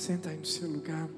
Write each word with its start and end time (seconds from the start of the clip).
Senta 0.00 0.30
aí 0.30 0.38
no 0.38 0.46
seu 0.46 0.66
lugar. 0.66 1.10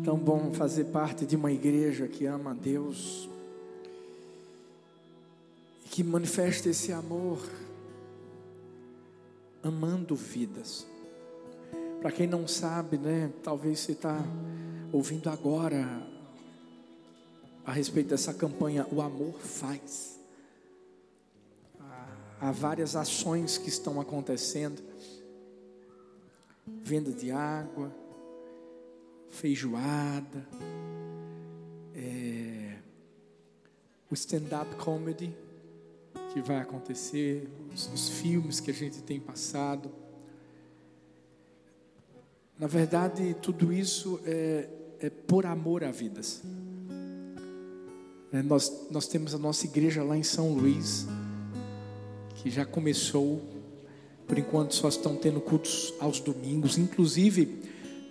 É 0.00 0.02
tão 0.02 0.16
bom 0.16 0.50
fazer 0.54 0.84
parte 0.84 1.26
de 1.26 1.36
uma 1.36 1.52
igreja 1.52 2.08
que 2.08 2.24
ama 2.24 2.52
a 2.52 2.54
Deus 2.54 3.28
e 5.84 5.88
que 5.90 6.02
manifesta 6.02 6.70
esse 6.70 6.90
amor 6.90 7.38
amando 9.62 10.16
vidas. 10.16 10.86
Para 12.00 12.10
quem 12.10 12.26
não 12.26 12.48
sabe, 12.48 12.96
né? 12.96 13.30
Talvez 13.42 13.80
você 13.80 13.92
está 13.92 14.24
ouvindo 14.90 15.28
agora 15.28 15.86
a 17.62 17.72
respeito 17.72 18.08
dessa 18.08 18.32
campanha 18.32 18.86
O 18.90 19.02
Amor 19.02 19.38
Faz. 19.38 20.15
Há 22.40 22.52
várias 22.52 22.94
ações 22.94 23.56
que 23.58 23.68
estão 23.68 24.00
acontecendo: 24.00 24.82
venda 26.82 27.12
de 27.12 27.30
água, 27.30 27.94
feijoada, 29.30 30.46
é, 31.94 32.76
o 34.10 34.14
stand-up 34.14 34.76
comedy 34.76 35.34
que 36.32 36.40
vai 36.42 36.58
acontecer, 36.58 37.48
os, 37.72 37.90
os 37.92 38.08
filmes 38.10 38.60
que 38.60 38.70
a 38.70 38.74
gente 38.74 39.02
tem 39.02 39.18
passado. 39.18 39.90
Na 42.58 42.66
verdade, 42.66 43.34
tudo 43.40 43.72
isso 43.72 44.20
é, 44.24 44.68
é 45.00 45.10
por 45.10 45.46
amor 45.46 45.82
a 45.82 45.90
vidas. 45.90 46.42
É, 48.32 48.42
nós, 48.42 48.88
nós 48.90 49.08
temos 49.08 49.34
a 49.34 49.38
nossa 49.38 49.64
igreja 49.64 50.02
lá 50.02 50.16
em 50.16 50.22
São 50.22 50.52
Luís, 50.52 51.06
que 52.46 52.50
já 52.52 52.64
começou, 52.64 53.42
por 54.24 54.38
enquanto 54.38 54.72
só 54.72 54.88
estão 54.88 55.16
tendo 55.16 55.40
cultos 55.40 55.92
aos 55.98 56.20
domingos, 56.20 56.78
inclusive 56.78 57.58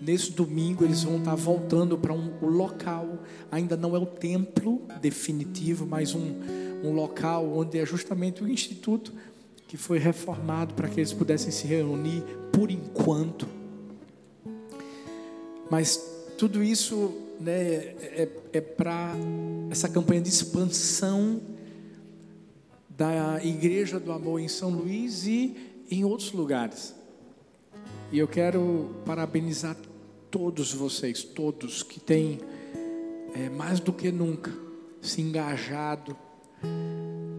nesse 0.02 0.34
domingo 0.34 0.84
eles 0.84 1.04
vão 1.04 1.20
estar 1.20 1.36
voltando 1.36 1.98
para 1.98 2.12
um, 2.12 2.34
local, 2.42 3.24
ainda 3.50 3.78
não 3.78 3.96
é 3.96 4.00
o 4.00 4.06
templo 4.06 4.82
definitivo, 5.02 5.86
mas 5.86 6.14
um, 6.14 6.36
um 6.84 6.92
local 6.92 7.50
onde 7.58 7.80
é 7.80 7.86
justamente 7.86 8.44
o 8.44 8.50
instituto 8.50 9.14
que 9.70 9.78
foi 9.78 10.00
reformado 10.00 10.74
para 10.74 10.90
que 10.90 11.00
eles 11.00 11.14
pudessem 11.14 11.50
se 11.50 11.66
reunir 11.66 12.22
por 12.52 12.70
enquanto. 12.70 13.48
Mas 15.72 15.96
tudo 16.38 16.62
isso 16.62 17.14
né, 17.40 17.54
é, 17.54 18.28
é 18.52 18.60
para 18.60 19.16
essa 19.72 19.88
campanha 19.88 20.20
de 20.20 20.28
expansão 20.28 21.55
da 22.98 23.44
Igreja 23.44 24.00
do 24.00 24.12
Amor 24.12 24.40
em 24.40 24.48
São 24.48 24.70
Luís 24.70 25.26
e 25.26 25.56
em 25.90 26.04
outros 26.04 26.32
lugares. 26.32 26.96
E 28.12 28.20
eu 28.20 28.28
quero 28.28 28.96
parabenizar 29.06 29.76
todos 30.32 30.74
vocês, 30.74 31.24
todos 31.24 31.84
que 31.84 32.00
têm 32.00 32.40
é, 33.34 33.50
mais 33.50 33.80
do 33.80 33.92
que 33.92 34.12
nunca 34.12 34.52
se 35.02 35.22
engajado 35.22 36.16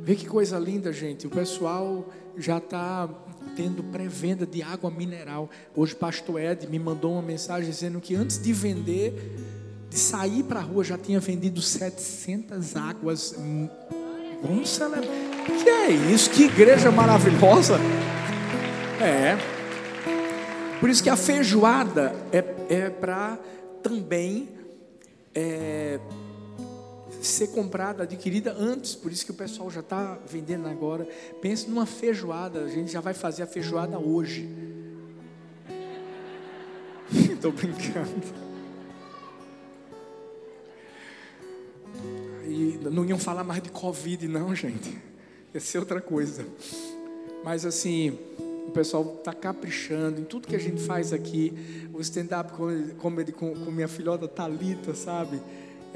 Vê 0.06 0.14
que 0.14 0.24
coisa 0.24 0.56
linda, 0.56 0.92
gente. 0.92 1.26
O 1.26 1.30
pessoal 1.30 2.08
já 2.36 2.58
está 2.58 3.08
tendo 3.56 3.82
pré-venda 3.82 4.46
de 4.46 4.62
água 4.62 4.88
mineral. 4.88 5.50
Hoje, 5.74 5.96
pastor 5.96 6.40
Ed 6.40 6.68
me 6.68 6.78
mandou 6.78 7.14
uma 7.14 7.22
mensagem 7.22 7.68
dizendo 7.68 8.00
que 8.00 8.14
antes 8.14 8.40
de 8.40 8.52
vender, 8.52 9.12
de 9.90 9.98
sair 9.98 10.44
para 10.44 10.60
a 10.60 10.62
rua, 10.62 10.84
já 10.84 10.96
tinha 10.96 11.18
vendido 11.18 11.60
700 11.60 12.76
águas. 12.76 13.34
Vamos 14.40 14.68
celebrar. 14.68 15.35
Que 15.46 15.68
é 15.68 15.90
isso? 15.90 16.30
Que 16.30 16.44
igreja 16.44 16.90
maravilhosa! 16.90 17.78
É. 19.00 19.36
Por 20.80 20.90
isso 20.90 21.02
que 21.02 21.10
a 21.10 21.16
feijoada 21.16 22.14
é, 22.32 22.44
é 22.68 22.90
para 22.90 23.38
também. 23.82 24.48
É, 25.34 26.00
ser 27.26 27.48
comprada, 27.48 28.04
adquirida 28.04 28.54
antes, 28.58 28.94
por 28.94 29.10
isso 29.10 29.24
que 29.24 29.30
o 29.30 29.34
pessoal 29.34 29.70
já 29.70 29.80
está 29.80 30.18
vendendo 30.28 30.68
agora. 30.68 31.06
Pense 31.42 31.68
numa 31.68 31.84
feijoada, 31.84 32.64
a 32.64 32.68
gente 32.68 32.90
já 32.92 33.00
vai 33.00 33.14
fazer 33.14 33.42
a 33.42 33.46
feijoada 33.46 33.98
hoje. 33.98 34.48
Estou 37.12 37.52
brincando. 37.52 38.46
E 42.46 42.78
não 42.90 43.04
iam 43.04 43.18
falar 43.18 43.44
mais 43.44 43.62
de 43.62 43.70
Covid, 43.70 44.28
não, 44.28 44.54
gente. 44.54 44.96
Ia 45.56 45.60
ser 45.60 45.78
outra 45.78 46.00
coisa. 46.00 46.46
Mas 47.42 47.64
assim, 47.64 48.18
o 48.68 48.70
pessoal 48.72 49.16
está 49.18 49.32
caprichando 49.32 50.20
em 50.20 50.24
tudo 50.24 50.46
que 50.46 50.56
a 50.56 50.60
gente 50.60 50.82
faz 50.82 51.12
aqui. 51.12 51.52
O 51.92 52.00
stand-up 52.00 52.52
comedy 52.98 53.32
com, 53.32 53.54
com 53.54 53.70
minha 53.70 53.88
filhota 53.88 54.28
Talita, 54.28 54.94
sabe? 54.94 55.40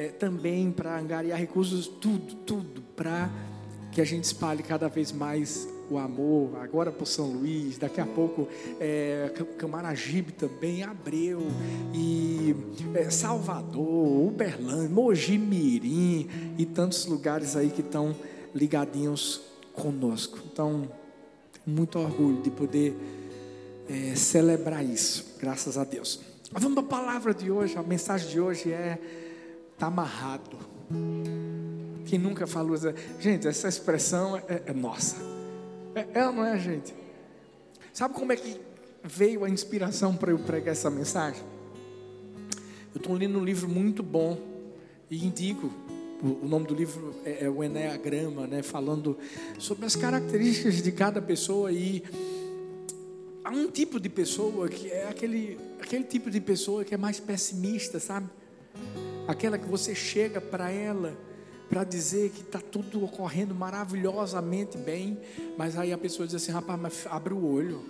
é, 0.01 0.09
também 0.09 0.71
para 0.71 0.99
angariar 0.99 1.39
recursos, 1.39 1.87
tudo, 1.87 2.35
tudo, 2.47 2.83
para 2.97 3.31
que 3.93 4.01
a 4.01 4.05
gente 4.05 4.25
espalhe 4.25 4.63
cada 4.63 4.89
vez 4.89 5.13
mais 5.13 5.69
o 5.91 5.99
amor, 5.99 6.57
agora 6.63 6.91
por 6.91 7.07
São 7.07 7.33
Luís, 7.33 7.77
daqui 7.77 8.01
a 8.01 8.07
pouco 8.07 8.49
é, 8.81 9.31
Camaragibe 9.59 10.33
também, 10.33 10.83
Abreu, 10.85 11.43
e 11.93 12.55
é, 12.95 13.11
Salvador, 13.11 14.27
Uberlândia, 14.27 14.89
Mogi 14.89 15.37
Mirim 15.37 16.29
e 16.57 16.65
tantos 16.65 17.05
lugares 17.05 17.55
aí 17.55 17.69
que 17.69 17.83
estão 17.83 18.17
ligadinhos 18.55 19.50
conosco. 19.73 20.39
Então, 20.53 20.91
muito 21.67 21.99
orgulho 21.99 22.43
de 22.43 22.51
poder 22.51 22.97
é, 23.89 24.15
celebrar 24.15 24.85
isso, 24.85 25.37
graças 25.39 25.77
a 25.77 25.85
Deus. 25.85 26.21
Vamos 26.53 26.75
para 26.75 26.99
a 26.99 27.01
palavra 27.01 27.35
de 27.35 27.51
hoje, 27.51 27.77
a 27.77 27.83
mensagem 27.83 28.29
de 28.29 28.41
hoje 28.41 28.73
é 28.73 28.99
está 29.81 29.87
amarrado. 29.87 30.59
Quem 32.05 32.19
nunca 32.19 32.47
falou, 32.47 32.77
gente, 33.19 33.49
essa 33.49 33.67
expressão 33.67 34.37
é, 34.37 34.63
é 34.67 34.73
nossa. 34.75 35.17
É, 35.95 36.21
é 36.21 36.27
ou 36.27 36.33
não 36.33 36.45
é, 36.45 36.59
gente? 36.59 36.95
Sabe 37.93 38.15
como 38.15 38.31
é 38.31 38.37
que 38.37 38.61
veio 39.03 39.43
a 39.43 39.49
inspiração 39.49 40.15
para 40.15 40.33
eu 40.33 40.39
pregar 40.39 40.73
essa 40.73 40.91
mensagem? 40.91 41.43
Eu 42.95 42.99
estou 42.99 43.15
lendo 43.15 43.39
um 43.39 43.45
livro 43.45 43.69
muito 43.69 44.03
bom 44.03 44.39
e 45.11 45.25
indico. 45.25 45.73
O 46.23 46.47
nome 46.47 46.67
do 46.67 46.75
livro 46.75 47.15
é, 47.25 47.45
é 47.45 47.51
o 47.51 47.65
Enneagrama, 47.65 48.47
né? 48.47 48.63
Falando 48.63 49.17
sobre 49.59 49.87
as 49.87 49.97
características 49.97 50.83
de 50.83 50.93
cada 50.93 51.23
pessoa 51.23 51.73
e 51.73 52.03
há 53.43 53.51
um 53.51 53.71
tipo 53.71 53.99
de 53.99 54.09
pessoa 54.09 54.69
que 54.69 54.91
é 54.91 55.09
aquele, 55.09 55.59
aquele 55.81 56.05
tipo 56.05 56.31
de 56.31 56.41
pessoa 56.41 56.85
que 56.85 56.95
é 56.95 56.99
mais 56.99 57.19
pessimista, 57.19 57.99
sabe? 57.99 58.29
aquela 59.31 59.59
que 59.59 59.67
você 59.67 59.95
chega 59.95 60.41
para 60.41 60.71
ela 60.71 61.17
para 61.69 61.85
dizer 61.85 62.31
que 62.31 62.41
está 62.41 62.61
tudo 62.61 63.05
ocorrendo 63.05 63.55
maravilhosamente 63.55 64.77
bem, 64.77 65.17
mas 65.57 65.79
aí 65.79 65.93
a 65.93 65.99
pessoa 65.99 66.27
diz 66.27 66.35
assim: 66.35 66.51
rapaz, 66.51 66.81
mas 66.81 67.07
abre 67.07 67.33
o 67.33 67.47
olho, 67.47 67.81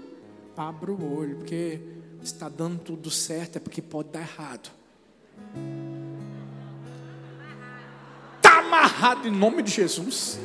abre 0.55 0.91
o 0.91 1.17
olho, 1.17 1.37
porque 1.37 1.81
está 2.23 2.49
dando 2.49 2.79
tudo 2.79 3.11
certo, 3.11 3.57
é 3.57 3.61
porque 3.61 3.81
pode 3.81 4.11
dar 4.11 4.21
errado. 4.21 4.71
Está 9.01 9.13
amarrado 9.13 9.29
em 9.29 9.31
nome 9.31 9.63
de 9.63 9.71
Jesus. 9.71 10.39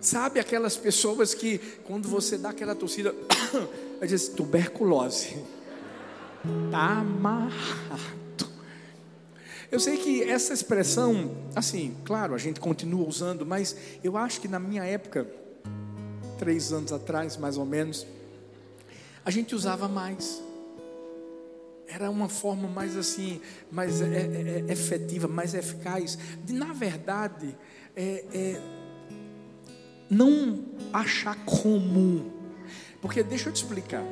Sabe 0.00 0.40
aquelas 0.40 0.76
pessoas 0.76 1.34
que, 1.34 1.58
quando 1.84 2.08
você 2.08 2.36
dá 2.36 2.50
aquela 2.50 2.74
torcida, 2.74 3.14
ela 4.00 4.06
diz 4.08 4.26
tuberculose. 4.26 5.40
Está 6.66 6.98
amarrado. 6.98 8.50
Eu 9.70 9.78
sei 9.78 9.96
que 9.98 10.20
essa 10.24 10.52
expressão, 10.52 11.30
assim, 11.54 11.96
claro, 12.04 12.34
a 12.34 12.38
gente 12.38 12.58
continua 12.58 13.06
usando, 13.06 13.46
mas 13.46 13.76
eu 14.02 14.16
acho 14.16 14.40
que 14.40 14.48
na 14.48 14.58
minha 14.58 14.84
época, 14.84 15.24
três 16.40 16.72
anos 16.72 16.92
atrás, 16.92 17.36
mais 17.36 17.56
ou 17.56 17.64
menos, 17.64 18.04
a 19.24 19.30
gente 19.30 19.54
usava 19.54 19.86
mais. 19.86 20.42
Era 21.92 22.10
uma 22.10 22.28
forma 22.28 22.68
mais 22.68 22.96
assim, 22.96 23.38
mais 23.70 24.00
é, 24.00 24.06
é, 24.06 24.64
é 24.66 24.72
efetiva, 24.72 25.28
mais 25.28 25.52
eficaz. 25.52 26.16
De, 26.42 26.54
na 26.54 26.72
verdade, 26.72 27.54
é, 27.94 28.24
é 28.32 28.60
não 30.08 30.64
achar 30.90 31.36
comum. 31.44 32.30
Porque 33.00 33.22
deixa 33.22 33.50
eu 33.50 33.52
te 33.52 33.56
explicar. 33.56 34.04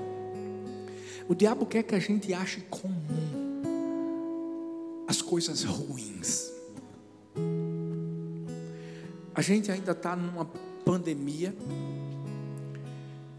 O 1.27 1.35
diabo 1.35 1.65
quer 1.65 1.83
que 1.83 1.95
a 1.95 1.99
gente 1.99 2.35
ache 2.35 2.61
comum 2.69 3.63
as 5.09 5.23
coisas 5.23 5.65
ruins. 5.65 6.53
A 9.35 9.41
gente 9.41 9.73
ainda 9.73 9.93
está 9.93 10.15
numa 10.15 10.45
pandemia. 10.85 11.55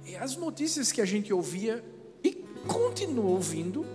E 0.03 0.15
as 0.15 0.35
notícias 0.35 0.91
que 0.91 0.99
a 0.99 1.05
gente 1.05 1.31
ouvia 1.31 1.83
e 2.23 2.33
continua 2.67 3.25
ouvindo 3.25 3.85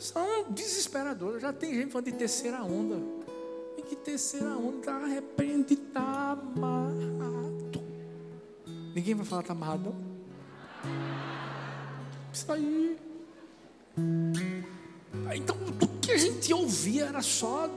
são 0.00 0.50
desesperadoras. 0.50 1.42
Já 1.42 1.52
tem 1.52 1.74
gente 1.74 1.92
falando 1.92 2.06
de 2.06 2.12
terceira 2.12 2.62
onda. 2.62 2.96
E 3.76 3.82
que 3.82 3.94
terceira 3.94 4.56
onda 4.56 4.78
está 4.78 4.96
arrependido, 4.96 5.82
está 5.86 6.32
amarrado. 6.32 7.82
Ninguém 8.94 9.14
vai 9.14 9.26
falar, 9.26 9.42
está 9.42 9.52
amarrado? 9.52 9.94
Isso 12.32 12.50
aí. 12.50 12.98
Então, 15.34 15.56
tudo 15.78 16.00
que 16.00 16.12
a 16.12 16.18
gente 16.18 16.52
ouvia 16.52 17.04
era 17.06 17.22
só 17.22 17.68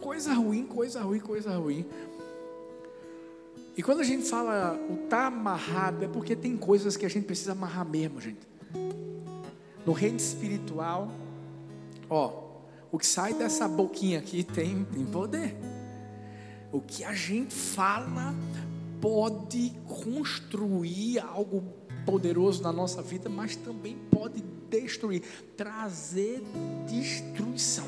coisa 0.00 0.34
ruim, 0.34 0.66
coisa 0.66 1.00
ruim, 1.00 1.20
coisa 1.20 1.56
ruim. 1.56 1.86
E 3.76 3.82
quando 3.82 4.00
a 4.00 4.04
gente 4.04 4.28
fala 4.28 4.76
o 4.90 4.96
tá 5.08 5.26
amarrado, 5.26 6.04
é 6.04 6.08
porque 6.08 6.34
tem 6.34 6.56
coisas 6.56 6.96
que 6.96 7.06
a 7.06 7.08
gente 7.08 7.24
precisa 7.24 7.52
amarrar 7.52 7.88
mesmo, 7.88 8.20
gente. 8.20 8.40
No 9.86 9.92
reino 9.92 10.16
espiritual, 10.16 11.10
ó, 12.08 12.48
o 12.90 12.98
que 12.98 13.06
sai 13.06 13.34
dessa 13.34 13.68
boquinha 13.68 14.18
aqui 14.18 14.42
tem, 14.42 14.84
tem 14.84 15.04
poder. 15.04 15.56
O 16.72 16.80
que 16.80 17.04
a 17.04 17.12
gente 17.12 17.54
fala 17.54 18.34
pode 19.00 19.72
construir 19.86 21.18
algo 21.20 21.64
poderoso 22.04 22.62
na 22.62 22.72
nossa 22.72 23.02
vida, 23.02 23.28
mas 23.28 23.56
também 23.56 23.96
pode 24.10 24.42
destruir, 24.70 25.22
trazer 25.56 26.42
destruição. 26.86 27.86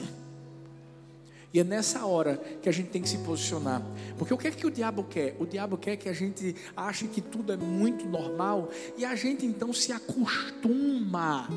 E 1.53 1.59
é 1.59 1.65
nessa 1.65 2.07
hora 2.07 2.37
que 2.63 2.69
a 2.69 2.73
gente 2.73 2.91
tem 2.91 3.03
que 3.03 3.09
se 3.09 3.19
posicionar. 3.19 3.83
Porque 4.17 4.33
o 4.33 4.39
que 4.39 4.47
é 4.47 4.51
que 4.51 4.67
o 4.67 4.71
diabo 4.71 5.03
quer? 5.03 5.37
O 5.41 5.47
diabo 5.47 5.77
quer 5.77 5.97
que 5.97 6.09
a 6.09 6.13
gente 6.13 6.55
ache 6.77 7.09
que 7.09 7.21
tudo 7.21 7.53
é 7.53 7.57
muito 7.57 8.07
normal 8.07 8.69
e 8.97 9.05
a 9.05 9.17
gente 9.17 9.45
então 9.45 9.73
se 9.73 9.93
acostuma 9.93 11.49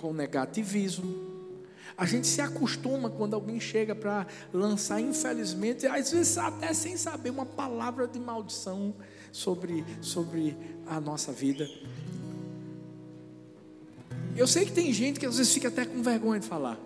com 0.00 0.12
negativismo. 0.12 1.28
A 1.96 2.06
gente 2.06 2.26
se 2.26 2.40
acostuma 2.40 3.10
quando 3.10 3.34
alguém 3.34 3.60
chega 3.60 3.94
para 3.94 4.26
lançar, 4.52 5.00
infelizmente, 5.00 5.86
às 5.86 6.10
vezes 6.10 6.38
até 6.38 6.72
sem 6.72 6.96
saber, 6.96 7.30
uma 7.30 7.44
palavra 7.44 8.06
de 8.06 8.18
maldição 8.18 8.94
sobre, 9.30 9.84
sobre 10.00 10.56
a 10.86 11.00
nossa 11.00 11.30
vida. 11.32 11.68
Eu 14.36 14.46
sei 14.46 14.64
que 14.64 14.72
tem 14.72 14.92
gente 14.92 15.20
que 15.20 15.26
às 15.26 15.36
vezes 15.36 15.52
fica 15.52 15.68
até 15.68 15.84
com 15.84 16.02
vergonha 16.02 16.40
de 16.40 16.46
falar 16.46 16.78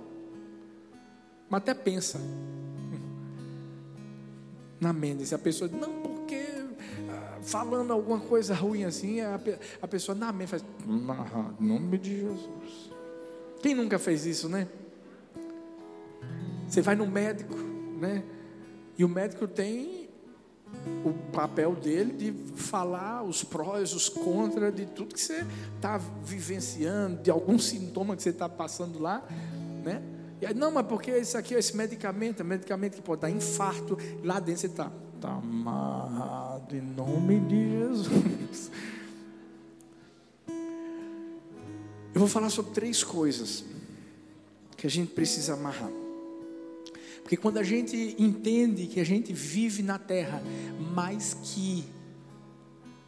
mas 1.55 1.63
até 1.63 1.75
pensa 1.75 2.21
na 4.81 4.93
mente. 4.93 5.25
Se 5.25 5.35
a 5.35 5.39
pessoa 5.39 5.69
diz, 5.69 5.79
não, 5.81 6.03
porque 6.03 6.43
ah, 7.09 7.39
falando 7.43 7.93
alguma 7.93 8.19
coisa 8.19 8.55
ruim 8.55 8.85
assim, 8.85 9.21
a, 9.21 9.87
pessoa 9.87 10.17
na 10.17 10.33
mente 10.33 10.49
faz, 10.49 10.65
em 10.85 11.65
nome 11.65 11.99
de 11.99 12.21
Jesus. 12.21 12.94
Quem 13.65 13.75
nunca 13.75 13.99
fez 13.99 14.27
isso, 14.27 14.47
né? 14.47 14.69
Você 16.69 16.83
vai 16.83 16.95
no 16.95 17.07
médico, 17.07 17.57
né? 17.99 18.23
E 18.99 19.03
o 19.03 19.09
médico 19.09 19.49
tem 19.49 20.11
o 21.03 21.15
papel 21.33 21.75
dele 21.75 22.13
de 22.13 22.33
falar 22.57 23.23
os 23.23 23.43
prós, 23.43 23.95
os 23.95 24.07
contras 24.07 24.75
de 24.75 24.85
tudo 24.85 25.15
que 25.15 25.21
você 25.23 25.47
está 25.77 25.97
vivenciando, 26.23 27.23
de 27.23 27.31
algum 27.31 27.59
sintoma 27.59 28.15
que 28.15 28.23
você 28.23 28.29
está 28.29 28.51
passando 28.51 28.99
lá, 28.99 29.27
né? 29.83 30.03
E 30.43 30.47
aí, 30.47 30.53
não, 30.53 30.71
mas 30.71 30.87
porque 30.87 31.17
isso 31.17 31.39
aqui 31.39 31.55
é 31.55 31.59
esse 31.59 31.75
medicamento, 31.75 32.41
é 32.41 32.45
medicamento 32.45 32.97
que 32.97 33.03
pode 33.03 33.23
dar 33.23 33.31
infarto. 33.31 33.97
Lá 34.23 34.41
dentro 34.41 34.61
você 34.61 34.67
está, 34.67 34.93
está 35.15 35.37
amarrado 35.37 36.77
em 36.77 36.83
nome 36.83 37.41
de 37.41 37.71
Jesus. 37.71 38.71
Vou 42.25 42.29
falar 42.29 42.49
sobre 42.49 42.73
três 42.73 43.05
coisas 43.05 43.65
que 44.79 44.87
a 44.87 44.91
gente 44.91 45.13
precisa 45.13 45.53
amarrar. 45.53 45.91
Porque 47.23 47.37
quando 47.37 47.59
a 47.59 47.63
gente 47.63 48.17
entende 48.19 48.87
que 48.87 48.99
a 48.99 49.05
gente 49.05 49.33
vive 49.33 49.83
na 49.83 49.99
terra, 49.99 50.43
mas 50.95 51.37
que 51.43 51.85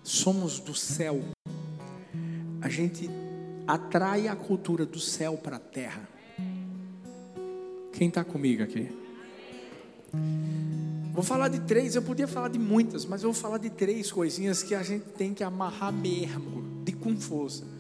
somos 0.03 0.61
do 0.61 0.75
céu, 0.75 1.23
a 2.61 2.69
gente 2.69 3.09
atrai 3.67 4.29
a 4.29 4.37
cultura 4.37 4.85
do 4.85 5.01
céu 5.01 5.39
para 5.39 5.57
a 5.57 5.61
terra. 5.61 6.07
Quem 7.93 8.09
está 8.09 8.23
comigo 8.23 8.63
aqui? 8.63 8.91
Vou 11.15 11.25
falar 11.25 11.49
de 11.49 11.61
três, 11.61 11.95
eu 11.95 12.03
podia 12.03 12.29
falar 12.29 12.49
de 12.49 12.59
muitas, 12.59 13.07
mas 13.07 13.23
eu 13.23 13.33
vou 13.33 13.41
falar 13.41 13.57
de 13.57 13.71
três 13.71 14.13
coisinhas 14.13 14.63
que 14.63 14.75
a 14.75 14.83
gente 14.83 15.07
tem 15.13 15.33
que 15.33 15.43
amarrar 15.43 15.91
mesmo, 15.91 16.83
de 16.85 16.93
com 16.93 17.19
força. 17.19 17.76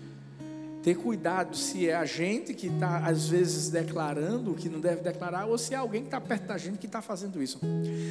Ter 0.86 0.94
cuidado 0.94 1.56
se 1.56 1.88
é 1.88 1.96
a 1.96 2.04
gente 2.04 2.54
que 2.54 2.68
está, 2.68 2.98
às 2.98 3.28
vezes, 3.28 3.70
declarando 3.70 4.52
o 4.52 4.54
que 4.54 4.68
não 4.68 4.78
deve 4.78 5.02
declarar, 5.02 5.46
ou 5.46 5.58
se 5.58 5.74
é 5.74 5.76
alguém 5.76 6.02
que 6.02 6.06
está 6.06 6.20
perto 6.20 6.46
da 6.46 6.56
gente 6.56 6.78
que 6.78 6.86
está 6.86 7.02
fazendo 7.02 7.42
isso. 7.42 7.58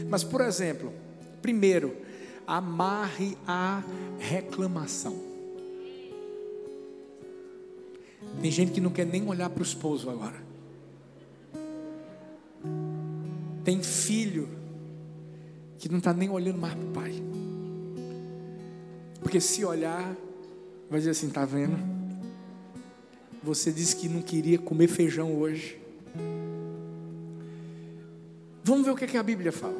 Mas, 0.09 0.25
por 0.25 0.41
exemplo, 0.41 0.91
primeiro, 1.41 1.95
amarre 2.45 3.37
a 3.47 3.81
reclamação. 4.19 5.15
Tem 8.41 8.51
gente 8.51 8.73
que 8.73 8.81
não 8.81 8.89
quer 8.89 9.05
nem 9.05 9.25
olhar 9.25 9.49
para 9.49 9.61
o 9.61 9.65
esposo 9.65 10.09
agora. 10.09 10.43
Tem 13.63 13.81
filho 13.81 14.49
que 15.77 15.87
não 15.87 15.99
está 15.99 16.13
nem 16.13 16.29
olhando 16.29 16.59
mais 16.59 16.73
para 16.73 16.83
o 16.83 16.91
pai. 16.91 17.13
Porque 19.21 19.39
se 19.39 19.63
olhar, 19.63 20.13
vai 20.89 20.99
dizer 20.99 21.11
assim: 21.11 21.29
está 21.29 21.45
vendo? 21.45 21.95
Você 23.45 23.71
disse 23.71 23.95
que 23.95 24.09
não 24.09 24.23
queria 24.23 24.57
comer 24.57 24.87
feijão 24.87 25.37
hoje. 25.37 25.79
Vamos 28.63 28.83
ver 28.83 28.91
o 28.91 28.95
que, 28.95 29.03
é 29.05 29.07
que 29.07 29.17
a 29.17 29.21
Bíblia 29.21 29.51
fala. 29.51 29.77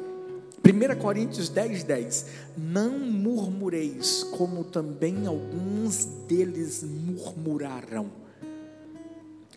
1 0.64 1.00
Coríntios 1.00 1.48
10, 1.48 1.82
10. 1.82 2.26
Não 2.56 2.96
murmureis, 2.96 4.22
como 4.22 4.62
também 4.62 5.26
alguns 5.26 6.04
deles 6.28 6.84
murmuraram 6.84 8.08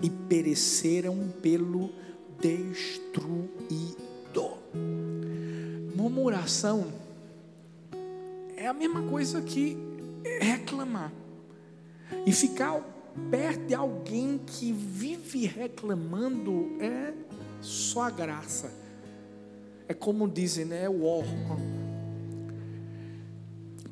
e 0.01 0.09
pereceram 0.09 1.31
pelo 1.39 1.91
destruidor. 2.41 3.37
Murmuração 5.95 6.87
é 8.57 8.65
a 8.65 8.73
mesma 8.73 9.03
coisa 9.03 9.39
que 9.39 9.77
reclamar. 10.41 11.13
E 12.25 12.31
ficar 12.31 12.83
perto 13.29 13.65
de 13.65 13.75
alguém 13.75 14.39
que 14.45 14.71
vive 14.71 15.45
reclamando 15.45 16.77
é 16.79 17.13
só 17.61 18.03
a 18.03 18.09
graça. 18.09 18.71
É 19.87 19.93
como 19.93 20.27
dizem, 20.27 20.65
né? 20.65 20.83
É 20.83 20.89
o 20.89 21.03
órgão. 21.03 21.57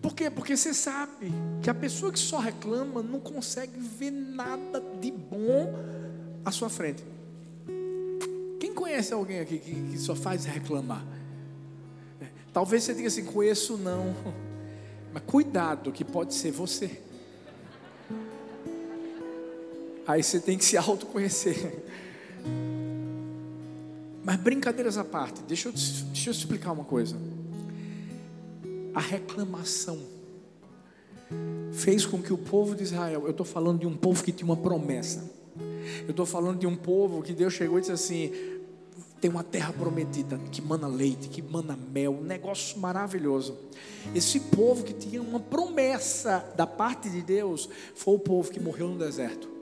Por 0.01 0.13
quê? 0.13 0.29
Porque 0.29 0.55
você 0.55 0.73
sabe 0.73 1.31
que 1.61 1.69
a 1.69 1.73
pessoa 1.73 2.11
que 2.11 2.19
só 2.19 2.39
reclama 2.39 3.01
não 3.01 3.19
consegue 3.19 3.79
ver 3.79 4.11
nada 4.11 4.81
de 5.01 5.11
bom 5.11 5.73
à 6.45 6.51
sua 6.51 6.69
frente 6.69 7.03
conhece 8.87 9.13
alguém 9.13 9.39
aqui 9.39 9.57
que, 9.57 9.73
que 9.73 9.97
só 9.97 10.15
faz 10.15 10.45
reclamar? 10.45 11.05
Talvez 12.53 12.83
você 12.83 12.93
diga 12.93 13.07
assim: 13.07 13.25
conheço 13.25 13.77
não. 13.77 14.15
Mas 15.13 15.23
cuidado, 15.23 15.91
que 15.91 16.05
pode 16.05 16.33
ser 16.33 16.51
você. 16.51 17.01
Aí 20.07 20.23
você 20.23 20.39
tem 20.39 20.57
que 20.57 20.63
se 20.63 20.77
autoconhecer. 20.77 21.83
Mas 24.23 24.37
brincadeiras 24.37 24.97
à 24.97 25.03
parte, 25.03 25.41
deixa 25.43 25.67
eu, 25.67 25.73
deixa 25.73 26.29
eu 26.29 26.33
te 26.33 26.39
explicar 26.39 26.71
uma 26.71 26.85
coisa. 26.85 27.17
A 28.93 29.01
reclamação 29.01 29.99
fez 31.73 32.05
com 32.05 32.21
que 32.21 32.31
o 32.31 32.37
povo 32.37 32.73
de 32.73 32.83
Israel, 32.83 33.23
eu 33.25 33.31
estou 33.31 33.45
falando 33.45 33.79
de 33.79 33.87
um 33.87 33.95
povo 33.95 34.23
que 34.23 34.31
tinha 34.31 34.45
uma 34.45 34.55
promessa. 34.55 35.29
Eu 36.03 36.11
estou 36.11 36.25
falando 36.25 36.59
de 36.59 36.67
um 36.67 36.75
povo 36.75 37.21
que 37.21 37.33
Deus 37.33 37.53
chegou 37.53 37.77
e 37.77 37.81
disse 37.81 37.93
assim: 37.93 38.31
tem 39.19 39.29
uma 39.29 39.43
terra 39.43 39.73
prometida 39.73 40.37
que 40.51 40.61
mana 40.61 40.87
leite, 40.87 41.27
que 41.27 41.41
mana 41.41 41.77
mel, 41.91 42.13
um 42.13 42.23
negócio 42.23 42.79
maravilhoso. 42.79 43.57
Esse 44.15 44.39
povo 44.39 44.83
que 44.83 44.93
tinha 44.93 45.21
uma 45.21 45.39
promessa 45.39 46.45
da 46.55 46.67
parte 46.67 47.09
de 47.09 47.21
Deus 47.21 47.69
foi 47.95 48.15
o 48.15 48.19
povo 48.19 48.51
que 48.51 48.59
morreu 48.59 48.87
no 48.87 48.97
deserto. 48.97 49.56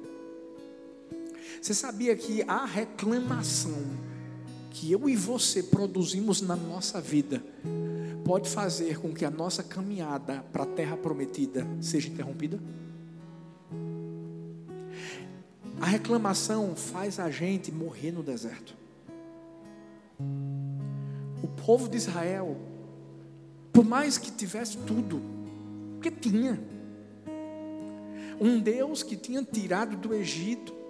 Você 1.66 1.74
sabia 1.74 2.16
que 2.16 2.44
a 2.44 2.64
reclamação 2.64 3.82
que 4.70 4.92
eu 4.92 5.10
e 5.10 5.16
você 5.16 5.64
produzimos 5.64 6.40
na 6.40 6.56
nossa 6.56 7.02
vida 7.02 7.44
pode 8.24 8.48
fazer 8.48 9.00
com 9.00 9.12
que 9.12 9.26
a 9.26 9.32
nossa 9.32 9.64
caminhada 9.64 10.46
para 10.54 10.62
a 10.62 10.68
terra 10.68 10.96
prometida 10.96 11.66
seja 11.82 12.08
interrompida? 12.08 12.60
A 15.82 15.88
reclamação 15.88 16.76
faz 16.76 17.20
a 17.20 17.32
gente 17.32 17.72
morrer 17.72 18.12
no 18.12 18.22
deserto. 18.22 18.76
O 21.42 21.48
povo 21.66 21.90
de 21.90 21.98
Israel, 21.98 22.60
por 23.74 23.84
mais 23.84 24.20
que 24.20 24.30
tivesse 24.30 24.78
tudo, 24.78 25.20
porque 25.96 26.12
tinha, 26.12 26.60
um 28.40 28.60
Deus 28.60 29.02
que 29.02 29.18
tinha 29.18 29.42
tirado 29.42 29.98
do 29.98 30.14
Egito, 30.14 30.85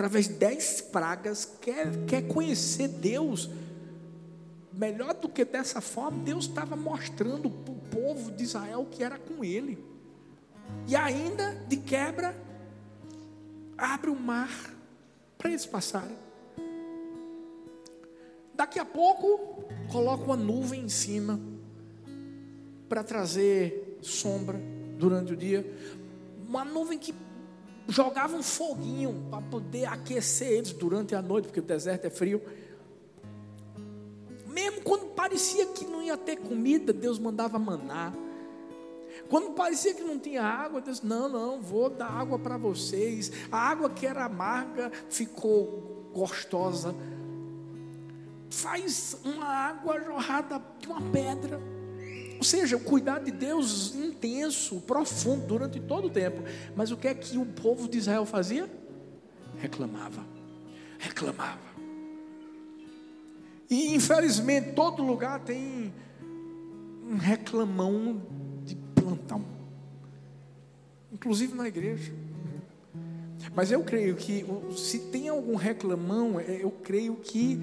através 0.00 0.28
de 0.28 0.34
dez 0.34 0.80
pragas, 0.80 1.44
quer, 1.60 2.06
quer 2.06 2.26
conhecer 2.26 2.88
Deus 2.88 3.50
melhor 4.72 5.12
do 5.12 5.28
que 5.28 5.44
dessa 5.44 5.82
forma, 5.82 6.24
Deus 6.24 6.46
estava 6.46 6.74
mostrando 6.74 7.50
para 7.50 7.72
o 7.72 7.76
povo 7.76 8.30
de 8.30 8.44
Israel 8.44 8.88
que 8.90 9.04
era 9.04 9.18
com 9.18 9.44
ele. 9.44 9.78
E 10.88 10.96
ainda, 10.96 11.54
de 11.68 11.76
quebra, 11.76 12.34
abre 13.76 14.08
o 14.08 14.16
mar 14.16 14.50
para 15.36 15.50
eles 15.50 15.66
passarem. 15.66 16.16
Daqui 18.54 18.78
a 18.78 18.86
pouco, 18.86 19.68
coloca 19.92 20.24
uma 20.24 20.36
nuvem 20.36 20.82
em 20.82 20.88
cima 20.88 21.38
para 22.88 23.04
trazer 23.04 23.98
sombra 24.00 24.58
durante 24.98 25.34
o 25.34 25.36
dia. 25.36 25.62
Uma 26.48 26.64
nuvem 26.64 26.98
que 26.98 27.14
jogava 27.90 28.36
um 28.36 28.42
foguinho 28.42 29.26
para 29.30 29.42
poder 29.42 29.86
aquecer 29.86 30.52
eles 30.52 30.72
durante 30.72 31.14
a 31.14 31.20
noite, 31.20 31.46
porque 31.46 31.60
o 31.60 31.62
deserto 31.62 32.06
é 32.06 32.10
frio. 32.10 32.40
Mesmo 34.46 34.82
quando 34.82 35.06
parecia 35.14 35.66
que 35.66 35.84
não 35.84 36.02
ia 36.02 36.16
ter 36.16 36.36
comida, 36.36 36.92
Deus 36.92 37.18
mandava 37.18 37.58
maná. 37.58 38.12
Quando 39.28 39.50
parecia 39.52 39.94
que 39.94 40.02
não 40.02 40.18
tinha 40.18 40.42
água, 40.42 40.80
Deus, 40.80 41.02
não, 41.02 41.28
não, 41.28 41.60
vou 41.60 41.90
dar 41.90 42.10
água 42.10 42.38
para 42.38 42.56
vocês. 42.56 43.30
A 43.50 43.58
água 43.58 43.90
que 43.90 44.06
era 44.06 44.24
amarga 44.24 44.90
ficou 45.08 46.10
gostosa. 46.12 46.94
Faz 48.50 49.16
uma 49.24 49.46
água 49.46 50.00
jorrada 50.00 50.62
de 50.80 50.88
uma 50.88 51.00
pedra. 51.10 51.60
Ou 52.40 52.44
seja, 52.44 52.74
o 52.74 52.80
cuidado 52.80 53.26
de 53.26 53.32
Deus 53.32 53.94
intenso, 53.94 54.80
profundo, 54.80 55.46
durante 55.46 55.78
todo 55.78 56.06
o 56.06 56.10
tempo. 56.10 56.42
Mas 56.74 56.90
o 56.90 56.96
que 56.96 57.06
é 57.06 57.12
que 57.12 57.36
o 57.36 57.44
povo 57.44 57.86
de 57.86 57.98
Israel 57.98 58.24
fazia? 58.24 58.66
Reclamava. 59.58 60.24
Reclamava. 60.98 61.60
E 63.68 63.94
infelizmente 63.94 64.72
todo 64.72 65.02
lugar 65.02 65.40
tem 65.40 65.92
um 67.06 67.18
reclamão 67.18 68.22
de 68.64 68.74
plantão. 68.94 69.44
Inclusive 71.12 71.54
na 71.54 71.68
igreja. 71.68 72.10
Mas 73.54 73.70
eu 73.70 73.84
creio 73.84 74.16
que 74.16 74.46
se 74.78 74.98
tem 75.10 75.28
algum 75.28 75.56
reclamão, 75.56 76.40
é, 76.40 76.64
eu 76.64 76.70
creio 76.70 77.16
que 77.16 77.60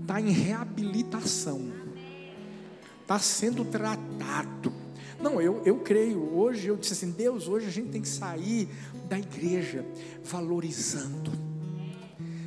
está 0.00 0.18
em 0.18 0.30
reabilitação 0.30 1.83
está 3.04 3.18
sendo 3.18 3.64
tratado. 3.66 4.72
Não, 5.20 5.40
eu, 5.40 5.62
eu 5.64 5.78
creio, 5.78 6.36
hoje 6.36 6.68
eu 6.68 6.76
disse 6.76 6.94
assim: 6.94 7.10
Deus, 7.10 7.46
hoje 7.46 7.66
a 7.66 7.70
gente 7.70 7.90
tem 7.90 8.02
que 8.02 8.08
sair 8.08 8.68
da 9.08 9.18
igreja 9.18 9.84
valorizando, 10.24 11.30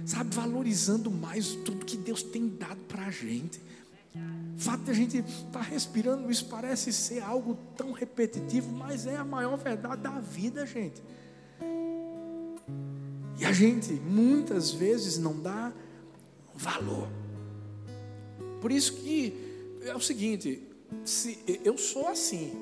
sabe, 0.05 0.35
valorizando 0.35 1.09
mais 1.09 1.49
tudo 1.55 1.85
que 1.85 1.95
Deus 1.95 2.21
tem 2.23 2.49
dado 2.49 2.79
para 2.87 3.05
a 3.05 3.11
gente. 3.11 3.61
O 4.55 4.59
fato 4.59 4.85
de 4.85 4.91
a 4.91 4.93
gente 4.93 5.17
estar 5.19 5.51
tá 5.51 5.61
respirando 5.61 6.31
isso 6.31 6.45
parece 6.45 6.91
ser 6.91 7.21
algo 7.21 7.55
tão 7.77 7.91
repetitivo, 7.91 8.71
mas 8.71 9.05
é 9.05 9.15
a 9.15 9.23
maior 9.23 9.55
verdade 9.57 10.01
da 10.01 10.19
vida, 10.19 10.65
gente. 10.65 11.01
E 13.39 13.45
a 13.45 13.51
gente 13.51 13.93
muitas 13.93 14.71
vezes 14.71 15.19
não 15.19 15.39
dá 15.39 15.71
valor. 16.55 17.07
Por 18.59 18.71
isso 18.71 18.93
que 18.93 19.46
é 19.87 19.95
o 19.95 19.99
seguinte: 19.99 20.61
se 21.03 21.39
eu 21.63 21.77
sou 21.77 22.07
assim, 22.07 22.53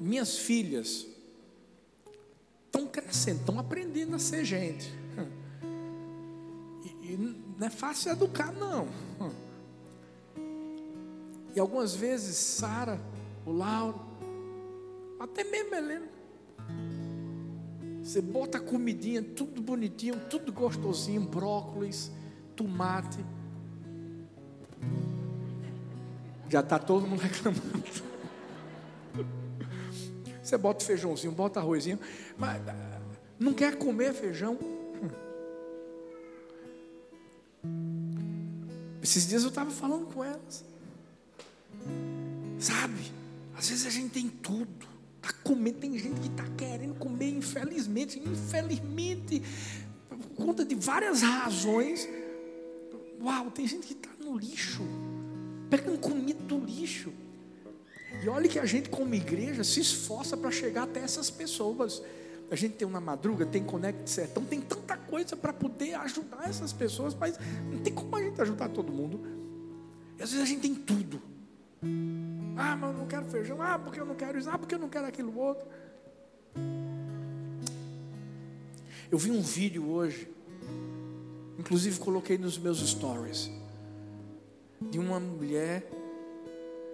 minhas 0.00 0.38
filhas 0.38 1.06
estão 2.66 2.86
crescendo, 2.86 3.40
estão 3.40 3.58
aprendendo 3.58 4.16
a 4.16 4.18
ser 4.18 4.44
gente. 4.44 4.90
E, 7.02 7.16
não 7.58 7.66
é 7.66 7.70
fácil 7.70 8.12
educar, 8.12 8.52
não. 8.52 8.88
E 11.54 11.60
algumas 11.60 11.94
vezes, 11.94 12.36
Sara, 12.36 12.98
o 13.44 13.52
Lauro, 13.52 14.00
até 15.20 15.44
mesmo 15.44 15.74
Helena, 15.74 16.08
você 18.02 18.20
bota 18.20 18.58
a 18.58 18.60
comidinha, 18.60 19.22
tudo 19.22 19.60
bonitinho, 19.60 20.18
tudo 20.30 20.52
gostosinho, 20.52 21.20
brócolis, 21.20 22.10
tomate. 22.56 23.24
Já 26.52 26.60
está 26.60 26.78
todo 26.78 27.06
mundo 27.06 27.20
reclamando. 27.24 27.82
Você 30.42 30.58
bota 30.58 30.84
feijãozinho, 30.84 31.32
bota 31.32 31.60
arrozinho, 31.60 31.98
mas 32.36 32.60
ah, 32.68 33.00
não 33.40 33.54
quer 33.54 33.78
comer 33.78 34.12
feijão. 34.12 34.58
Esses 39.02 39.26
dias 39.26 39.44
eu 39.44 39.48
estava 39.48 39.70
falando 39.70 40.12
com 40.12 40.22
elas. 40.22 40.62
Sabe? 42.58 43.10
Às 43.56 43.70
vezes 43.70 43.86
a 43.86 43.90
gente 43.90 44.10
tem 44.10 44.28
tudo. 44.28 44.86
Tá 45.22 45.32
comendo, 45.42 45.78
tem 45.78 45.98
gente 45.98 46.20
que 46.20 46.28
está 46.28 46.44
querendo 46.54 46.96
comer, 46.98 47.30
infelizmente, 47.30 48.20
infelizmente, 48.22 49.42
por 50.36 50.44
conta 50.44 50.66
de 50.66 50.74
várias 50.74 51.22
razões. 51.22 52.06
Uau, 53.22 53.50
tem 53.50 53.66
gente 53.66 53.86
que 53.86 53.94
está 53.94 54.10
no 54.22 54.36
lixo 54.36 54.82
pegando 55.72 55.96
comida 55.96 56.38
do 56.42 56.58
lixo. 56.58 57.10
E 58.22 58.28
olha 58.28 58.46
que 58.46 58.58
a 58.58 58.66
gente, 58.66 58.90
como 58.90 59.14
igreja, 59.14 59.64
se 59.64 59.80
esforça 59.80 60.36
para 60.36 60.50
chegar 60.50 60.82
até 60.82 61.00
essas 61.00 61.30
pessoas. 61.30 62.02
A 62.50 62.54
gente 62.54 62.74
tem 62.74 62.86
uma 62.86 63.00
madruga, 63.00 63.46
tem 63.46 63.64
Conect 63.64 64.10
Sertão, 64.10 64.44
tem 64.44 64.60
tanta 64.60 64.98
coisa 64.98 65.34
para 65.34 65.50
poder 65.50 65.94
ajudar 65.94 66.46
essas 66.46 66.74
pessoas, 66.74 67.14
mas 67.14 67.38
não 67.70 67.78
tem 67.78 67.94
como 67.94 68.14
a 68.14 68.22
gente 68.22 68.38
ajudar 68.42 68.68
todo 68.68 68.92
mundo. 68.92 69.18
E 70.18 70.22
às 70.22 70.30
vezes 70.30 70.44
a 70.44 70.46
gente 70.46 70.60
tem 70.60 70.74
tudo. 70.74 71.22
Ah, 72.54 72.76
mas 72.76 72.92
eu 72.92 72.98
não 72.98 73.06
quero 73.06 73.24
feijão. 73.24 73.62
Ah, 73.62 73.78
porque 73.78 73.98
eu 73.98 74.04
não 74.04 74.14
quero 74.14 74.38
isso. 74.38 74.50
Ah, 74.50 74.58
porque 74.58 74.74
eu 74.74 74.78
não 74.78 74.90
quero 74.90 75.06
aquilo 75.06 75.38
outro. 75.38 75.66
Eu 79.10 79.16
vi 79.16 79.30
um 79.30 79.40
vídeo 79.40 79.88
hoje, 79.88 80.30
inclusive 81.58 81.98
coloquei 81.98 82.36
nos 82.36 82.58
meus 82.58 82.78
stories 82.86 83.61
de 84.92 84.98
uma 84.98 85.18
mulher, 85.18 85.90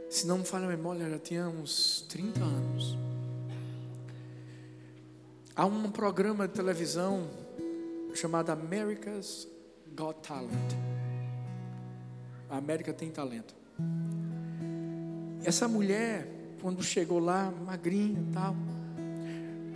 se 0.09 0.25
não 0.25 0.39
me 0.39 0.45
falha 0.45 0.67
a 0.67 0.69
memória, 0.69 1.03
ela 1.03 1.19
tinha 1.19 1.49
uns 1.49 2.07
30 2.09 2.39
anos. 2.45 2.97
Há 5.57 5.67
um 5.67 5.91
programa 5.91 6.47
de 6.47 6.55
televisão 6.55 7.29
chamado 8.15 8.51
America's 8.51 9.49
Got 9.97 10.21
Talent. 10.23 10.73
A 12.49 12.59
América 12.59 12.93
tem 12.93 13.11
talento. 13.11 13.53
Essa 15.43 15.67
mulher, 15.67 16.29
quando 16.63 16.85
chegou 16.85 17.19
lá, 17.19 17.51
magrinha 17.51 18.21
e 18.21 18.33
tal, 18.33 18.55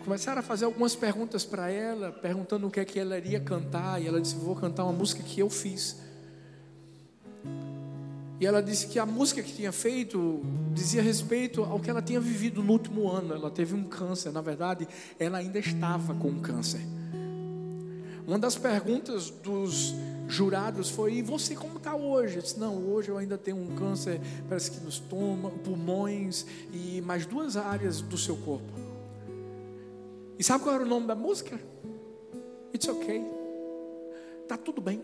começaram 0.04 0.38
a 0.38 0.42
fazer 0.44 0.64
algumas 0.64 0.94
perguntas 0.94 1.44
para 1.44 1.68
ela, 1.70 2.12
perguntando 2.12 2.68
o 2.68 2.70
que 2.70 2.78
é 2.78 2.84
que 2.84 3.00
ela 3.00 3.18
iria 3.18 3.40
cantar, 3.40 4.00
e 4.00 4.06
ela 4.06 4.20
disse: 4.20 4.36
Vou 4.36 4.54
cantar 4.54 4.84
uma 4.84 4.92
música 4.92 5.24
que 5.24 5.40
eu 5.40 5.50
fiz. 5.50 6.11
E 8.42 8.46
ela 8.46 8.60
disse 8.60 8.88
que 8.88 8.98
a 8.98 9.06
música 9.06 9.40
que 9.40 9.52
tinha 9.52 9.70
feito 9.70 10.40
dizia 10.74 11.00
respeito 11.00 11.62
ao 11.62 11.78
que 11.78 11.88
ela 11.88 12.02
tinha 12.02 12.18
vivido 12.18 12.60
no 12.60 12.72
último 12.72 13.08
ano. 13.08 13.32
Ela 13.34 13.48
teve 13.48 13.72
um 13.72 13.84
câncer, 13.84 14.32
na 14.32 14.40
verdade, 14.40 14.88
ela 15.16 15.38
ainda 15.38 15.60
estava 15.60 16.12
com 16.12 16.40
câncer. 16.40 16.80
Uma 18.26 18.40
das 18.40 18.58
perguntas 18.58 19.30
dos 19.30 19.94
jurados 20.26 20.90
foi: 20.90 21.18
E 21.18 21.22
você 21.22 21.54
como 21.54 21.76
está 21.76 21.94
hoje? 21.94 22.34
Eu 22.34 22.42
disse: 22.42 22.58
Não, 22.58 22.84
hoje 22.84 23.10
eu 23.10 23.16
ainda 23.16 23.38
tenho 23.38 23.58
um 23.58 23.76
câncer, 23.76 24.20
parece 24.48 24.72
que 24.72 24.80
nos 24.80 24.94
estômago, 24.94 25.56
pulmões 25.60 26.44
e 26.72 27.00
mais 27.02 27.24
duas 27.24 27.56
áreas 27.56 28.00
do 28.00 28.18
seu 28.18 28.34
corpo. 28.38 28.72
E 30.36 30.42
sabe 30.42 30.64
qual 30.64 30.74
era 30.74 30.84
o 30.84 30.88
nome 30.88 31.06
da 31.06 31.14
música? 31.14 31.60
It's 32.74 32.88
okay. 32.88 33.22
Tá 34.48 34.56
tudo 34.56 34.80
bem. 34.80 35.00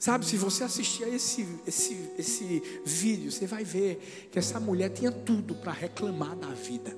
Sabe, 0.00 0.24
se 0.24 0.38
você 0.38 0.64
assistir 0.64 1.04
a 1.04 1.08
esse, 1.10 1.46
esse, 1.66 2.10
esse 2.16 2.80
vídeo, 2.86 3.30
você 3.30 3.46
vai 3.46 3.62
ver 3.64 4.28
que 4.32 4.38
essa 4.38 4.58
mulher 4.58 4.88
tinha 4.88 5.12
tudo 5.12 5.54
para 5.54 5.72
reclamar 5.72 6.34
da 6.36 6.48
vida. 6.48 6.96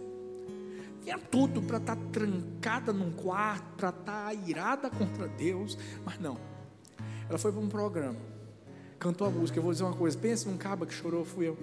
Tinha 1.03 1.19
tudo 1.19 1.61
para 1.61 1.79
estar 1.79 1.97
tá 1.97 2.03
trancada 2.13 2.93
num 2.93 3.11
quarto, 3.11 3.75
para 3.77 3.89
estar 3.89 4.27
tá 4.27 4.35
irada 4.35 4.89
contra 4.89 5.27
Deus. 5.27 5.77
Mas 6.05 6.21
não. 6.21 6.39
Ela 7.29 7.39
foi 7.39 7.51
para 7.51 7.61
um 7.61 7.69
programa. 7.69 8.21
Cantou 9.01 9.27
a 9.27 9.31
música. 9.31 9.59
Eu 9.59 9.65
vou 9.65 9.73
dizer 9.73 9.83
uma 9.83 9.97
coisa. 9.97 10.17
Pensa 10.17 10.49
num 10.49 10.57
caba 10.57 10.87
que 10.87 10.95
chorou, 10.95 11.25
fui 11.25 11.49
eu. 11.49 11.59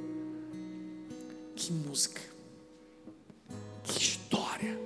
Que 1.56 1.72
música. 1.72 2.20
Que 3.82 3.98
história. 3.98 4.78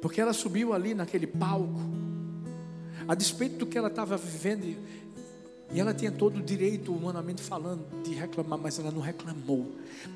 Porque 0.00 0.20
ela 0.20 0.32
subiu 0.32 0.72
ali 0.72 0.94
naquele 0.94 1.26
palco 1.26 2.07
a 3.08 3.14
despeito 3.14 3.56
do 3.56 3.66
que 3.66 3.76
ela 3.76 3.88
estava 3.88 4.16
vivendo, 4.16 4.76
e 5.72 5.80
ela 5.80 5.92
tinha 5.92 6.12
todo 6.12 6.38
o 6.38 6.42
direito, 6.42 6.94
humanamente 6.94 7.42
falando, 7.42 7.84
de 8.02 8.14
reclamar, 8.14 8.58
mas 8.58 8.78
ela 8.78 8.90
não 8.90 9.00
reclamou. 9.00 9.72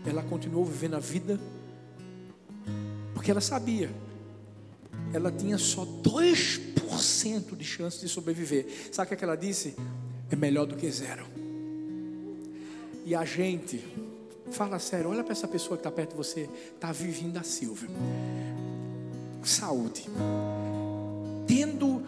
Ela 0.06 0.22
continuou 0.22 0.64
vivendo 0.64 0.94
a 0.94 1.00
vida, 1.00 1.40
porque 3.14 3.30
ela 3.30 3.40
sabia, 3.40 3.90
ela 5.12 5.32
tinha 5.32 5.58
só 5.58 5.84
2% 5.84 6.72
1% 6.92 7.56
de 7.56 7.64
chance 7.64 8.00
de 8.00 8.08
sobreviver. 8.08 8.66
Sabe 8.92 9.06
o 9.06 9.08
que, 9.08 9.14
é 9.14 9.16
que 9.16 9.24
ela 9.24 9.36
disse? 9.36 9.74
É 10.30 10.36
melhor 10.36 10.66
do 10.66 10.76
que 10.76 10.90
zero. 10.90 11.26
E 13.04 13.14
a 13.14 13.24
gente, 13.24 13.84
fala 14.50 14.78
sério, 14.78 15.10
olha 15.10 15.24
para 15.24 15.32
essa 15.32 15.48
pessoa 15.48 15.76
que 15.76 15.80
está 15.80 15.90
perto 15.90 16.10
de 16.10 16.16
você, 16.16 16.48
está 16.74 16.92
vivendo 16.92 17.36
a 17.38 17.42
Silvia. 17.42 17.88
Saúde. 19.42 20.04
Tendo, 21.46 22.04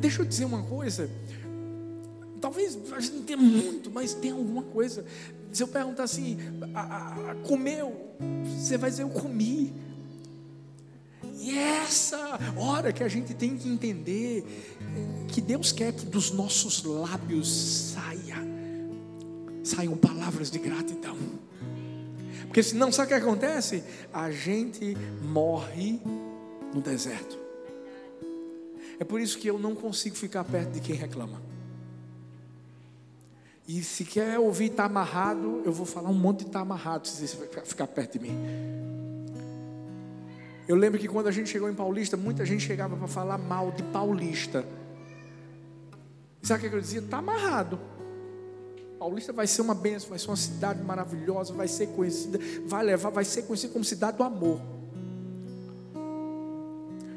deixa 0.00 0.22
eu 0.22 0.26
dizer 0.26 0.44
uma 0.44 0.62
coisa, 0.62 1.10
talvez 2.40 2.78
a 2.92 3.00
gente 3.00 3.14
não 3.14 3.22
tenha 3.22 3.38
muito, 3.38 3.90
mas 3.90 4.14
tem 4.14 4.30
alguma 4.30 4.62
coisa. 4.62 5.04
Se 5.52 5.62
eu 5.62 5.68
perguntar 5.68 6.04
assim, 6.04 6.38
a, 6.74 7.30
a, 7.30 7.34
comeu, 7.46 8.14
você 8.44 8.76
vai 8.76 8.90
dizer 8.90 9.02
eu 9.02 9.10
comi. 9.10 9.72
E 11.38 11.56
essa 11.58 12.38
hora 12.56 12.92
que 12.92 13.02
a 13.02 13.08
gente 13.08 13.34
tem 13.34 13.56
que 13.56 13.68
entender 13.68 14.44
que 15.28 15.40
Deus 15.40 15.72
quer 15.72 15.92
que 15.92 16.06
dos 16.06 16.30
nossos 16.30 16.82
lábios 16.82 17.48
saia, 17.94 18.36
saiam 19.62 19.96
palavras 19.96 20.50
de 20.50 20.58
gratidão. 20.58 21.16
Porque 22.46 22.62
senão, 22.62 22.90
sabe 22.90 23.06
o 23.06 23.08
que 23.08 23.22
acontece? 23.22 23.82
A 24.12 24.30
gente 24.30 24.96
morre 25.22 26.00
no 26.72 26.80
deserto. 26.80 27.45
É 28.98 29.04
por 29.04 29.20
isso 29.20 29.38
que 29.38 29.48
eu 29.48 29.58
não 29.58 29.74
consigo 29.74 30.16
ficar 30.16 30.44
perto 30.44 30.70
de 30.72 30.80
quem 30.80 30.94
reclama. 30.94 31.40
E 33.68 33.82
se 33.82 34.04
quer 34.04 34.38
ouvir 34.38 34.70
está 34.70 34.84
amarrado, 34.84 35.62
eu 35.64 35.72
vou 35.72 35.84
falar 35.84 36.08
um 36.08 36.14
monte 36.14 36.40
de 36.40 36.46
está 36.46 36.60
amarrado 36.60 37.08
se 37.08 37.26
você 37.26 37.48
ficar 37.64 37.86
perto 37.88 38.18
de 38.18 38.20
mim. 38.20 38.38
Eu 40.68 40.76
lembro 40.76 40.98
que 40.98 41.08
quando 41.08 41.26
a 41.26 41.32
gente 41.32 41.48
chegou 41.48 41.68
em 41.68 41.74
Paulista, 41.74 42.16
muita 42.16 42.44
gente 42.44 42.64
chegava 42.64 42.96
para 42.96 43.08
falar 43.08 43.38
mal 43.38 43.72
de 43.72 43.82
Paulista. 43.84 44.64
Sabe 46.42 46.66
o 46.66 46.70
que 46.70 46.76
eu 46.76 46.80
dizia? 46.80 47.00
Está 47.00 47.18
amarrado. 47.18 47.78
Paulista 48.98 49.32
vai 49.32 49.46
ser 49.46 49.62
uma 49.62 49.74
benção, 49.74 50.10
vai 50.10 50.18
ser 50.18 50.28
uma 50.28 50.36
cidade 50.36 50.82
maravilhosa, 50.82 51.52
vai 51.52 51.68
ser 51.68 51.88
conhecida, 51.88 52.38
vai 52.66 52.84
levar, 52.84 53.10
vai 53.10 53.24
ser 53.24 53.42
conhecida 53.42 53.72
como 53.72 53.84
cidade 53.84 54.16
do 54.16 54.22
amor. 54.22 54.60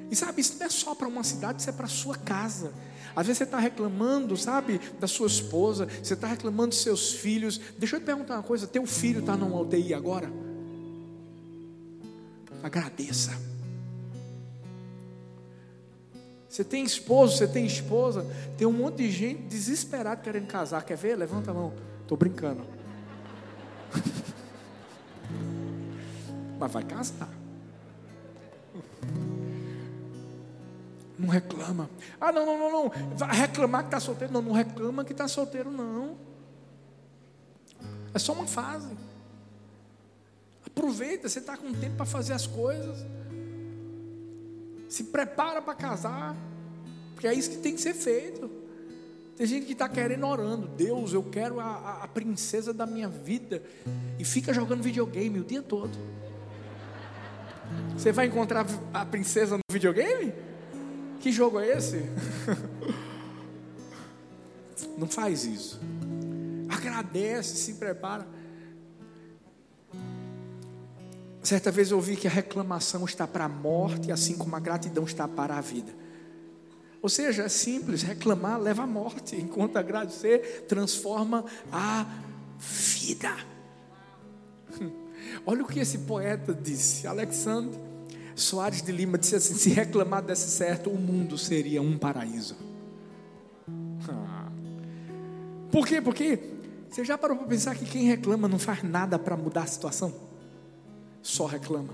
E 0.10 0.16
sabe, 0.16 0.42
isso 0.42 0.58
não 0.60 0.66
é 0.66 0.70
só 0.70 0.96
para 0.96 1.08
uma 1.08 1.24
cidade, 1.24 1.62
isso 1.62 1.70
é 1.70 1.74
para 1.74 1.86
a 1.86 1.89
sua 1.89 2.16
casa. 2.16 2.74
Às 3.16 3.28
vezes 3.28 3.39
você 3.39 3.44
está 3.44 3.60
reclamando, 3.60 4.38
sabe, 4.38 4.80
da 5.00 5.08
sua 5.08 5.28
esposa, 5.28 5.88
você 6.01 6.13
está 6.13 6.28
reclamando 6.28 6.70
dos 6.70 6.82
seus 6.82 7.13
filhos. 7.13 7.60
Deixa 7.78 7.96
eu 7.96 8.00
te 8.00 8.06
perguntar 8.06 8.36
uma 8.36 8.44
coisa: 8.44 8.68
teu 8.68 8.86
filho 8.86 9.20
está 9.20 9.36
numa 9.36 9.60
UTI 9.60 9.94
agora? 9.94 10.32
Agradeça. 12.63 13.38
Você 16.48 16.63
tem 16.63 16.84
esposo, 16.84 17.38
você 17.38 17.48
tem 17.48 17.66
esposa, 17.66 18.25
tem 18.58 18.68
um 18.68 18.72
monte 18.72 18.98
de 18.98 19.12
gente 19.12 19.44
desesperado 19.44 20.22
querendo 20.22 20.48
casar. 20.48 20.84
Quer 20.84 20.98
ver? 20.98 21.16
Levanta 21.16 21.51
a 21.51 21.54
mão. 21.54 21.74
Estou 22.01 22.18
brincando. 22.18 22.63
Mas 26.60 26.72
vai 26.72 26.84
casar. 26.84 27.30
Não 31.19 31.27
reclama. 31.27 31.89
Ah, 32.19 32.31
não, 32.31 32.45
não, 32.45 32.57
não, 32.57 32.71
não. 32.71 33.17
Vai 33.17 33.35
reclamar 33.35 33.81
que 33.81 33.88
está 33.88 33.99
solteiro. 33.99 34.31
Não, 34.31 34.41
não 34.41 34.53
reclama 34.53 35.03
que 35.03 35.11
está 35.11 35.27
solteiro, 35.27 35.69
não. 35.69 36.15
É 38.13 38.17
só 38.17 38.31
uma 38.31 38.47
fase. 38.47 38.95
Aproveita, 40.65 41.27
você 41.27 41.39
está 41.39 41.57
com 41.57 41.73
tempo 41.73 41.97
para 41.97 42.05
fazer 42.05 42.31
as 42.31 42.47
coisas. 42.47 43.05
Se 44.88 45.03
prepara 45.03 45.61
para 45.61 45.75
casar. 45.75 46.38
Porque 47.13 47.27
é 47.27 47.33
isso 47.33 47.49
que 47.49 47.57
tem 47.57 47.75
que 47.75 47.81
ser 47.81 47.93
feito. 47.93 48.49
Tem 49.35 49.45
gente 49.45 49.65
que 49.65 49.73
está 49.73 49.89
querendo 49.89 50.25
orando. 50.25 50.69
Deus, 50.69 51.11
eu 51.11 51.21
quero 51.21 51.59
a, 51.59 51.99
a, 52.03 52.07
princesa 52.07 52.73
da 52.73 52.85
minha 52.85 53.10
vida. 53.10 53.62
E 54.17 54.23
fica 54.23 54.53
jogando 54.53 54.82
videogame 54.82 55.41
o 55.41 55.43
dia 55.43 55.62
todo. 55.62 55.91
Você 57.93 58.13
vai 58.13 58.27
encontrar 58.27 58.65
a 58.93 59.05
princesa 59.05 59.58
no 59.58 59.63
videogame? 59.69 60.34
Que 61.19 61.32
jogo 61.32 61.60
é 61.60 61.77
esse? 61.77 61.97
Não 64.97 65.08
faz 65.08 65.43
isso. 65.43 65.79
Agradece, 66.69 67.58
se 67.58 67.73
prepara. 67.73 68.25
Certa 71.43 71.71
vez 71.71 71.91
eu 71.91 71.97
ouvi 71.97 72.15
que 72.15 72.27
a 72.27 72.32
reclamação 72.32 73.05
está 73.05 73.27
para 73.27 73.45
a 73.45 73.49
morte, 73.49 74.12
assim 74.12 74.38
como 74.38 74.55
a 74.55 74.60
gratidão 74.60 75.03
está 75.03 75.27
para 75.27 75.58
a 75.58 75.62
vida. 75.62 75.91
Ou 77.01 77.10
seja, 77.10 77.43
é 77.43 77.49
simples, 77.49 78.01
reclamar 78.01 78.60
leva 78.60 78.84
à 78.84 78.88
morte, 78.88 79.36
enquanto 79.39 79.77
agradecer 79.77 80.65
transforma 80.67 81.43
a 81.71 82.05
vida. 82.60 83.36
Olha 85.45 85.63
o 85.63 85.67
que 85.67 85.79
esse 85.79 85.99
poeta 85.99 86.53
disse, 86.53 87.08
Alexandre 87.08 87.88
Soares 88.39 88.82
de 88.82 88.91
Lima 88.91 89.17
disse 89.17 89.36
assim: 89.36 89.54
se 89.56 89.69
reclamar 89.69 90.21
desse 90.21 90.49
certo, 90.49 90.89
o 90.89 90.97
mundo 90.97 91.38
seria 91.38 91.82
um 91.82 91.97
paraíso. 91.97 92.56
Ah. 94.10 94.49
Por 95.71 95.86
quê? 95.86 96.02
Porque 96.02 96.39
você 96.89 97.06
já 97.06 97.17
parou 97.17 97.38
para 97.38 97.47
pensar 97.47 97.75
que 97.75 97.86
quem 97.86 98.06
reclama 98.06 98.47
não 98.47 98.58
faz 98.58 98.82
nada 98.84 99.19
para 99.19 99.38
mudar 99.38 99.63
a 99.63 99.67
situação? 99.67 100.13
Só 101.21 101.45
reclama. 101.45 101.93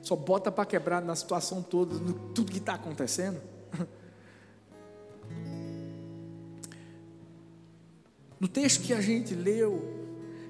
Só 0.00 0.16
bota 0.16 0.50
para 0.50 0.64
quebrar 0.64 1.02
na 1.02 1.14
situação 1.14 1.62
toda, 1.62 1.94
no 1.94 2.12
tudo 2.12 2.50
que 2.50 2.58
está 2.58 2.74
acontecendo. 2.74 3.40
No 8.40 8.48
texto 8.48 8.82
que 8.82 8.92
a 8.92 9.00
gente 9.00 9.36
leu, 9.36 10.01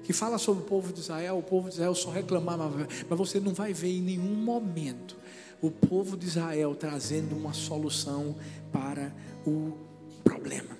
que 0.03 0.13
fala 0.13 0.37
sobre 0.37 0.63
o 0.63 0.65
povo 0.65 0.91
de 0.91 0.99
Israel, 0.99 1.37
o 1.37 1.43
povo 1.43 1.69
de 1.69 1.75
Israel 1.75 1.95
só 1.95 2.11
reclamava, 2.11 2.87
mas 3.09 3.17
você 3.17 3.39
não 3.39 3.53
vai 3.53 3.73
ver 3.73 3.97
em 3.97 4.01
nenhum 4.01 4.35
momento 4.35 5.15
o 5.61 5.71
povo 5.71 6.17
de 6.17 6.27
Israel 6.27 6.75
trazendo 6.75 7.35
uma 7.35 7.53
solução 7.53 8.35
para 8.71 9.13
o 9.47 9.77
problema. 10.23 10.77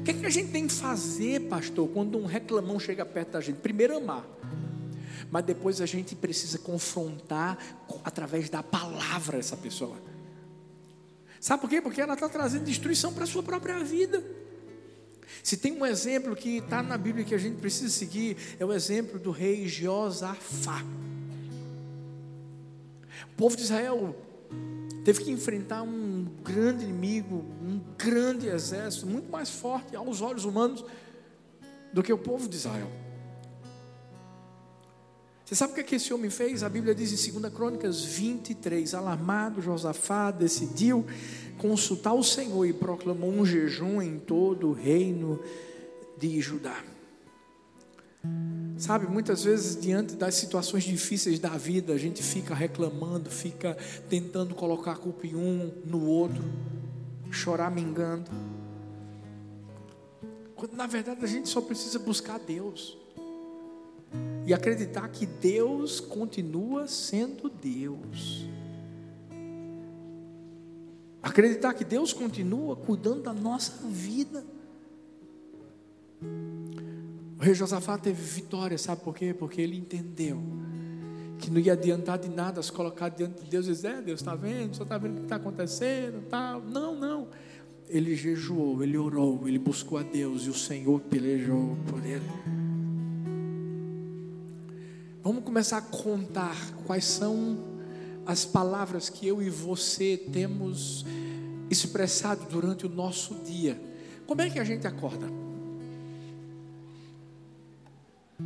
O 0.00 0.02
que, 0.02 0.10
é 0.10 0.14
que 0.14 0.26
a 0.26 0.30
gente 0.30 0.50
tem 0.50 0.66
que 0.66 0.72
fazer, 0.74 1.48
pastor, 1.48 1.88
quando 1.88 2.18
um 2.18 2.26
reclamão 2.26 2.78
chega 2.78 3.04
perto 3.04 3.32
da 3.32 3.40
gente? 3.40 3.56
Primeiro, 3.56 3.96
amar. 3.96 4.26
Mas 5.30 5.44
depois 5.44 5.80
a 5.80 5.86
gente 5.86 6.14
precisa 6.14 6.58
confrontar 6.58 7.58
através 8.04 8.50
da 8.50 8.62
palavra 8.62 9.38
essa 9.38 9.56
pessoa. 9.56 9.96
Sabe 11.40 11.62
por 11.62 11.70
quê? 11.70 11.80
Porque 11.80 12.00
ela 12.00 12.14
está 12.14 12.28
trazendo 12.28 12.64
destruição 12.64 13.12
para 13.14 13.24
a 13.24 13.26
sua 13.26 13.42
própria 13.42 13.82
vida. 13.82 14.22
Se 15.42 15.56
tem 15.56 15.72
um 15.72 15.86
exemplo 15.86 16.34
que 16.36 16.58
está 16.58 16.82
na 16.82 16.98
Bíblia 16.98 17.24
que 17.24 17.34
a 17.34 17.38
gente 17.38 17.56
precisa 17.56 17.88
seguir, 17.88 18.36
é 18.58 18.64
o 18.64 18.72
exemplo 18.72 19.18
do 19.18 19.30
rei 19.30 19.66
Josafá. 19.68 20.84
O 23.32 23.36
povo 23.36 23.56
de 23.56 23.62
Israel 23.62 24.14
teve 25.04 25.24
que 25.24 25.30
enfrentar 25.30 25.82
um 25.82 26.26
grande 26.44 26.84
inimigo, 26.84 27.44
um 27.62 27.80
grande 27.96 28.48
exército, 28.48 29.06
muito 29.06 29.30
mais 29.30 29.48
forte 29.50 29.96
aos 29.96 30.20
olhos 30.20 30.44
humanos 30.44 30.84
do 31.92 32.02
que 32.02 32.12
o 32.12 32.18
povo 32.18 32.48
de 32.48 32.56
Israel. 32.56 32.90
Você 35.50 35.56
sabe 35.56 35.72
o 35.72 35.74
que, 35.74 35.80
é 35.80 35.84
que 35.84 35.96
esse 35.96 36.14
homem 36.14 36.30
fez? 36.30 36.62
A 36.62 36.68
Bíblia 36.68 36.94
diz 36.94 37.26
em 37.26 37.40
2 37.40 37.52
Crônicas 37.52 38.04
23: 38.04 38.94
Alarmado, 38.94 39.60
Josafá 39.60 40.30
decidiu 40.30 41.04
consultar 41.60 42.14
o 42.14 42.24
Senhor 42.24 42.64
e 42.64 42.72
proclamou 42.72 43.30
um 43.30 43.44
jejum 43.44 44.00
em 44.00 44.18
todo 44.18 44.70
o 44.70 44.72
reino 44.72 45.38
de 46.18 46.40
Judá. 46.40 46.82
Sabe, 48.78 49.06
muitas 49.06 49.44
vezes, 49.44 49.78
diante 49.80 50.14
das 50.14 50.34
situações 50.34 50.84
difíceis 50.84 51.38
da 51.38 51.50
vida, 51.50 51.92
a 51.92 51.98
gente 51.98 52.22
fica 52.22 52.54
reclamando, 52.54 53.30
fica 53.30 53.76
tentando 54.08 54.54
colocar 54.54 54.92
a 54.92 54.96
culpa 54.96 55.26
em 55.26 55.34
um, 55.34 55.70
no 55.84 56.06
outro, 56.06 56.42
chorar 57.30 57.70
mingando. 57.70 58.30
Quando 60.56 60.74
na 60.74 60.86
verdade 60.86 61.22
a 61.22 61.28
gente 61.28 61.48
só 61.48 61.60
precisa 61.60 61.98
buscar 61.98 62.38
Deus 62.38 62.96
e 64.46 64.52
acreditar 64.52 65.08
que 65.08 65.26
Deus 65.26 66.00
continua 66.00 66.88
sendo 66.88 67.50
Deus. 67.50 68.46
Acreditar 71.22 71.74
que 71.74 71.84
Deus 71.84 72.12
continua 72.12 72.74
cuidando 72.76 73.22
da 73.22 73.32
nossa 73.32 73.86
vida. 73.86 74.44
O 77.38 77.42
rei 77.42 77.54
Josafá 77.54 77.98
teve 77.98 78.22
vitória, 78.22 78.76
sabe 78.78 79.02
por 79.02 79.14
quê? 79.14 79.34
Porque 79.34 79.60
ele 79.60 79.76
entendeu 79.76 80.42
que 81.38 81.50
não 81.50 81.58
ia 81.58 81.72
adiantar 81.72 82.18
de 82.18 82.28
nada 82.28 82.62
se 82.62 82.70
colocar 82.70 83.08
diante 83.08 83.42
de 83.42 83.50
Deus 83.50 83.66
e 83.66 83.70
dizer: 83.70 83.88
é, 83.88 84.02
Deus 84.02 84.20
está 84.20 84.34
vendo, 84.34 84.76
só 84.76 84.82
está 84.82 84.98
vendo 84.98 85.12
o 85.12 85.16
que 85.16 85.22
está 85.22 85.36
acontecendo. 85.36 86.22
Não, 86.70 86.94
não. 86.94 87.28
Ele 87.88 88.14
jejuou, 88.14 88.82
ele 88.82 88.96
orou, 88.96 89.48
ele 89.48 89.58
buscou 89.58 89.98
a 89.98 90.02
Deus 90.02 90.42
e 90.42 90.50
o 90.50 90.54
Senhor 90.54 91.00
pelejou 91.00 91.76
por 91.88 92.04
ele. 92.04 92.30
Vamos 95.22 95.44
começar 95.44 95.78
a 95.78 95.82
contar 95.82 96.56
quais 96.86 97.04
são 97.04 97.69
as 98.30 98.44
palavras 98.44 99.10
que 99.10 99.26
eu 99.26 99.42
e 99.42 99.50
você 99.50 100.16
temos 100.16 101.04
expressado 101.68 102.46
durante 102.48 102.86
o 102.86 102.88
nosso 102.88 103.34
dia. 103.42 103.76
Como 104.24 104.40
é 104.40 104.48
que 104.48 104.60
a 104.60 104.62
gente 104.62 104.86
acorda? 104.86 105.26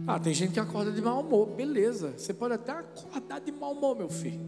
Ah, 0.07 0.19
tem 0.19 0.33
gente 0.33 0.55
que 0.55 0.61
acorda 0.61 0.91
de 0.91 1.03
mau 1.03 1.21
humor, 1.21 1.51
beleza. 1.51 2.15
Você 2.17 2.33
pode 2.33 2.55
até 2.55 2.73
acordar 2.73 3.43
de 3.43 3.53
mau 3.53 3.73
humor, 3.73 3.95
meu 3.95 4.09
filho. 4.09 4.41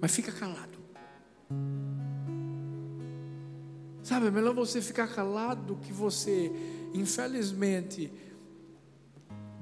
Mas 0.00 0.14
fica 0.14 0.32
calado. 0.32 0.78
Sabe, 4.02 4.28
é 4.28 4.30
melhor 4.30 4.54
você 4.54 4.80
ficar 4.80 5.08
calado 5.08 5.74
do 5.74 5.76
que 5.76 5.92
você, 5.92 6.50
infelizmente, 6.94 8.10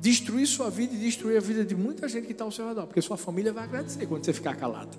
destruir 0.05 0.47
sua 0.47 0.69
vida 0.69 0.95
e 0.95 0.99
destruir 0.99 1.39
a 1.39 1.41
vida 1.41 1.65
de 1.65 1.75
muita 1.75 2.07
gente 2.07 2.27
que 2.27 2.33
está 2.33 2.45
ao 2.45 2.53
seu 2.53 2.69
redor, 2.69 2.87
porque 2.87 3.01
sua 3.01 3.17
família 3.17 3.55
vai 3.55 3.65
agradecer 3.65 4.07
quando 4.07 4.23
você 4.23 4.35
ficar 4.35 4.55
calado. 4.55 4.99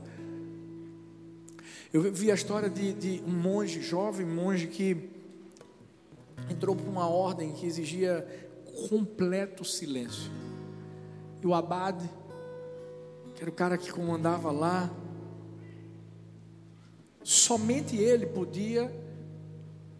Eu 1.93 2.11
vi 2.11 2.31
a 2.31 2.33
história 2.33 2.67
de, 2.67 2.91
de 2.93 3.23
um 3.23 3.31
monge, 3.31 3.83
jovem 3.83 4.25
monge, 4.25 4.65
que 4.65 5.11
entrou 6.49 6.75
para 6.75 6.89
uma 6.89 7.07
ordem 7.07 7.51
que 7.51 7.67
exigia 7.67 8.27
completo 8.89 9.63
silêncio. 9.63 10.31
E 11.39 11.45
o 11.45 11.53
abade, 11.53 12.09
que 13.35 13.43
era 13.43 13.51
o 13.51 13.53
cara 13.53 13.77
que 13.77 13.91
comandava 13.91 14.51
lá, 14.51 14.89
somente 17.23 17.95
ele 17.95 18.25
podia 18.25 18.91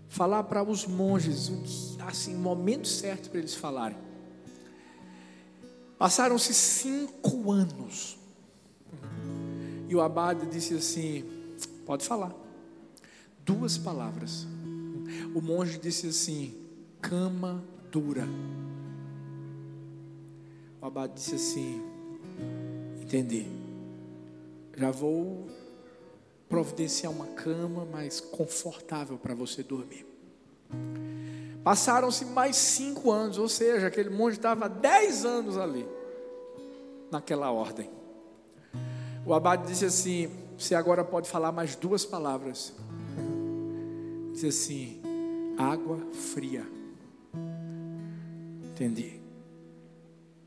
falar 0.10 0.46
para 0.46 0.64
os 0.64 0.88
monges 0.88 1.50
o 1.50 1.62
que, 1.62 2.02
assim, 2.02 2.34
o 2.34 2.40
momento 2.40 2.88
certo 2.88 3.30
para 3.30 3.38
eles 3.38 3.54
falarem. 3.54 4.05
Passaram-se 5.98 6.54
cinco 6.54 7.52
anos. 7.52 8.18
E 9.88 9.96
o 9.96 10.02
abade 10.02 10.46
disse 10.48 10.74
assim: 10.74 11.24
Pode 11.86 12.06
falar. 12.06 12.34
Duas 13.46 13.78
palavras. 13.78 14.48
O 15.34 15.42
monge 15.42 15.78
disse 15.78 16.08
assim: 16.08 16.54
cama 17.02 17.64
dura. 17.92 18.28
O 20.82 20.86
abade 20.86 21.14
disse 21.14 21.36
assim: 21.36 21.82
Entendi. 23.02 23.48
Já 24.76 24.92
vou 24.92 25.48
providenciar 26.50 27.12
uma 27.12 27.28
cama 27.28 27.86
mais 27.86 28.20
confortável 28.20 29.18
para 29.18 29.34
você 29.34 29.64
dormir. 29.64 30.06
Passaram-se 31.66 32.26
mais 32.26 32.56
cinco 32.58 33.12
anos, 33.12 33.40
ou 33.40 33.50
seja, 33.50 33.88
aquele 33.88 34.12
monge 34.12 34.38
estava 34.38 34.70
dez 34.70 35.26
anos 35.26 35.58
ali, 35.58 35.84
naquela 37.12 37.52
ordem. 37.52 37.90
O 39.26 39.34
abade 39.34 39.66
disse 39.66 39.84
assim: 39.84 40.30
Você 40.56 40.76
agora 40.76 41.04
pode 41.04 41.28
falar 41.28 41.52
mais 41.52 41.76
duas 41.76 42.06
palavras. 42.06 42.72
Disse 44.32 44.48
assim: 44.48 45.02
Água 45.58 45.98
fria. 46.14 46.68
Entendi. 48.64 49.20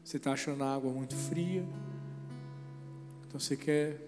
Você 0.04 0.18
está 0.18 0.34
achando 0.34 0.62
a 0.62 0.72
água 0.72 0.92
muito 0.92 1.16
fria, 1.16 1.66
então 3.26 3.40
você 3.40 3.56
quer 3.56 4.00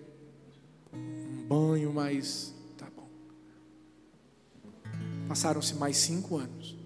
um 0.95 1.45
banho 1.49 1.93
mais. 1.93 2.55
Tá 2.79 2.87
bom. 2.95 3.09
Passaram-se 5.27 5.75
mais 5.75 5.97
cinco 5.97 6.37
anos. 6.37 6.80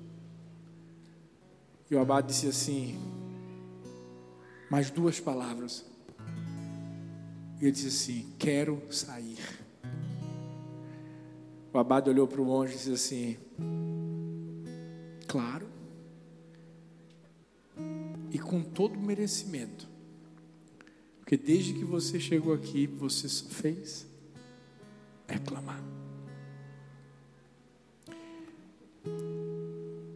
E 1.91 1.95
o 1.95 2.01
abade 2.01 2.29
disse 2.29 2.47
assim: 2.47 2.99
mais 4.75 4.91
duas 4.91 5.21
palavras. 5.21 5.85
E 7.61 7.65
ele 7.65 7.71
disse 7.71 7.87
assim: 7.87 8.35
Quero 8.39 8.83
sair. 8.91 9.39
O 11.73 11.79
abade 11.79 12.11
olhou 12.11 12.27
para 12.27 12.41
o 12.41 12.45
monge 12.45 12.73
e 12.73 12.77
disse 12.77 12.93
assim: 12.93 13.37
Claro. 15.29 15.69
E 18.33 18.39
com 18.39 18.63
todo 18.63 18.99
merecimento. 18.99 19.89
Porque 21.21 21.37
desde 21.37 21.73
que 21.73 21.85
você 21.85 22.19
chegou 22.19 22.53
aqui, 22.53 22.87
você 22.87 23.29
só 23.29 23.47
fez 23.47 24.07
reclamar. 25.29 25.81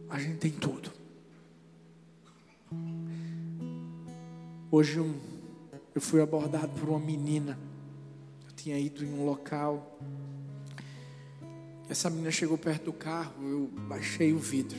A 0.09 0.19
gente 0.19 0.37
tem 0.37 0.51
tudo. 0.51 0.98
Hoje 4.71 4.99
eu 5.95 5.99
fui 5.99 6.21
abordado 6.21 6.69
por 6.79 6.89
uma 6.89 6.99
menina. 6.99 7.57
Eu 8.47 8.55
tinha 8.55 8.77
ido 8.77 9.03
em 9.03 9.11
um 9.11 9.25
local. 9.25 9.97
Essa 11.89 12.07
menina 12.07 12.29
chegou 12.29 12.55
perto 12.55 12.85
do 12.85 12.93
carro, 12.93 13.33
eu 13.49 13.67
baixei 13.87 14.31
o 14.31 14.37
vidro. 14.37 14.77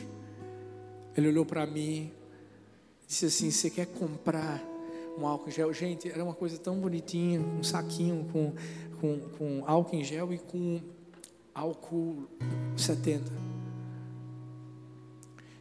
Ele 1.15 1.27
olhou 1.27 1.45
para 1.45 1.65
mim, 1.65 2.09
disse 3.05 3.25
assim: 3.25 3.51
Você 3.51 3.69
quer 3.69 3.85
comprar 3.85 4.63
um 5.17 5.27
álcool 5.27 5.49
em 5.49 5.51
gel? 5.51 5.73
Gente, 5.73 6.09
era 6.09 6.23
uma 6.23 6.35
coisa 6.35 6.57
tão 6.57 6.79
bonitinha, 6.79 7.41
um 7.41 7.61
saquinho 7.61 8.25
com, 8.31 8.53
com, 9.01 9.19
com 9.37 9.63
álcool 9.67 9.97
em 9.97 10.05
gel 10.05 10.31
e 10.31 10.37
com 10.37 10.79
álcool 11.53 12.29
70. 12.77 13.29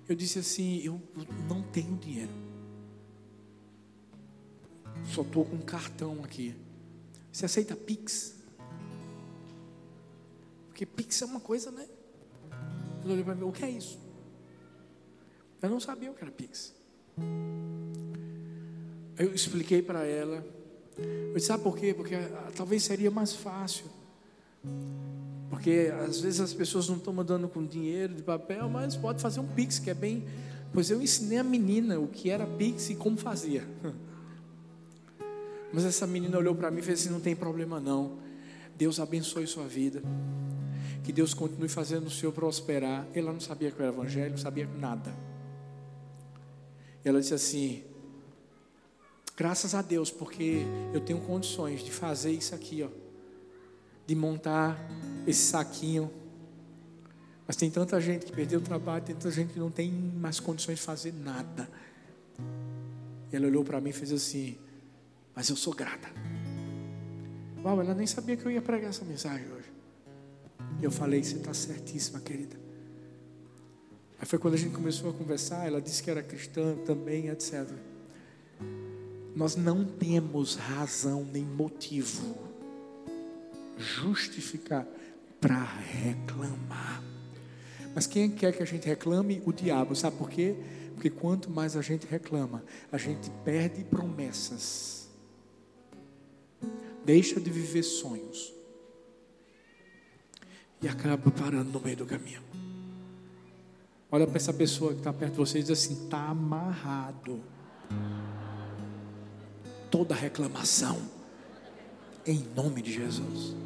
Eu 0.09 0.15
disse 0.15 0.39
assim: 0.39 0.81
Eu 0.85 1.03
não 1.49 1.63
tenho 1.63 1.97
dinheiro. 1.97 2.51
Só 5.15 5.23
estou 5.23 5.45
com 5.45 5.57
um 5.57 5.61
cartão 5.61 6.23
aqui. 6.23 6.55
Você 7.33 7.45
aceita 7.45 7.75
Pix? 7.75 8.35
Porque 10.69 10.87
Pix 10.87 11.21
é 11.23 11.25
uma 11.25 11.41
coisa, 11.41 11.71
né? 11.71 11.87
Ele 13.03 13.15
olhou 13.15 13.25
para 13.25 13.35
mim: 13.35 13.43
O 13.43 13.53
que 13.53 13.65
é 13.65 13.71
isso? 13.71 13.99
Eu 15.61 15.69
não 15.69 15.81
sabia 15.81 16.11
o 16.11 16.15
que 16.15 16.23
era 16.23 16.31
Pix. 16.31 16.75
Eu 19.19 19.35
expliquei 19.35 19.83
para 19.83 20.05
ela. 20.07 20.45
Eu 20.97 21.35
disse, 21.35 21.49
sabe 21.49 21.63
por 21.63 21.77
quê? 21.77 21.93
Porque 21.93 22.15
ah, 22.15 22.51
talvez 22.57 22.83
seria 22.83 23.11
mais 23.11 23.35
fácil. 23.35 23.85
Porque 25.51 25.93
às 26.07 26.21
vezes 26.21 26.41
as 26.41 26.55
pessoas 26.55 26.89
não 26.89 26.97
estão 26.97 27.13
mandando 27.13 27.49
com 27.49 27.67
dinheiro 27.67 28.15
de 28.15 28.23
papel, 28.23 28.69
mas 28.69 28.97
pode 28.97 29.21
fazer 29.21 29.41
um 29.41 29.47
Pix, 29.47 29.79
que 29.79 29.91
é 29.91 29.95
bem. 29.95 30.25
Pois 30.73 30.91
eu 30.91 31.03
ensinei 31.03 31.39
a 31.39 31.45
menina 31.45 31.99
o 31.99 32.07
que 32.07 32.31
era 32.31 32.47
Pix 32.47 32.91
e 32.91 32.95
como 32.95 33.17
fazia. 33.17 33.67
Mas 35.73 35.85
essa 35.85 36.07
menina 36.07 36.37
olhou 36.37 36.55
para 36.55 36.71
mim 36.71 36.81
e 36.81 36.83
fez 36.83 37.01
assim: 37.01 37.11
não 37.11 37.21
tem 37.21 37.37
problema 37.37 37.79
não. 37.79 38.19
Deus 38.77 38.99
abençoe 38.99 39.47
sua 39.47 39.67
vida. 39.67 40.03
Que 41.05 41.13
Deus 41.13 41.35
continue 41.35 41.69
fazendo 41.69 42.07
o 42.07 42.11
Senhor 42.11 42.33
prosperar. 42.33 43.07
Ela 43.15 43.33
não 43.33 43.41
sabia 43.41 43.71
que 43.71 43.81
era 43.81 43.93
evangelho, 43.93 44.31
não 44.31 44.39
sabia 44.39 44.67
nada. 44.67 45.15
Ela 47.05 47.21
disse 47.21 47.35
assim: 47.35 47.85
graças 49.37 49.75
a 49.75 49.83
Deus, 49.83 50.11
porque 50.11 50.63
eu 50.93 51.01
tenho 51.01 51.21
condições 51.21 51.83
de 51.83 51.91
fazer 51.91 52.31
isso 52.31 52.55
aqui, 52.55 52.83
ó, 52.83 52.89
de 54.07 54.15
montar 54.15 54.79
esse 55.27 55.43
saquinho. 55.43 56.11
Mas 57.47 57.57
tem 57.57 57.71
tanta 57.71 58.01
gente 58.01 58.27
que 58.27 58.33
perdeu 58.33 58.61
o 58.61 58.63
trabalho, 58.63 59.05
tem 59.05 59.15
tanta 59.15 59.31
gente 59.31 59.53
que 59.53 59.59
não 59.59 59.71
tem 59.71 59.91
mais 59.91 60.39
condições 60.39 60.79
de 60.79 60.85
fazer 60.85 61.13
nada. 61.13 61.69
E 63.33 63.37
ela 63.37 63.47
olhou 63.47 63.65
para 63.65 63.81
mim 63.81 63.91
e 63.91 63.93
fez 63.93 64.13
assim: 64.13 64.57
Mas 65.35 65.49
eu 65.49 65.57
sou 65.57 65.75
grata. 65.75 66.09
Uau, 67.65 67.81
ela 67.81 67.95
nem 67.95 68.07
sabia 68.07 68.37
que 68.37 68.45
eu 68.45 68.51
ia 68.51 68.63
pregar 68.63 68.91
essa 68.91 69.05
mensagem 69.05 69.47
hoje. 69.53 69.71
E 70.81 70.85
eu 70.85 70.91
falei: 70.91 71.23
Você 71.23 71.37
está 71.37 71.53
certíssima, 71.53 72.21
querida. 72.21 72.57
Aí 74.19 74.27
foi 74.27 74.39
quando 74.39 74.55
a 74.55 74.59
gente 74.59 74.75
começou 74.75 75.11
a 75.11 75.13
conversar, 75.13 75.67
ela 75.67 75.81
disse 75.81 76.03
que 76.03 76.11
era 76.11 76.23
cristã 76.23 76.77
também, 76.85 77.29
etc. 77.29 77.67
Nós 79.35 79.57
não 79.57 79.85
temos 79.85 80.57
razão 80.57 81.25
nem 81.25 81.45
motivo 81.45 82.37
justificar 83.79 84.87
para 85.41 85.65
reclamar. 85.65 87.03
Mas 87.95 88.07
quem 88.07 88.31
quer 88.31 88.53
que 88.55 88.63
a 88.63 88.67
gente 88.67 88.87
reclame? 88.87 89.43
O 89.47 89.53
diabo. 89.53 89.97
Sabe 89.97 90.17
por 90.17 90.29
quê? 90.29 90.55
Porque 90.95 91.09
quanto 91.09 91.51
mais 91.51 91.77
a 91.77 91.83
gente 91.83 92.07
reclama, 92.07 92.63
a 92.93 92.99
gente 92.99 93.31
perde 93.45 93.83
promessas. 93.85 95.00
Deixa 97.11 97.41
de 97.41 97.51
viver 97.51 97.83
sonhos. 97.83 98.55
E 100.81 100.87
acaba 100.87 101.29
parando 101.29 101.69
no 101.73 101.81
meio 101.81 101.97
do 101.97 102.07
caminho. 102.07 102.41
Olha 104.13 104.29
para 104.29 104.37
essa 104.37 104.53
pessoa 104.53 104.93
que 104.93 104.99
está 104.99 105.13
perto 105.13 105.33
de 105.33 105.39
você 105.39 105.59
e 105.59 105.63
diz 105.63 105.73
assim: 105.73 106.05
está 106.05 106.29
amarrado. 106.29 107.43
Toda 109.91 110.15
reclamação. 110.15 111.03
Em 112.25 112.47
nome 112.55 112.81
de 112.81 112.93
Jesus. 112.93 113.57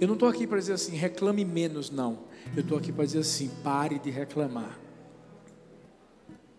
Eu 0.00 0.06
não 0.06 0.14
estou 0.14 0.28
aqui 0.28 0.46
para 0.46 0.60
dizer 0.60 0.74
assim, 0.74 0.94
reclame 0.94 1.44
menos, 1.44 1.90
não. 1.90 2.20
Eu 2.54 2.62
estou 2.62 2.78
aqui 2.78 2.92
para 2.92 3.04
dizer 3.04 3.18
assim, 3.18 3.50
pare 3.64 3.98
de 3.98 4.08
reclamar. 4.08 4.78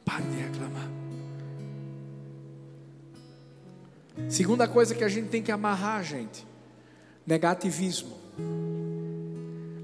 Pare 0.04 0.26
de 0.26 0.36
reclamar. 0.36 1.01
Segunda 4.30 4.68
coisa 4.68 4.96
que 4.96 5.04
a 5.04 5.10
gente 5.10 5.30
tem 5.30 5.42
que 5.42 5.52
amarrar, 5.52 6.04
gente: 6.04 6.46
negativismo. 7.26 8.18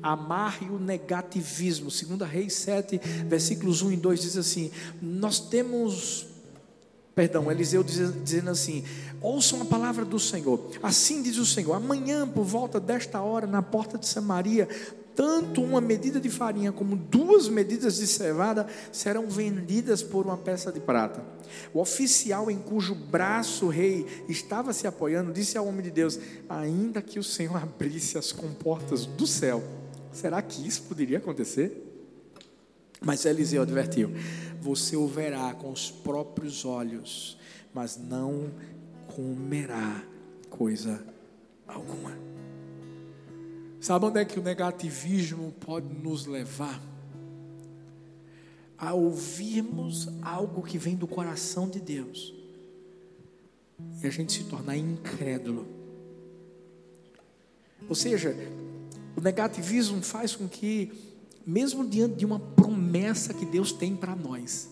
amarre 0.02 0.70
o 0.70 0.80
negativismo. 0.80 1.90
2 1.90 2.30
Reis 2.30 2.54
7, 2.54 2.98
versículos 3.28 3.82
1 3.82 3.92
e 3.92 3.98
2 3.98 4.22
diz 4.22 4.38
assim: 4.38 4.72
Nós 5.02 5.40
temos 5.40 6.28
perdão, 7.18 7.52
Eliseu 7.52 7.84
dizendo 7.84 8.52
assim: 8.52 8.84
ouçam 9.20 9.64
a 9.64 9.66
palavra 9.66 10.06
do 10.06 10.20
Senhor. 10.20 10.70
Assim 10.84 11.24
diz 11.24 11.38
o 11.38 11.46
Senhor: 11.48 11.74
amanhã, 11.74 12.28
por 12.28 12.44
volta 12.44 12.80
desta 12.80 13.20
hora, 13.20 13.48
na 13.48 13.64
porta 13.64 13.98
de 13.98 14.06
Samaria, 14.06 14.70
tanto 15.18 15.64
uma 15.64 15.82
medida 15.82 16.20
de 16.20 16.30
farinha 16.30 16.72
como 16.72 16.96
duas 16.96 17.50
medidas 17.50 17.96
de 17.96 18.06
cevada 18.06 18.68
serão 18.92 19.28
vendidas 19.28 20.04
por 20.04 20.28
uma 20.28 20.38
peça 20.38 20.72
de 20.72 20.80
prata. 20.80 21.24
O 21.74 21.80
oficial 21.80 22.52
em 22.52 22.60
cujo 22.60 22.94
braço 22.94 23.66
o 23.66 23.70
rei 23.70 24.06
estava 24.30 24.72
se 24.74 24.86
apoiando 24.86 25.34
disse 25.34 25.58
ao 25.58 25.66
homem 25.66 25.82
de 25.82 25.90
Deus: 25.90 26.20
Ainda 26.48 27.02
que 27.02 27.18
o 27.18 27.24
Senhor 27.24 27.58
abrisse 27.58 28.16
as 28.16 28.32
comportas 28.32 29.08
do 29.08 29.26
céu, 29.26 29.64
será 30.14 30.40
que 30.40 30.68
isso 30.68 30.84
poderia 30.84 31.18
acontecer? 31.18 31.84
Mas 33.02 33.26
Eliseu 33.26 33.64
advertiu: 33.64 34.12
Você 34.62 34.96
o 34.96 35.08
verá 35.08 35.52
com 35.56 35.72
os 35.72 35.90
próprios 35.90 36.64
olhos, 36.64 37.40
mas 37.74 37.98
não 37.98 38.52
comerá 39.08 40.04
coisa 40.52 41.04
alguma. 41.68 42.27
Sabe 43.80 44.06
onde 44.06 44.20
é 44.20 44.26
que 44.26 44.40
o 44.40 44.44
negativismo 44.44 45.52
pode 45.60 45.88
nos 45.88 46.26
levar? 46.26 46.82
A 48.78 48.94
ouvirmos 48.94 50.08
algo 50.22 50.62
que 50.62 50.78
vem 50.78 50.96
do 50.96 51.08
coração 51.08 51.70
de 51.70 51.80
Deus 51.80 52.34
e 54.02 54.08
a 54.08 54.10
gente 54.10 54.34
se 54.34 54.44
tornar 54.46 54.76
incrédulo. 54.76 55.68
Ou 57.88 57.96
seja, 57.96 58.36
o 59.16 59.22
negativismo 59.22 60.02
faz 60.02 60.36
com 60.36 60.48
que, 60.48 60.92
mesmo 61.46 61.88
diante 61.88 62.16
de 62.16 62.26
uma 62.26 62.40
promessa 62.40 63.34
que 63.34 63.46
Deus 63.46 63.72
tem 63.72 63.96
para 63.96 64.16
nós, 64.16 64.70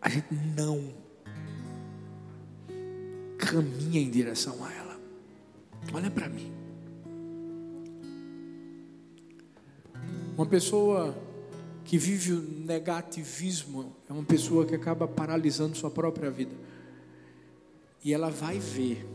a 0.00 0.08
gente 0.08 0.34
não 0.56 0.94
caminha 3.38 4.00
em 4.00 4.10
direção 4.10 4.64
a 4.64 4.72
ela. 4.72 4.85
Olha 5.92 6.10
para 6.10 6.28
mim. 6.28 6.52
Uma 10.36 10.46
pessoa 10.46 11.16
que 11.84 11.96
vive 11.96 12.32
o 12.32 12.42
negativismo 12.42 13.94
é 14.08 14.12
uma 14.12 14.24
pessoa 14.24 14.66
que 14.66 14.74
acaba 14.74 15.08
paralisando 15.08 15.76
sua 15.76 15.90
própria 15.90 16.30
vida. 16.30 16.54
E 18.04 18.12
ela 18.12 18.28
vai 18.28 18.58
ver 18.58 19.06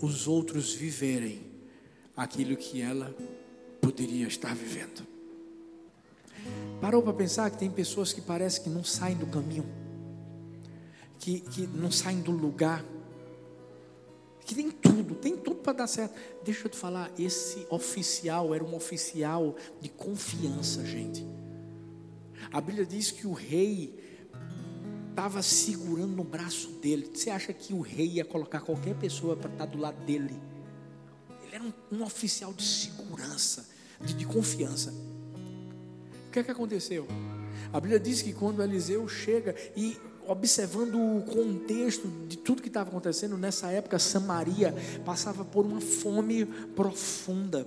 os 0.00 0.28
outros 0.28 0.72
viverem 0.72 1.40
aquilo 2.16 2.56
que 2.56 2.80
ela 2.80 3.14
poderia 3.80 4.26
estar 4.26 4.54
vivendo. 4.54 5.06
Parou 6.80 7.02
para 7.02 7.12
pensar 7.12 7.50
que 7.50 7.58
tem 7.58 7.70
pessoas 7.70 8.12
que 8.12 8.20
parece 8.20 8.60
que 8.60 8.70
não 8.70 8.84
saem 8.84 9.16
do 9.16 9.26
caminho, 9.26 9.66
que, 11.18 11.40
que 11.40 11.66
não 11.66 11.90
saem 11.90 12.20
do 12.20 12.30
lugar 12.30 12.84
que 14.48 14.54
tem 14.54 14.70
tudo, 14.70 15.14
tem 15.14 15.36
tudo 15.36 15.56
para 15.56 15.74
dar 15.74 15.86
certo. 15.86 16.18
Deixa 16.42 16.66
eu 16.66 16.70
te 16.70 16.78
falar, 16.78 17.12
esse 17.18 17.66
oficial 17.68 18.54
era 18.54 18.64
um 18.64 18.74
oficial 18.74 19.54
de 19.78 19.90
confiança, 19.90 20.82
gente. 20.86 21.26
A 22.50 22.58
Bíblia 22.58 22.86
diz 22.86 23.10
que 23.10 23.26
o 23.26 23.34
rei 23.34 23.94
estava 25.10 25.42
segurando 25.42 26.16
no 26.16 26.24
braço 26.24 26.70
dele. 26.80 27.10
Você 27.12 27.28
acha 27.28 27.52
que 27.52 27.74
o 27.74 27.82
rei 27.82 28.06
ia 28.06 28.24
colocar 28.24 28.62
qualquer 28.62 28.94
pessoa 28.94 29.36
para 29.36 29.52
estar 29.52 29.66
do 29.66 29.76
lado 29.76 30.02
dele? 30.06 30.40
Ele 31.44 31.54
era 31.54 31.62
um, 31.62 31.72
um 31.92 32.02
oficial 32.02 32.54
de 32.54 32.62
segurança, 32.62 33.68
de, 34.00 34.14
de 34.14 34.24
confiança. 34.24 34.94
O 36.26 36.30
que 36.30 36.38
é 36.38 36.42
que 36.42 36.50
aconteceu? 36.50 37.06
A 37.70 37.78
Bíblia 37.78 38.00
diz 38.00 38.22
que 38.22 38.32
quando 38.32 38.62
Eliseu 38.62 39.06
chega 39.08 39.54
e 39.76 39.98
observando 40.28 40.96
o 40.96 41.22
contexto 41.22 42.06
de 42.28 42.36
tudo 42.36 42.62
que 42.62 42.68
estava 42.68 42.90
acontecendo 42.90 43.36
nessa 43.38 43.70
época, 43.70 43.98
Samaria 43.98 44.74
passava 45.04 45.44
por 45.44 45.64
uma 45.64 45.80
fome 45.80 46.44
profunda. 46.76 47.66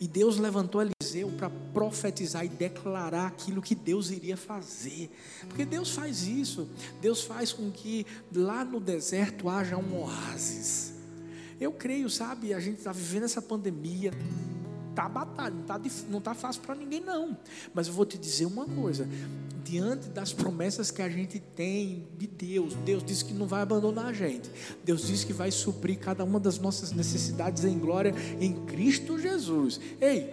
E 0.00 0.08
Deus 0.08 0.38
levantou 0.38 0.82
Eliseu 0.82 1.30
para 1.36 1.50
profetizar 1.72 2.44
e 2.44 2.48
declarar 2.48 3.26
aquilo 3.26 3.60
que 3.60 3.74
Deus 3.74 4.10
iria 4.10 4.36
fazer. 4.36 5.10
Porque 5.46 5.64
Deus 5.64 5.90
faz 5.90 6.26
isso. 6.26 6.68
Deus 7.00 7.22
faz 7.22 7.52
com 7.52 7.70
que 7.70 8.06
lá 8.34 8.64
no 8.64 8.80
deserto 8.80 9.48
haja 9.48 9.76
um 9.76 10.02
oásis. 10.02 10.94
Eu 11.60 11.72
creio, 11.72 12.08
sabe, 12.08 12.54
a 12.54 12.60
gente 12.60 12.78
está 12.78 12.90
vivendo 12.90 13.24
essa 13.24 13.42
pandemia, 13.42 14.12
tá 14.94 15.08
batalha, 15.08 15.54
não 15.54 15.62
tá, 15.62 15.80
não 16.08 16.20
tá 16.20 16.34
fácil 16.34 16.62
para 16.62 16.74
ninguém 16.74 17.00
não. 17.00 17.36
Mas 17.72 17.86
eu 17.86 17.92
vou 17.92 18.04
te 18.04 18.18
dizer 18.18 18.46
uma 18.46 18.66
coisa, 18.66 19.08
diante 19.64 20.08
das 20.08 20.32
promessas 20.32 20.90
que 20.90 21.02
a 21.02 21.08
gente 21.08 21.38
tem 21.38 22.08
de 22.18 22.26
Deus, 22.26 22.74
Deus 22.74 23.02
disse 23.04 23.24
que 23.24 23.32
não 23.32 23.46
vai 23.46 23.62
abandonar 23.62 24.06
a 24.06 24.12
gente. 24.12 24.50
Deus 24.84 25.06
disse 25.06 25.26
que 25.26 25.32
vai 25.32 25.50
suprir 25.50 25.98
cada 25.98 26.24
uma 26.24 26.40
das 26.40 26.58
nossas 26.58 26.92
necessidades 26.92 27.64
em 27.64 27.78
glória 27.78 28.14
em 28.40 28.64
Cristo 28.66 29.18
Jesus. 29.18 29.80
Ei, 30.00 30.28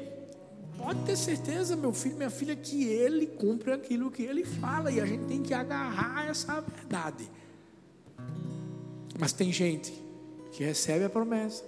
pode 0.78 1.02
ter 1.02 1.16
certeza, 1.16 1.76
meu 1.76 1.94
filho, 1.94 2.18
minha 2.18 2.30
filha, 2.30 2.56
que 2.56 2.86
ele 2.86 3.28
cumpre 3.28 3.72
aquilo 3.72 4.12
que 4.12 4.24
ele 4.24 4.44
fala 4.44 4.92
e 4.92 5.00
a 5.00 5.06
gente 5.06 5.26
tem 5.26 5.42
que 5.42 5.54
agarrar 5.54 6.28
essa 6.28 6.62
verdade. 6.62 7.30
Mas 9.20 9.34
tem 9.34 9.52
gente 9.52 9.94
que 10.52 10.64
recebe 10.64 11.06
a 11.06 11.10
promessa 11.10 11.64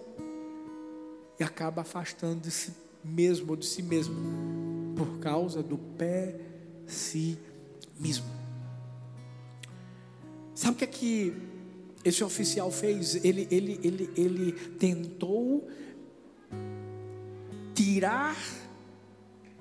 e 1.39 1.43
acaba 1.43 1.82
afastando 1.82 2.41
de 2.41 2.52
si 2.52 2.73
mesmo 3.04 3.56
de 3.56 3.65
si 3.65 3.82
mesmo 3.82 4.15
por 4.95 5.19
causa 5.19 5.63
do 5.63 5.78
pessimismo 5.78 7.49
mesmo. 7.99 8.25
Sabe 10.56 10.73
o 10.73 10.75
que 10.78 10.84
é 10.86 10.88
que 10.88 11.34
esse 12.04 12.23
oficial 12.23 12.71
fez? 12.71 13.15
Ele, 13.23 13.47
ele, 13.52 13.80
ele, 13.84 14.10
ele 14.15 14.52
tentou 14.78 15.67
tirar 17.75 18.38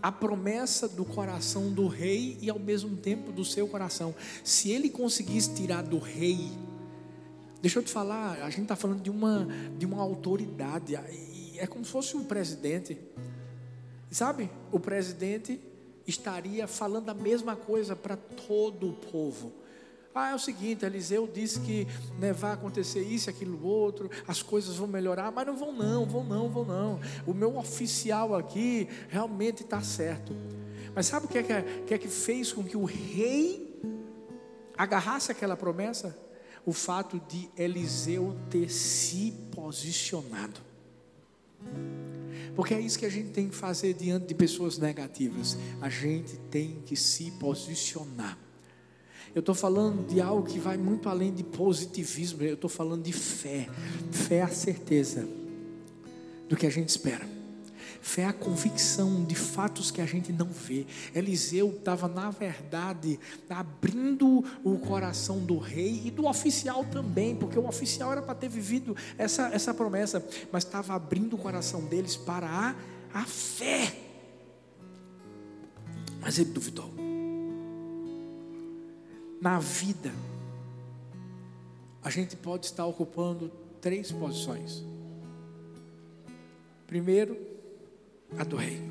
a 0.01 0.13
promessa 0.13 0.89
do 0.89 1.05
coração 1.05 1.73
do 1.73 1.89
rei 1.89 2.39
e 2.41 2.49
ao 2.49 2.59
mesmo 2.59 2.97
tempo 2.97 3.33
do 3.33 3.45
seu 3.45 3.67
coração. 3.67 4.15
Se 4.45 4.71
ele 4.71 4.89
conseguisse 4.89 5.55
tirar 5.55 5.83
do 5.83 5.99
rei, 5.99 6.51
deixa 7.61 7.81
eu 7.81 7.83
te 7.83 7.91
falar, 7.91 8.43
a 8.43 8.51
gente 8.51 8.63
está 8.63 8.77
falando 8.77 9.03
de 9.03 9.11
uma, 9.11 9.49
de 9.77 9.85
uma 9.85 10.01
autoridade, 10.01 10.95
é 11.59 11.67
como 11.67 11.85
se 11.85 11.91
fosse 11.91 12.17
um 12.17 12.25
presidente. 12.25 12.99
Sabe? 14.11 14.51
O 14.73 14.81
presidente 14.81 15.61
estaria 16.07 16.67
falando 16.67 17.11
a 17.11 17.15
mesma 17.15 17.55
coisa 17.55 17.95
para 17.95 18.17
todo 18.17 18.91
o 18.91 18.93
povo. 18.95 19.53
Ah, 20.15 20.31
é 20.31 20.35
o 20.35 20.39
seguinte, 20.39 20.85
Eliseu 20.85 21.31
disse 21.33 21.61
que 21.61 21.87
né, 22.19 22.33
vai 22.33 22.53
acontecer 22.53 23.03
isso, 23.03 23.31
aquilo, 23.31 23.65
outro, 23.65 24.11
as 24.27 24.43
coisas 24.43 24.75
vão 24.75 24.89
melhorar, 24.89 25.31
mas 25.31 25.47
não 25.47 25.57
vão 25.57 25.73
não, 25.73 26.05
vão 26.07 26.25
não, 26.25 26.49
vão 26.49 26.65
não. 26.65 27.01
O 27.25 27.33
meu 27.33 27.57
oficial 27.57 28.35
aqui 28.35 28.89
realmente 29.09 29.63
está 29.63 29.81
certo. 29.81 30.35
Mas 30.93 31.07
sabe 31.07 31.27
o 31.27 31.29
que 31.29 31.39
é 31.39 31.43
que, 31.43 31.63
que 31.87 31.95
é 31.95 31.99
que 31.99 32.09
fez 32.09 32.53
com 32.53 32.65
que 32.65 32.77
o 32.77 32.85
rei 32.85 33.81
agarrasse 34.77 35.31
aquela 35.31 35.57
promessa? 35.57 36.19
O 36.67 36.73
fato 36.73 37.21
de 37.29 37.49
Eliseu 37.57 38.37
ter 38.51 38.71
se 38.71 39.33
posicionado. 39.55 40.68
Porque 42.55 42.75
é 42.75 42.81
isso 42.81 42.99
que 42.99 43.07
a 43.07 43.11
gente 43.11 43.31
tem 43.31 43.49
que 43.49 43.55
fazer 43.55 43.95
diante 43.95 44.27
de 44.27 44.35
pessoas 44.35 44.79
negativas. 44.79 45.57
A 45.81 45.89
gente 45.89 46.37
tem 46.51 46.83
que 46.85 46.97
se 46.97 47.31
posicionar. 47.33 48.37
Eu 49.35 49.41
estou 49.41 49.55
falando 49.55 50.07
de 50.07 50.21
algo 50.21 50.47
que 50.47 50.59
vai 50.59 50.77
muito 50.77 51.09
além 51.09 51.33
de 51.33 51.45
positivismo. 51.45 52.43
Eu 52.43 52.55
estou 52.55 52.69
falando 52.69 53.03
de 53.03 53.13
fé. 53.13 53.69
Fé 54.11 54.37
é 54.37 54.43
a 54.43 54.49
certeza 54.49 55.29
do 56.49 56.57
que 56.57 56.67
a 56.67 56.71
gente 56.71 56.89
espera. 56.89 57.38
Fé 58.01 58.23
é 58.23 58.27
a 58.27 58.33
convicção 58.33 59.25
de 59.25 59.35
fatos 59.35 59.91
que 59.91 60.01
a 60.01 60.07
gente 60.07 60.33
não 60.33 60.47
vê. 60.47 60.87
Eliseu 61.15 61.71
estava, 61.71 62.09
na 62.09 62.31
verdade, 62.31 63.19
abrindo 63.49 64.45
o 64.65 64.79
coração 64.79 65.41
do 65.41 65.59
rei 65.59 66.03
e 66.05 66.11
do 66.11 66.27
oficial 66.27 66.85
também, 66.85 67.37
porque 67.37 67.59
o 67.59 67.67
oficial 67.67 68.13
era 68.13 68.23
para 68.23 68.35
ter 68.35 68.49
vivido 68.49 68.97
essa, 69.17 69.49
essa 69.49 69.75
promessa, 69.75 70.25
mas 70.53 70.65
estava 70.65 70.95
abrindo 70.95 71.35
o 71.35 71.39
coração 71.39 71.85
deles 71.85 72.17
para 72.17 72.47
a, 72.47 73.21
a 73.21 73.25
fé. 73.25 73.95
Mas 76.21 76.39
ele 76.39 76.51
duvidou. 76.51 76.91
Na 79.41 79.59
vida, 79.59 80.13
a 82.03 82.11
gente 82.11 82.37
pode 82.37 82.67
estar 82.67 82.87
ocupando 82.87 83.51
três 83.81 84.11
posições. 84.11 84.83
Primeiro, 86.87 87.37
a 88.37 88.45
do 88.45 88.57
rei. 88.57 88.83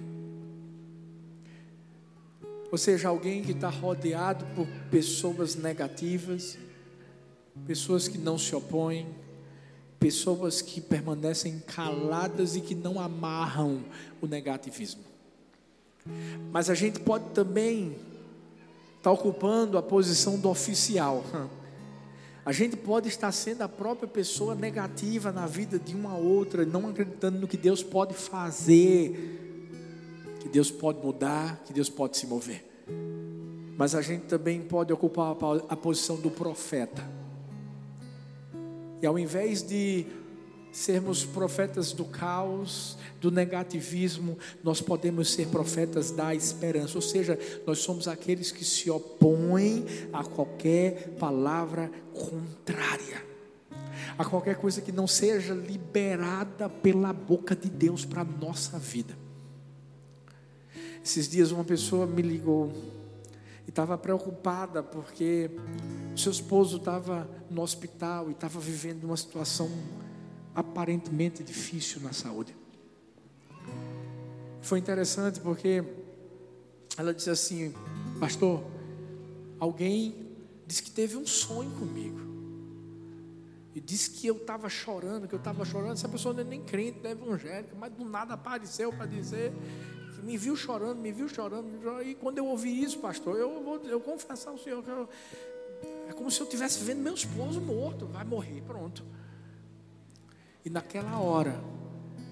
Ou 2.71 2.77
seja, 2.77 3.07
alguém 3.07 3.43
que 3.43 3.51
está 3.51 3.69
rodeado 3.69 4.45
por 4.55 4.67
pessoas 4.91 5.55
negativas, 5.55 6.57
pessoas 7.65 8.07
que 8.07 8.17
não 8.17 8.37
se 8.37 8.55
opõem, 8.55 9.07
pessoas 9.99 10.61
que 10.61 10.81
permanecem 10.81 11.59
caladas 11.59 12.55
e 12.55 12.61
que 12.61 12.75
não 12.75 12.99
amarram 12.99 13.83
o 14.21 14.27
negativismo. 14.27 15.03
Mas 16.51 16.69
a 16.69 16.75
gente 16.75 16.99
pode 16.99 17.29
também 17.31 17.91
estar 18.97 19.03
tá 19.03 19.11
ocupando 19.11 19.77
a 19.77 19.81
posição 19.81 20.39
do 20.39 20.49
oficial. 20.49 21.23
A 22.47 22.53
gente 22.53 22.77
pode 22.77 23.09
estar 23.09 23.29
sendo 23.33 23.63
a 23.63 23.67
própria 23.67 24.07
pessoa 24.07 24.55
negativa 24.55 25.33
na 25.33 25.45
vida 25.45 25.77
de 25.77 25.93
uma 25.93 26.15
outra, 26.15 26.65
não 26.65 26.87
acreditando 26.87 27.37
no 27.37 27.45
que 27.45 27.57
Deus 27.57 27.83
pode 27.83 28.13
fazer, 28.13 29.67
que 30.39 30.47
Deus 30.47 30.71
pode 30.71 31.05
mudar, 31.05 31.61
que 31.65 31.73
Deus 31.73 31.89
pode 31.89 32.15
se 32.15 32.25
mover. 32.25 32.65
Mas 33.77 33.93
a 33.93 34.01
gente 34.01 34.27
também 34.27 34.61
pode 34.61 34.93
ocupar 34.93 35.35
a 35.67 35.75
posição 35.75 36.15
do 36.15 36.31
profeta. 36.31 37.05
E 39.01 39.05
ao 39.05 39.19
invés 39.19 39.61
de 39.61 40.05
sermos 40.77 41.25
profetas 41.25 41.91
do 41.91 42.05
caos, 42.05 42.99
do 43.19 43.31
negativismo, 43.31 44.37
nós 44.63 44.79
podemos 44.79 45.31
ser 45.33 45.47
profetas 45.47 46.11
da 46.11 46.35
esperança. 46.35 46.95
Ou 46.95 47.01
seja, 47.01 47.37
nós 47.65 47.79
somos 47.79 48.07
aqueles 48.07 48.51
que 48.51 48.63
se 48.63 48.87
opõem 48.91 49.85
a 50.13 50.23
qualquer 50.23 51.15
palavra 51.17 51.89
contrária, 52.13 53.25
a 54.19 54.23
qualquer 54.23 54.57
coisa 54.57 54.79
que 54.79 54.91
não 54.91 55.07
seja 55.07 55.55
liberada 55.55 56.69
pela 56.69 57.11
boca 57.11 57.55
de 57.55 57.69
Deus 57.71 58.05
para 58.05 58.21
a 58.21 58.25
nossa 58.25 58.77
vida. 58.77 59.17
Esses 61.03 61.27
dias 61.27 61.49
uma 61.49 61.63
pessoa 61.63 62.05
me 62.05 62.21
ligou 62.21 62.71
e 63.65 63.71
estava 63.71 63.97
preocupada 63.97 64.83
porque 64.83 65.49
seu 66.15 66.31
esposo 66.31 66.77
estava 66.77 67.27
no 67.49 67.63
hospital 67.63 68.29
e 68.29 68.33
estava 68.33 68.59
vivendo 68.59 69.05
uma 69.05 69.17
situação 69.17 69.71
aparentemente 70.57 71.43
difícil 71.43 72.01
na 72.01 72.11
saúde. 72.11 72.55
Foi 74.59 74.79
interessante 74.79 75.39
porque 75.39 75.83
ela 76.97 77.13
disse 77.13 77.29
assim: 77.29 77.75
Pastor, 78.19 78.63
alguém 79.59 80.15
disse 80.65 80.81
que 80.81 80.89
teve 80.89 81.15
um 81.15 81.27
sonho 81.27 81.69
comigo. 81.71 82.17
E 83.75 83.79
disse 83.79 84.09
que 84.09 84.25
eu 84.25 84.35
estava 84.35 84.67
chorando, 84.67 85.27
que 85.27 85.35
eu 85.35 85.37
estava 85.37 85.63
chorando. 85.63 85.93
Essa 85.93 86.09
pessoa 86.09 86.33
não 86.33 86.41
é 86.41 86.43
nem 86.43 86.63
crente, 86.63 86.97
não 87.03 87.09
é 87.11 87.13
evangélica, 87.13 87.75
mas 87.77 87.93
do 87.93 88.03
nada 88.03 88.33
apareceu 88.33 88.91
para 88.91 89.05
dizer 89.05 89.53
que 90.15 90.21
me 90.23 90.35
viu 90.35 90.55
chorando, 90.55 90.97
me 90.97 91.11
viu 91.11 91.29
chorando. 91.29 91.69
E 92.03 92.15
quando 92.15 92.39
eu 92.39 92.47
ouvi 92.47 92.81
isso, 92.81 92.97
pastor, 92.97 93.37
eu 93.37 93.63
vou 93.63 93.77
eu 93.83 93.99
confessar 94.01 94.49
ao 94.49 94.57
Senhor 94.57 94.81
que 94.83 94.89
eu, 94.89 95.07
é 96.09 96.13
como 96.13 96.31
se 96.31 96.41
eu 96.41 96.45
estivesse 96.45 96.83
vendo 96.83 97.01
meu 97.01 97.13
esposo 97.13 97.61
morto, 97.61 98.07
vai 98.07 98.25
morrer, 98.25 98.63
pronto. 98.65 99.05
E 100.67 100.69
naquela 100.69 101.17
hora, 101.17 101.63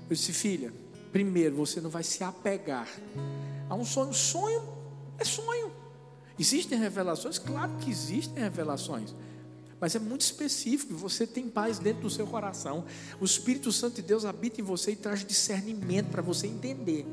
eu 0.09 0.13
disse, 0.13 0.33
filha, 0.33 0.73
primeiro 1.09 1.55
você 1.55 1.79
não 1.79 1.89
vai 1.89 2.03
se 2.03 2.21
apegar 2.21 2.85
a 3.69 3.73
um 3.75 3.85
sonho. 3.85 4.13
Sonho 4.13 4.61
é 5.17 5.23
sonho. 5.23 5.71
Existem 6.37 6.77
revelações? 6.77 7.39
Claro 7.39 7.77
que 7.77 7.89
existem 7.89 8.43
revelações. 8.43 9.15
Mas 9.79 9.95
é 9.95 9.99
muito 9.99 10.19
específico. 10.19 10.93
Você 10.95 11.25
tem 11.25 11.47
paz 11.47 11.79
dentro 11.79 12.01
do 12.01 12.09
seu 12.09 12.27
coração. 12.27 12.83
O 13.21 13.23
Espírito 13.23 13.71
Santo 13.71 13.95
de 13.95 14.01
Deus 14.01 14.25
habita 14.25 14.59
em 14.59 14.65
você 14.65 14.91
e 14.91 14.95
traz 14.97 15.23
discernimento 15.23 16.09
para 16.09 16.21
você 16.21 16.45
entender. 16.45 17.07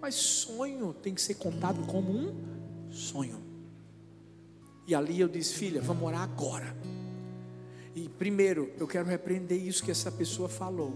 Mas 0.00 0.14
sonho 0.14 0.94
tem 0.94 1.12
que 1.12 1.20
ser 1.20 1.34
contado 1.34 1.84
como 1.88 2.12
um 2.12 2.92
sonho. 2.92 3.42
E 4.86 4.94
ali 4.94 5.18
eu 5.18 5.26
disse, 5.26 5.54
filha, 5.54 5.80
vamos 5.80 6.04
orar 6.04 6.22
agora. 6.22 6.76
E 7.94 8.08
primeiro, 8.08 8.70
eu 8.78 8.86
quero 8.88 9.08
repreender 9.08 9.62
isso 9.62 9.84
que 9.84 9.90
essa 9.90 10.10
pessoa 10.10 10.48
falou. 10.48 10.92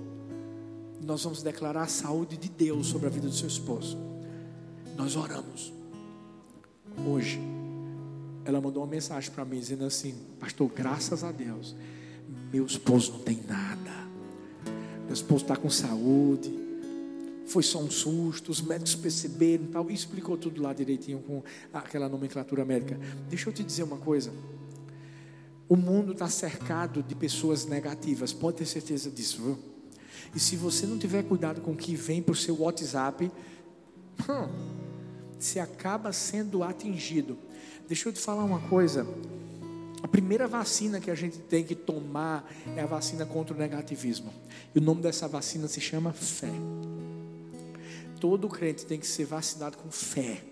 Nós 1.00 1.22
vamos 1.22 1.42
declarar 1.42 1.82
a 1.82 1.88
saúde 1.88 2.36
de 2.36 2.48
Deus 2.48 2.88
sobre 2.88 3.06
a 3.06 3.10
vida 3.10 3.28
do 3.28 3.34
seu 3.34 3.46
esposo. 3.46 3.96
Nós 4.96 5.14
oramos. 5.14 5.72
Hoje, 7.06 7.38
ela 8.44 8.60
mandou 8.60 8.82
uma 8.82 8.90
mensagem 8.90 9.30
para 9.30 9.44
mim 9.44 9.60
dizendo 9.60 9.84
assim: 9.84 10.14
Pastor, 10.40 10.68
graças 10.74 11.22
a 11.22 11.30
Deus, 11.30 11.76
meu 12.52 12.66
esposo 12.66 13.12
não 13.12 13.20
tem 13.20 13.40
nada. 13.46 14.08
Meu 15.04 15.14
esposo 15.14 15.44
está 15.44 15.56
com 15.56 15.70
saúde. 15.70 16.52
Foi 17.46 17.62
só 17.62 17.78
um 17.78 17.90
susto, 17.90 18.50
os 18.50 18.60
médicos 18.60 18.96
perceberam 18.96 19.66
tal. 19.66 19.90
E 19.90 19.94
explicou 19.94 20.36
tudo 20.36 20.60
lá 20.60 20.72
direitinho 20.72 21.20
com 21.20 21.42
aquela 21.72 22.08
nomenclatura 22.08 22.64
médica. 22.64 22.98
Deixa 23.28 23.48
eu 23.48 23.52
te 23.52 23.62
dizer 23.62 23.84
uma 23.84 23.98
coisa. 23.98 24.32
O 25.68 25.76
mundo 25.76 26.12
está 26.12 26.28
cercado 26.28 27.02
de 27.02 27.14
pessoas 27.14 27.66
negativas, 27.66 28.32
pode 28.32 28.56
ter 28.58 28.66
certeza 28.66 29.10
disso. 29.10 29.42
Viu? 29.42 29.58
E 30.34 30.40
se 30.40 30.56
você 30.56 30.86
não 30.86 30.98
tiver 30.98 31.22
cuidado 31.24 31.60
com 31.60 31.72
o 31.72 31.76
que 31.76 31.94
vem 31.94 32.22
para 32.22 32.32
o 32.32 32.36
seu 32.36 32.60
WhatsApp, 32.60 33.30
hum, 34.28 34.48
você 35.38 35.60
acaba 35.60 36.12
sendo 36.12 36.62
atingido. 36.62 37.38
Deixa 37.86 38.08
eu 38.08 38.12
te 38.12 38.18
falar 38.18 38.44
uma 38.44 38.60
coisa. 38.60 39.06
A 40.02 40.08
primeira 40.08 40.46
vacina 40.46 41.00
que 41.00 41.10
a 41.10 41.14
gente 41.14 41.38
tem 41.38 41.64
que 41.64 41.74
tomar 41.74 42.50
é 42.76 42.80
a 42.80 42.86
vacina 42.86 43.26
contra 43.26 43.54
o 43.54 43.58
negativismo. 43.58 44.32
E 44.74 44.78
o 44.78 44.82
nome 44.82 45.02
dessa 45.02 45.26
vacina 45.26 45.66
se 45.68 45.80
chama 45.80 46.12
fé. 46.12 46.52
Todo 48.20 48.48
crente 48.48 48.86
tem 48.86 48.98
que 48.98 49.06
ser 49.06 49.24
vacinado 49.24 49.76
com 49.76 49.90
fé. 49.90 50.42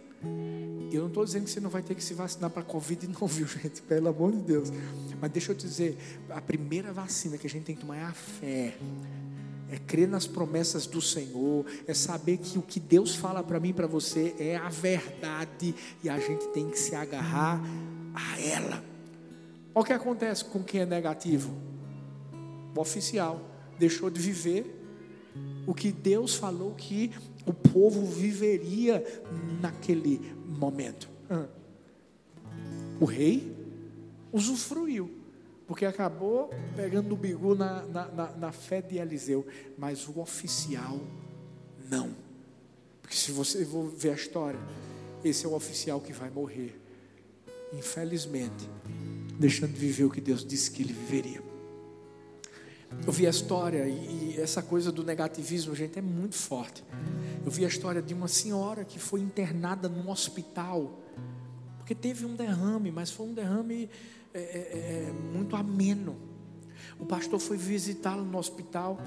Eu 0.92 1.00
não 1.00 1.08
estou 1.08 1.24
dizendo 1.24 1.44
que 1.44 1.50
você 1.50 1.60
não 1.60 1.70
vai 1.70 1.82
ter 1.82 1.94
que 1.94 2.02
se 2.02 2.14
vacinar 2.14 2.50
para 2.50 2.62
a 2.62 2.64
Covid, 2.64 3.06
não, 3.20 3.26
viu, 3.26 3.46
gente? 3.46 3.82
Pelo 3.82 4.08
amor 4.08 4.32
de 4.32 4.38
Deus. 4.38 4.72
Mas 5.20 5.30
deixa 5.30 5.52
eu 5.52 5.56
te 5.56 5.66
dizer: 5.66 5.96
a 6.30 6.40
primeira 6.40 6.92
vacina 6.92 7.36
que 7.36 7.46
a 7.46 7.50
gente 7.50 7.64
tem 7.64 7.74
que 7.74 7.80
tomar 7.82 7.96
é 7.96 8.04
a 8.04 8.12
fé. 8.12 8.76
É 9.68 9.78
crer 9.78 10.06
nas 10.06 10.28
promessas 10.28 10.86
do 10.86 11.02
Senhor, 11.02 11.66
é 11.88 11.92
saber 11.92 12.36
que 12.36 12.56
o 12.56 12.62
que 12.62 12.78
Deus 12.78 13.16
fala 13.16 13.42
para 13.42 13.58
mim 13.58 13.70
e 13.70 13.72
para 13.72 13.88
você 13.88 14.32
é 14.38 14.56
a 14.56 14.68
verdade 14.68 15.74
e 16.04 16.08
a 16.08 16.20
gente 16.20 16.46
tem 16.48 16.70
que 16.70 16.78
se 16.78 16.94
agarrar 16.94 17.60
a 18.14 18.40
ela. 18.40 18.84
Olha 19.74 19.82
o 19.82 19.84
que 19.84 19.92
acontece 19.92 20.44
com 20.44 20.62
quem 20.62 20.82
é 20.82 20.86
negativo. 20.86 21.52
O 22.76 22.80
oficial 22.80 23.40
deixou 23.76 24.08
de 24.08 24.20
viver 24.20 24.72
o 25.66 25.74
que 25.74 25.90
Deus 25.90 26.36
falou 26.36 26.72
que 26.74 27.12
o 27.46 27.52
povo 27.52 28.04
viveria 28.04 29.02
naquele 29.60 30.20
momento. 30.46 31.08
O 33.00 33.04
rei 33.04 33.54
usufruiu, 34.32 35.10
porque 35.66 35.84
acabou 35.84 36.50
pegando 36.74 37.12
o 37.12 37.16
bigu 37.16 37.54
na, 37.54 37.82
na, 37.86 38.06
na, 38.08 38.30
na 38.32 38.52
fé 38.52 38.82
de 38.82 38.98
Eliseu, 38.98 39.46
mas 39.78 40.08
o 40.08 40.20
oficial 40.20 40.98
não. 41.88 42.10
Porque 43.00 43.16
se 43.16 43.30
você 43.30 43.64
for 43.64 43.88
ver 43.88 44.10
a 44.10 44.14
história, 44.14 44.58
esse 45.24 45.46
é 45.46 45.48
o 45.48 45.54
oficial 45.54 46.00
que 46.00 46.12
vai 46.12 46.30
morrer, 46.30 46.78
infelizmente, 47.72 48.68
deixando 49.38 49.72
de 49.72 49.78
viver 49.78 50.04
o 50.04 50.10
que 50.10 50.20
Deus 50.20 50.44
disse 50.44 50.70
que 50.70 50.82
ele 50.82 50.92
viveria. 50.92 51.45
Eu 53.04 53.12
vi 53.12 53.26
a 53.26 53.30
história 53.30 53.88
e, 53.88 54.34
e 54.36 54.40
essa 54.40 54.62
coisa 54.62 54.92
do 54.92 55.02
negativismo, 55.02 55.74
gente, 55.74 55.98
é 55.98 56.02
muito 56.02 56.36
forte. 56.36 56.84
Eu 57.44 57.50
vi 57.50 57.64
a 57.64 57.68
história 57.68 58.00
de 58.00 58.14
uma 58.14 58.28
senhora 58.28 58.84
que 58.84 58.98
foi 58.98 59.20
internada 59.20 59.88
num 59.88 60.08
hospital 60.08 61.02
porque 61.86 61.94
teve 61.94 62.26
um 62.26 62.34
derrame, 62.34 62.90
mas 62.90 63.12
foi 63.12 63.26
um 63.26 63.32
derrame 63.32 63.88
é, 64.34 64.40
é, 64.40 65.08
é, 65.08 65.12
muito 65.32 65.54
ameno. 65.54 66.16
O 66.98 67.06
pastor 67.06 67.38
foi 67.38 67.56
visitá-lo 67.56 68.24
no 68.24 68.36
hospital. 68.36 68.98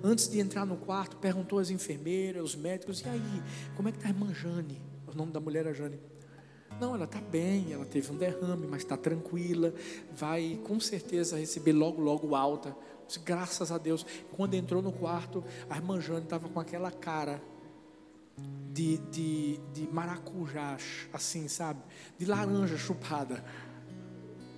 Antes 0.00 0.28
de 0.28 0.38
entrar 0.38 0.64
no 0.64 0.76
quarto, 0.76 1.16
perguntou 1.16 1.58
às 1.58 1.70
enfermeiras, 1.70 2.44
os 2.44 2.54
médicos: 2.54 3.00
e 3.00 3.08
aí, 3.08 3.42
como 3.74 3.88
é 3.88 3.90
que 3.90 3.98
está 3.98 4.10
a 4.10 4.12
irmã 4.12 4.32
Jane? 4.32 4.80
O 5.12 5.16
nome 5.16 5.32
da 5.32 5.40
mulher 5.40 5.66
é 5.66 5.74
Jane. 5.74 5.98
Não, 6.80 6.94
ela 6.94 7.04
está 7.04 7.20
bem, 7.20 7.72
ela 7.72 7.84
teve 7.84 8.12
um 8.12 8.16
derrame, 8.16 8.68
mas 8.68 8.82
está 8.82 8.96
tranquila, 8.96 9.74
vai 10.14 10.60
com 10.62 10.78
certeza 10.78 11.36
receber 11.36 11.72
logo, 11.72 12.00
logo 12.00 12.36
alta. 12.36 12.76
Graças 13.24 13.70
a 13.70 13.78
Deus. 13.78 14.04
Quando 14.36 14.54
entrou 14.54 14.82
no 14.82 14.92
quarto, 14.92 15.44
a 15.68 15.76
irmã 15.76 16.00
Jane 16.00 16.24
estava 16.24 16.48
com 16.48 16.60
aquela 16.60 16.90
cara 16.90 17.42
de, 18.72 18.98
de, 18.98 19.60
de 19.72 19.88
maracujá, 19.92 20.76
assim, 21.12 21.46
sabe? 21.48 21.80
De 22.18 22.26
laranja 22.26 22.76
chupada. 22.76 23.44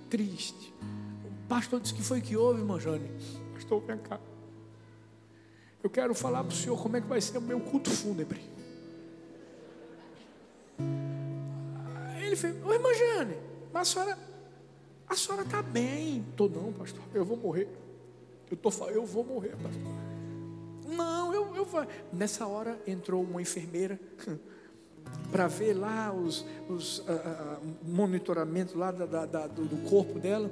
Triste. 0.09 0.73
O 1.43 1.47
pastor 1.47 1.79
disse 1.79 1.93
que 1.93 2.01
foi 2.01 2.21
que 2.21 2.35
houve, 2.35 2.61
irmã 2.61 2.79
Jane. 2.79 3.09
Pastor, 3.53 3.81
vem 3.81 3.97
cá. 3.97 4.19
Eu 5.83 5.89
quero 5.89 6.13
falar 6.15 6.43
para 6.43 6.53
o 6.53 6.55
senhor 6.55 6.81
como 6.81 6.97
é 6.97 7.01
que 7.01 7.07
vai 7.07 7.21
ser 7.21 7.37
o 7.37 7.41
meu 7.41 7.59
culto 7.59 7.89
fúnebre. 7.89 8.41
Ele 12.19 12.35
fez, 12.35 12.55
ô 12.65 12.73
irmã 12.73 12.93
Jane, 12.93 13.37
mas 13.71 13.89
a 13.89 13.91
senhora, 13.91 14.19
a 15.07 15.15
senhora 15.15 15.43
está 15.43 15.61
bem. 15.61 16.25
Estou 16.29 16.49
não, 16.49 16.73
pastor, 16.73 17.03
eu 17.13 17.23
vou 17.23 17.37
morrer. 17.37 17.69
Eu, 18.49 18.57
tô, 18.57 18.69
eu 18.87 19.05
vou 19.05 19.23
morrer, 19.23 19.55
pastor. 19.57 19.81
Não, 20.95 21.33
eu, 21.33 21.55
eu 21.55 21.65
vou. 21.65 21.85
Nessa 22.13 22.47
hora 22.47 22.79
entrou 22.87 23.23
uma 23.23 23.41
enfermeira 23.41 23.99
para 25.31 25.47
ver 25.47 25.73
lá 25.73 26.13
os, 26.13 26.45
os 26.69 26.99
uh, 26.99 27.05
monitoramento 27.83 28.77
lá 28.77 28.91
da, 28.91 29.05
da, 29.05 29.25
da, 29.25 29.47
do, 29.47 29.89
corpo 29.89 30.19
dela. 30.19 30.49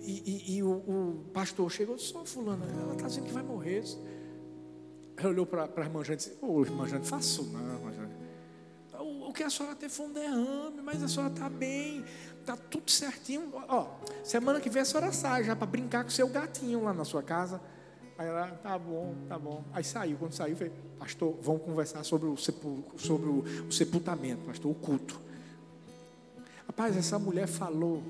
e, 0.00 0.22
e, 0.24 0.56
e 0.56 0.62
o, 0.62 0.70
o, 0.70 1.24
pastor 1.32 1.70
chegou, 1.70 1.98
só 1.98 2.24
fulano, 2.24 2.64
ela 2.64 2.94
está 2.94 3.06
dizendo 3.06 3.26
que 3.26 3.32
vai 3.32 3.42
morrer. 3.42 3.84
Ela 5.16 5.30
olhou 5.30 5.46
para 5.46 5.64
a 5.64 5.80
irmã 5.80 6.02
Jane 6.04 6.14
e 6.14 6.16
disse, 6.16 6.38
ô 6.40 6.62
irmã 6.62 6.86
Jane, 6.86 7.04
faça 7.04 7.42
não, 7.42 7.74
irmã 7.74 7.92
Jane. 7.92 8.12
O, 9.00 9.28
o 9.28 9.32
que 9.32 9.42
a 9.42 9.50
senhora 9.50 9.76
teve 9.76 9.92
foi 9.92 10.06
um 10.06 10.12
derrame, 10.12 10.80
mas 10.82 11.02
a 11.02 11.08
senhora 11.08 11.32
está 11.32 11.48
bem, 11.48 12.04
está 12.40 12.56
tudo 12.56 12.90
certinho. 12.90 13.52
Ó, 13.68 13.88
semana 14.24 14.60
que 14.60 14.70
vem 14.70 14.82
a 14.82 14.84
senhora 14.84 15.12
sai 15.12 15.44
já 15.44 15.54
para 15.54 15.66
brincar 15.66 16.04
com 16.04 16.10
o 16.10 16.12
seu 16.12 16.28
gatinho 16.28 16.84
lá 16.84 16.92
na 16.92 17.04
sua 17.04 17.22
casa. 17.22 17.60
Aí 18.16 18.26
ela, 18.26 18.48
tá 18.48 18.76
bom, 18.78 19.14
tá 19.28 19.38
bom. 19.38 19.64
Aí 19.72 19.84
saiu, 19.84 20.16
quando 20.18 20.32
saiu, 20.32 20.56
falei, 20.56 20.72
pastor, 20.98 21.36
vamos 21.40 21.62
conversar 21.62 22.02
sobre 22.04 22.26
o, 22.28 22.36
sepulcro, 22.36 22.98
sobre 22.98 23.28
o, 23.28 23.44
o 23.68 23.72
sepultamento, 23.72 24.42
pastor, 24.44 24.72
o 24.72 24.74
culto. 24.74 25.20
Rapaz, 26.66 26.96
essa 26.96 27.18
mulher 27.18 27.46
falou 27.46 28.02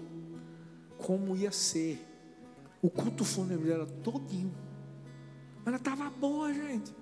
como 0.97 1.37
ia 1.37 1.53
ser 1.53 2.05
o 2.83 2.89
culto 2.89 3.25
fúnebre 3.25 3.69
dela 3.69 3.87
todinho. 4.03 4.55
Mas 5.59 5.67
ela 5.67 5.77
estava 5.77 6.09
boa, 6.11 6.53
gente. 6.53 6.95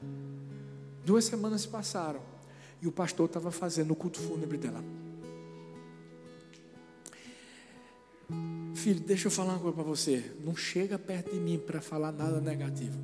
Duas 1.05 1.25
semanas 1.25 1.63
se 1.63 1.69
passaram. 1.69 2.21
E 2.83 2.89
o 2.89 2.93
pastor 2.93 3.27
estava 3.27 3.51
fazendo 3.51 3.93
o 3.93 3.97
culto 3.97 4.19
fúnebre 4.19 4.59
dela. 4.59 4.83
Filho, 8.87 9.01
deixa 9.01 9.27
eu 9.27 9.33
falar 9.33 9.55
uma 9.55 9.59
coisa 9.59 9.75
para 9.75 9.83
você. 9.83 10.33
Não 10.45 10.55
chega 10.55 10.97
perto 10.97 11.33
de 11.33 11.41
mim 11.41 11.59
para 11.59 11.81
falar 11.81 12.13
nada 12.13 12.41
negativo. 12.41 12.97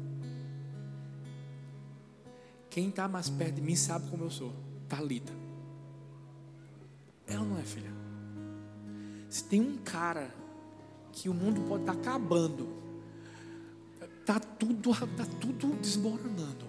Quem 2.70 2.89
está 2.89 3.09
mais 3.09 3.28
perto 3.28 3.57
de 3.57 3.62
mim 3.62 3.74
sabe 3.74 4.09
como 4.09 4.22
eu 4.22 4.30
sou. 4.30 4.53
Talita. 4.89 5.33
Ela 7.26 7.45
não 7.45 7.59
é 7.59 7.64
filha. 7.64 7.91
Se 9.28 9.43
tem 9.43 9.61
um 9.61 9.76
cara 9.78 10.33
que 11.11 11.28
o 11.28 11.35
mundo 11.35 11.61
pode 11.62 11.83
estar 11.83 11.95
tá 11.95 11.99
acabando, 11.99 12.68
tá 14.24 14.39
tudo, 14.39 14.95
tá 14.95 15.26
tudo 15.41 15.74
desmoronando. 15.80 16.64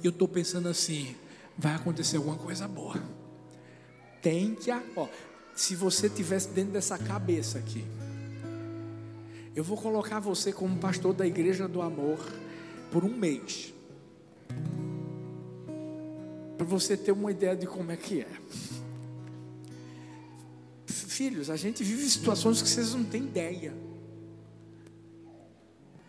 E 0.00 0.06
eu 0.06 0.10
estou 0.12 0.28
pensando 0.28 0.68
assim, 0.68 1.16
vai 1.58 1.74
acontecer 1.74 2.16
alguma 2.16 2.36
coisa 2.36 2.68
boa. 2.68 3.02
Tem 4.22 4.54
que, 4.54 4.70
ó, 4.94 5.08
se 5.52 5.74
você 5.74 6.08
tivesse 6.08 6.50
dentro 6.50 6.74
dessa 6.74 6.96
cabeça 6.96 7.58
aqui, 7.58 7.84
eu 9.54 9.62
vou 9.62 9.76
colocar 9.76 10.18
você 10.18 10.52
como 10.52 10.78
pastor 10.78 11.12
da 11.12 11.26
igreja 11.26 11.68
do 11.68 11.82
amor 11.82 12.18
por 12.90 13.04
um 13.04 13.14
mês. 13.14 13.72
Para 16.56 16.66
você 16.66 16.96
ter 16.96 17.12
uma 17.12 17.30
ideia 17.30 17.54
de 17.54 17.66
como 17.66 17.90
é 17.90 17.96
que 17.96 18.20
é. 18.20 18.28
Filhos, 20.86 21.50
a 21.50 21.56
gente 21.56 21.84
vive 21.84 22.08
situações 22.08 22.62
que 22.62 22.68
vocês 22.68 22.94
não 22.94 23.04
têm 23.04 23.24
ideia. 23.24 23.74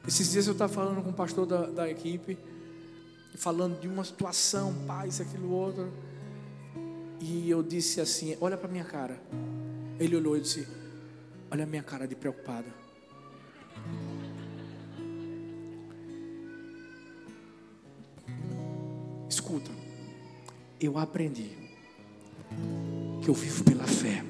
Esses 0.08 0.32
dias 0.32 0.48
eu 0.48 0.54
estava 0.54 0.72
falando 0.72 1.02
com 1.02 1.10
o 1.10 1.14
pastor 1.14 1.46
da, 1.46 1.66
da 1.66 1.90
equipe, 1.90 2.38
falando 3.36 3.80
de 3.80 3.88
uma 3.88 4.04
situação, 4.04 4.74
isso, 5.08 5.22
aquilo, 5.22 5.52
outro. 5.52 5.92
E 7.20 7.50
eu 7.50 7.62
disse 7.62 8.00
assim: 8.00 8.38
Olha 8.40 8.58
para 8.58 8.70
minha 8.70 8.84
cara. 8.84 9.22
Ele 10.00 10.16
olhou 10.16 10.38
e 10.38 10.42
disse: 10.42 10.68
Olha 11.52 11.64
a 11.64 11.68
minha 11.68 11.84
cara 11.84 12.08
de 12.08 12.16
preocupada. 12.16 12.83
Escuta, 19.34 19.72
eu 20.80 21.00
aprendi 21.00 21.50
que 23.24 23.28
eu 23.28 23.34
vivo 23.34 23.64
pela 23.64 23.88
fé. 23.88 24.24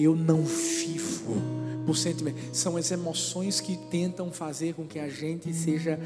Eu 0.00 0.16
não 0.16 0.42
vivo 0.44 1.34
por 1.84 1.94
sentimento. 1.94 2.38
São 2.54 2.78
as 2.78 2.90
emoções 2.90 3.60
que 3.60 3.76
tentam 3.90 4.32
fazer 4.32 4.72
com 4.72 4.86
que 4.86 4.98
a 4.98 5.10
gente 5.10 5.52
seja 5.52 6.00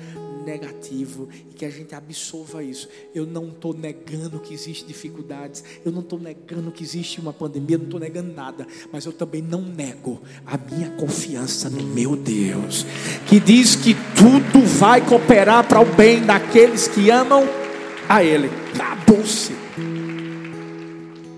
negativo 0.45 1.29
e 1.49 1.55
que 1.55 1.65
a 1.65 1.71
gente 1.71 1.95
absorva 1.95 2.61
isso. 2.61 2.89
Eu 3.15 3.25
não 3.25 3.51
estou 3.51 3.73
negando 3.73 4.41
que 4.41 4.53
existem 4.53 4.89
dificuldades, 4.89 5.63
eu 5.85 5.93
não 5.93 6.01
estou 6.01 6.19
negando 6.19 6.73
que 6.73 6.83
existe 6.83 7.21
uma 7.21 7.33
pandemia, 7.33 7.77
eu 7.77 7.79
não 7.79 7.87
estou 7.87 8.01
negando 8.01 8.33
nada, 8.33 8.67
mas 8.93 9.07
eu 9.07 9.13
também 9.13 9.43
não 9.43 9.63
nego 9.63 10.21
a 10.45 10.59
minha 10.59 10.91
confiança 10.97 11.71
no 11.71 11.85
meu 11.85 12.17
Deus, 12.17 12.85
que 13.29 13.39
diz 13.39 13.77
que 13.77 13.95
tudo 14.17 14.67
vai 14.67 15.01
cooperar 15.07 15.69
para 15.69 15.81
o 15.81 15.85
bem 15.95 16.27
daqueles 16.27 16.89
que 16.89 17.11
amam 17.11 17.66
a 18.09 18.23
Ele. 18.23 18.49
Acabou-se. 18.75 19.53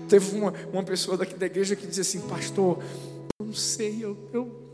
Teve 0.07 0.35
uma, 0.35 0.53
uma 0.71 0.83
pessoa 0.83 1.17
daqui 1.17 1.35
da 1.35 1.45
igreja 1.45 1.75
que 1.75 1.85
dizia 1.85 2.01
assim, 2.01 2.21
pastor, 2.21 2.81
eu 3.39 3.45
não 3.45 3.53
sei, 3.53 4.03
eu, 4.03 4.17
eu 4.33 4.69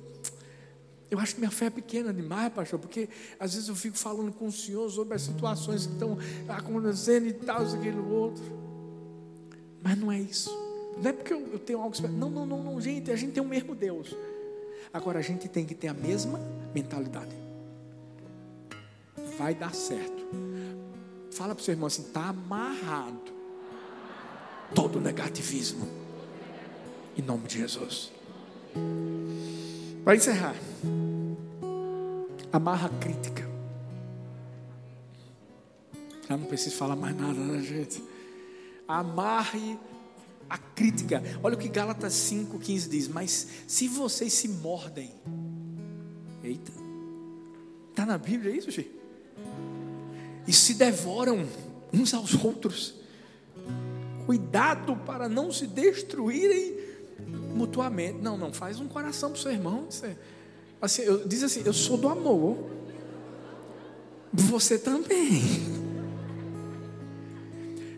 eu 1.10 1.20
acho 1.20 1.36
que 1.36 1.40
minha 1.40 1.52
fé 1.52 1.68
é 1.68 1.70
pequena 1.70 2.14
demais, 2.14 2.52
pastor, 2.52 2.80
porque 2.80 3.08
às 3.40 3.54
vezes 3.54 3.70
eu 3.70 3.76
fico 3.76 3.98
falando 3.98 4.34
com 4.34 4.48
o 4.48 4.52
Senhor 4.52 4.90
sobre 4.90 5.16
as 5.16 5.22
situações 5.22 5.86
que 5.86 5.94
estão 5.94 6.18
acontecendo 6.48 7.28
e 7.28 7.34
tal, 7.34 7.64
isso, 7.64 7.76
aquilo, 7.76 8.12
outro. 8.12 8.44
Mas 9.82 9.98
não 9.98 10.12
é 10.12 10.20
isso. 10.20 10.50
Não 10.98 11.10
é 11.10 11.14
porque 11.14 11.32
eu, 11.32 11.48
eu 11.54 11.60
tenho 11.60 11.80
algo. 11.80 11.96
Não, 12.10 12.30
não, 12.30 12.46
não, 12.46 12.64
não, 12.64 12.82
gente. 12.82 13.12
A 13.12 13.16
gente 13.16 13.34
tem 13.34 13.44
o 13.44 13.48
mesmo 13.48 13.76
Deus. 13.76 14.16
Agora 14.92 15.20
a 15.20 15.22
gente 15.22 15.48
tem 15.48 15.66
que 15.66 15.76
ter 15.76 15.90
a 15.90 15.94
mesma 15.94 16.40
mentalidade. 16.74 17.36
Vai 19.38 19.54
dar 19.54 19.74
certo. 19.74 20.26
Fala 21.36 21.54
para 21.54 21.62
o 21.62 21.66
seu 21.66 21.74
irmão 21.74 21.88
assim: 21.88 22.02
está 22.02 22.30
amarrado 22.30 23.34
todo 24.74 25.02
negativismo. 25.02 25.86
Em 27.18 27.22
nome 27.22 27.46
de 27.46 27.58
Jesus. 27.60 28.12
Para 30.04 30.16
encerrar, 30.16 30.56
amarra 32.54 32.90
crítica. 33.02 33.46
Já 36.28 36.38
não 36.38 36.46
preciso 36.46 36.78
falar 36.78 36.96
mais 36.96 37.16
nada, 37.16 37.34
né, 37.34 37.62
gente? 37.62 38.02
Amarre 38.88 39.78
a 40.50 40.58
crítica. 40.58 41.22
Olha 41.44 41.56
o 41.56 41.60
que 41.60 41.68
Gálatas 41.68 42.14
5,15 42.14 42.90
diz: 42.90 43.08
Mas 43.10 43.48
se 43.68 43.90
vocês 43.90 44.32
se 44.32 44.48
mordem, 44.48 45.14
eita, 46.42 46.72
está 47.90 48.06
na 48.06 48.18
Bíblia 48.18 48.56
isso, 48.56 48.72
gente? 48.72 48.95
E 50.48 50.54
se 50.54 50.74
devoram 50.76 51.46
uns 51.92 52.14
aos 52.14 52.36
outros, 52.44 52.96
cuidado 54.26 54.96
para 55.06 55.28
não 55.28 55.52
se 55.52 55.68
destruírem 55.68 56.78
mutuamente. 57.56 58.20
Não, 58.20 58.38
não, 58.38 58.54
faz 58.54 58.80
um 58.80 58.88
coração 58.88 59.32
para 59.32 59.40
o 59.40 59.42
seu 59.42 59.52
irmão. 59.52 59.88
Assim, 60.82 61.02
eu, 61.02 61.28
diz 61.28 61.44
assim: 61.44 61.64
Eu 61.66 61.74
sou 61.74 61.98
do 61.98 62.08
amor, 62.08 62.58
você 64.32 64.78
também. 64.78 65.42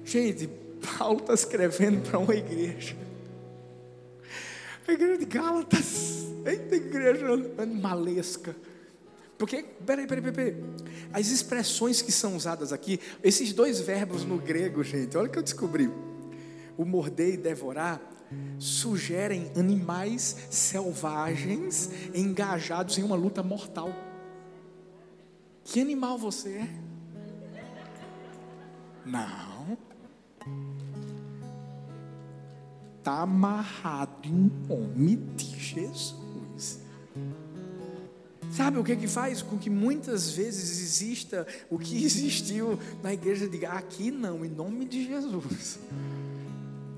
Gente, 0.05 0.49
Paulo 0.97 1.19
está 1.19 1.33
escrevendo 1.33 2.01
para 2.07 2.17
uma 2.17 2.33
igreja. 2.33 2.95
A 4.87 4.93
igreja 4.93 5.17
de 5.17 5.25
Gálatas. 5.25 6.25
Eita, 6.45 6.75
igreja 6.75 7.25
animalesca. 7.57 8.55
Porque, 9.37 9.63
peraí, 9.85 10.07
peraí, 10.07 10.31
peraí, 10.31 10.63
As 11.13 11.27
expressões 11.27 12.01
que 12.01 12.11
são 12.11 12.35
usadas 12.35 12.73
aqui, 12.73 12.99
esses 13.23 13.53
dois 13.53 13.79
verbos 13.79 14.23
no 14.23 14.37
grego, 14.37 14.83
gente, 14.83 15.15
olha 15.15 15.27
o 15.27 15.31
que 15.31 15.37
eu 15.37 15.43
descobri. 15.43 15.89
O 16.77 16.83
morder 16.83 17.35
e 17.35 17.37
devorar 17.37 18.01
sugerem 18.59 19.51
animais 19.55 20.35
selvagens 20.49 21.89
engajados 22.13 22.97
em 22.97 23.03
uma 23.03 23.15
luta 23.15 23.41
mortal. 23.41 23.93
Que 25.63 25.81
animal 25.81 26.17
você 26.17 26.49
é? 26.49 26.69
Não. 29.05 29.77
Está 32.97 33.21
amarrado 33.21 34.27
em 34.27 34.51
nome 34.67 35.15
de 35.15 35.59
Jesus. 35.59 36.26
Sabe 38.57 38.79
o 38.79 38.83
que 38.83 38.95
que 38.95 39.07
faz 39.07 39.43
com 39.43 39.57
que 39.57 39.69
muitas 39.69 40.31
vezes 40.31 40.81
exista 40.81 41.45
o 41.69 41.77
que 41.77 41.95
existiu 42.03 42.79
na 43.03 43.13
igreja 43.13 43.47
de 43.47 43.63
aqui 43.65 44.09
não, 44.09 44.43
em 44.43 44.49
nome 44.49 44.85
de 44.85 45.05
Jesus. 45.05 45.77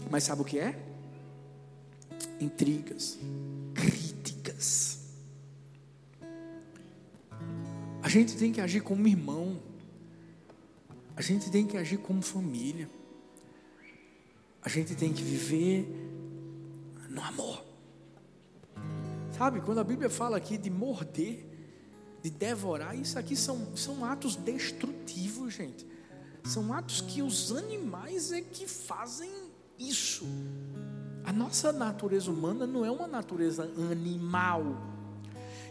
Mas 0.09 0.23
sabe 0.23 0.41
o 0.41 0.45
que 0.45 0.57
é? 0.57 0.89
intrigas, 2.39 3.17
críticas. 3.73 4.99
A 8.01 8.09
gente 8.09 8.37
tem 8.37 8.51
que 8.51 8.61
agir 8.61 8.81
como 8.81 9.07
irmão. 9.07 9.59
A 11.15 11.21
gente 11.21 11.51
tem 11.51 11.67
que 11.67 11.77
agir 11.77 11.97
como 11.97 12.21
família. 12.21 12.89
A 14.61 14.69
gente 14.69 14.95
tem 14.95 15.11
que 15.13 15.21
viver 15.21 15.87
no 17.09 17.21
amor. 17.21 17.63
Sabe, 19.37 19.61
quando 19.61 19.79
a 19.79 19.83
Bíblia 19.83 20.09
fala 20.09 20.37
aqui 20.37 20.57
de 20.57 20.69
morder, 20.69 21.48
de 22.21 22.29
devorar, 22.29 22.97
isso 22.97 23.17
aqui 23.17 23.35
são, 23.35 23.75
são 23.75 24.03
atos 24.03 24.35
destrutivos, 24.35 25.53
gente. 25.53 25.87
São 26.43 26.73
atos 26.73 27.01
que 27.01 27.21
os 27.21 27.51
animais 27.55 28.31
é 28.31 28.41
que 28.41 28.67
fazem 28.67 29.29
isso. 29.77 30.25
A 31.23 31.31
nossa 31.31 31.71
natureza 31.71 32.31
humana 32.31 32.65
não 32.65 32.85
é 32.85 32.91
uma 32.91 33.07
natureza 33.07 33.63
animal. 33.91 34.63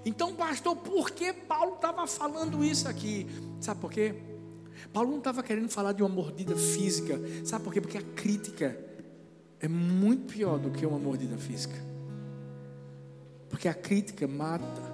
Então, 0.05 0.35
pastor, 0.35 0.77
por 0.77 1.11
que 1.11 1.33
Paulo 1.33 1.75
estava 1.75 2.07
falando 2.07 2.65
isso 2.65 2.89
aqui? 2.89 3.27
Sabe 3.61 3.81
por 3.81 3.91
quê? 3.91 4.15
Paulo 4.93 5.11
não 5.11 5.19
estava 5.19 5.43
querendo 5.43 5.69
falar 5.69 5.93
de 5.93 6.03
uma 6.03 6.09
mordida 6.09 6.57
física. 6.57 7.19
Sabe 7.45 7.65
por 7.65 7.73
quê? 7.73 7.81
Porque 7.81 7.99
a 7.99 8.03
crítica 8.03 8.79
é 9.61 9.69
muito 9.69 10.33
pior 10.33 10.59
do 10.59 10.71
que 10.71 10.87
uma 10.87 10.99
mordida 10.99 11.37
física. 11.37 11.75
Porque 13.49 13.69
a 13.69 13.75
crítica 13.75 14.27
mata 14.29 14.88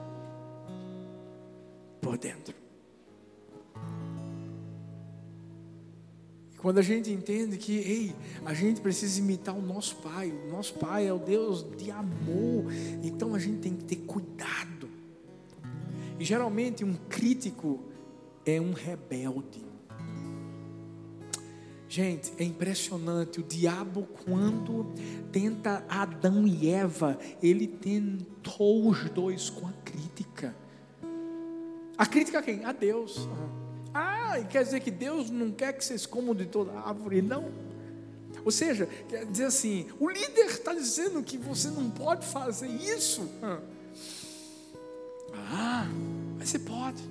por 2.05 2.18
dentro. 2.18 2.55
Quando 6.59 6.78
a 6.78 6.82
gente 6.82 7.11
entende 7.11 7.57
que, 7.57 7.76
ei, 7.78 8.14
a 8.44 8.55
gente 8.55 8.80
precisa 8.80 9.18
imitar 9.20 9.57
o 9.57 9.61
nosso 9.61 9.96
Pai, 9.96 10.30
o 10.30 10.50
nosso 10.50 10.74
Pai 10.74 11.07
é 11.07 11.12
o 11.12 11.18
Deus 11.18 11.66
de 11.76 11.90
amor, 11.90 12.72
então 13.02 13.34
a 13.34 13.38
gente 13.38 13.59
tem 13.59 13.74
que 13.74 13.84
ter 13.84 13.96
cuidado. 13.96 14.88
E 16.18 16.24
geralmente 16.24 16.84
um 16.84 16.94
crítico 17.09 17.80
é 18.46 18.61
um 18.61 18.72
rebelde. 18.72 19.64
Gente, 21.88 22.32
é 22.38 22.44
impressionante. 22.44 23.40
O 23.40 23.42
diabo, 23.42 24.09
quando 24.24 24.92
tenta 25.30 25.84
Adão 25.88 26.46
e 26.46 26.68
Eva, 26.68 27.18
ele 27.42 27.66
tentou 27.66 28.88
os 28.88 29.09
dois 29.11 29.48
com 29.50 29.66
a. 29.66 29.84
A 31.97 32.07
crítica 32.07 32.38
a 32.38 32.42
quem? 32.42 32.64
A 32.64 32.72
Deus. 32.72 33.28
Ah, 33.92 34.38
quer 34.51 34.64
dizer 34.64 34.80
que 34.80 34.90
Deus 34.90 35.30
não 35.30 35.53
quer 35.53 35.72
que 35.72 35.84
vocês 35.84 36.05
comam 36.05 36.34
de 36.34 36.47
toda 36.47 36.72
a 36.72 36.88
árvore, 36.88 37.22
não. 37.22 37.53
Ou 38.45 38.51
seja, 38.51 38.88
quer 39.09 39.24
dizer 39.26 39.45
assim, 39.45 39.86
o 40.01 40.11
líder 40.11 40.47
está 40.47 40.74
dizendo 40.74 41.22
que 41.22 41.38
você 41.38 41.68
não 41.68 41.88
pode 41.90 42.26
fazer 42.26 42.68
isso. 42.68 43.30
Ah, 45.32 45.86
mas 46.38 46.49
você 46.49 46.59
pode. 46.59 47.03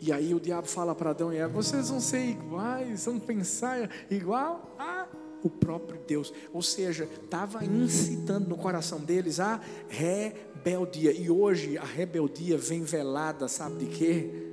E 0.00 0.12
aí 0.12 0.34
o 0.34 0.40
diabo 0.40 0.68
fala 0.68 0.94
para 0.94 1.10
Adão 1.10 1.32
e 1.32 1.36
Eva: 1.36 1.52
vocês 1.52 1.88
vão 1.88 2.00
ser 2.00 2.24
iguais, 2.24 3.06
vão 3.06 3.18
pensar 3.18 3.90
igual 4.10 4.74
a 4.78 4.95
o 5.42 5.50
próprio 5.50 6.00
Deus. 6.06 6.32
Ou 6.52 6.62
seja, 6.62 7.04
estava 7.04 7.64
incitando 7.64 8.48
no 8.48 8.56
coração 8.56 8.98
deles 8.98 9.40
a 9.40 9.60
rebeldia. 9.88 11.12
E 11.12 11.30
hoje 11.30 11.78
a 11.78 11.84
rebeldia 11.84 12.58
vem 12.58 12.82
velada, 12.82 13.48
sabe 13.48 13.84
de 13.84 13.86
quê? 13.86 14.46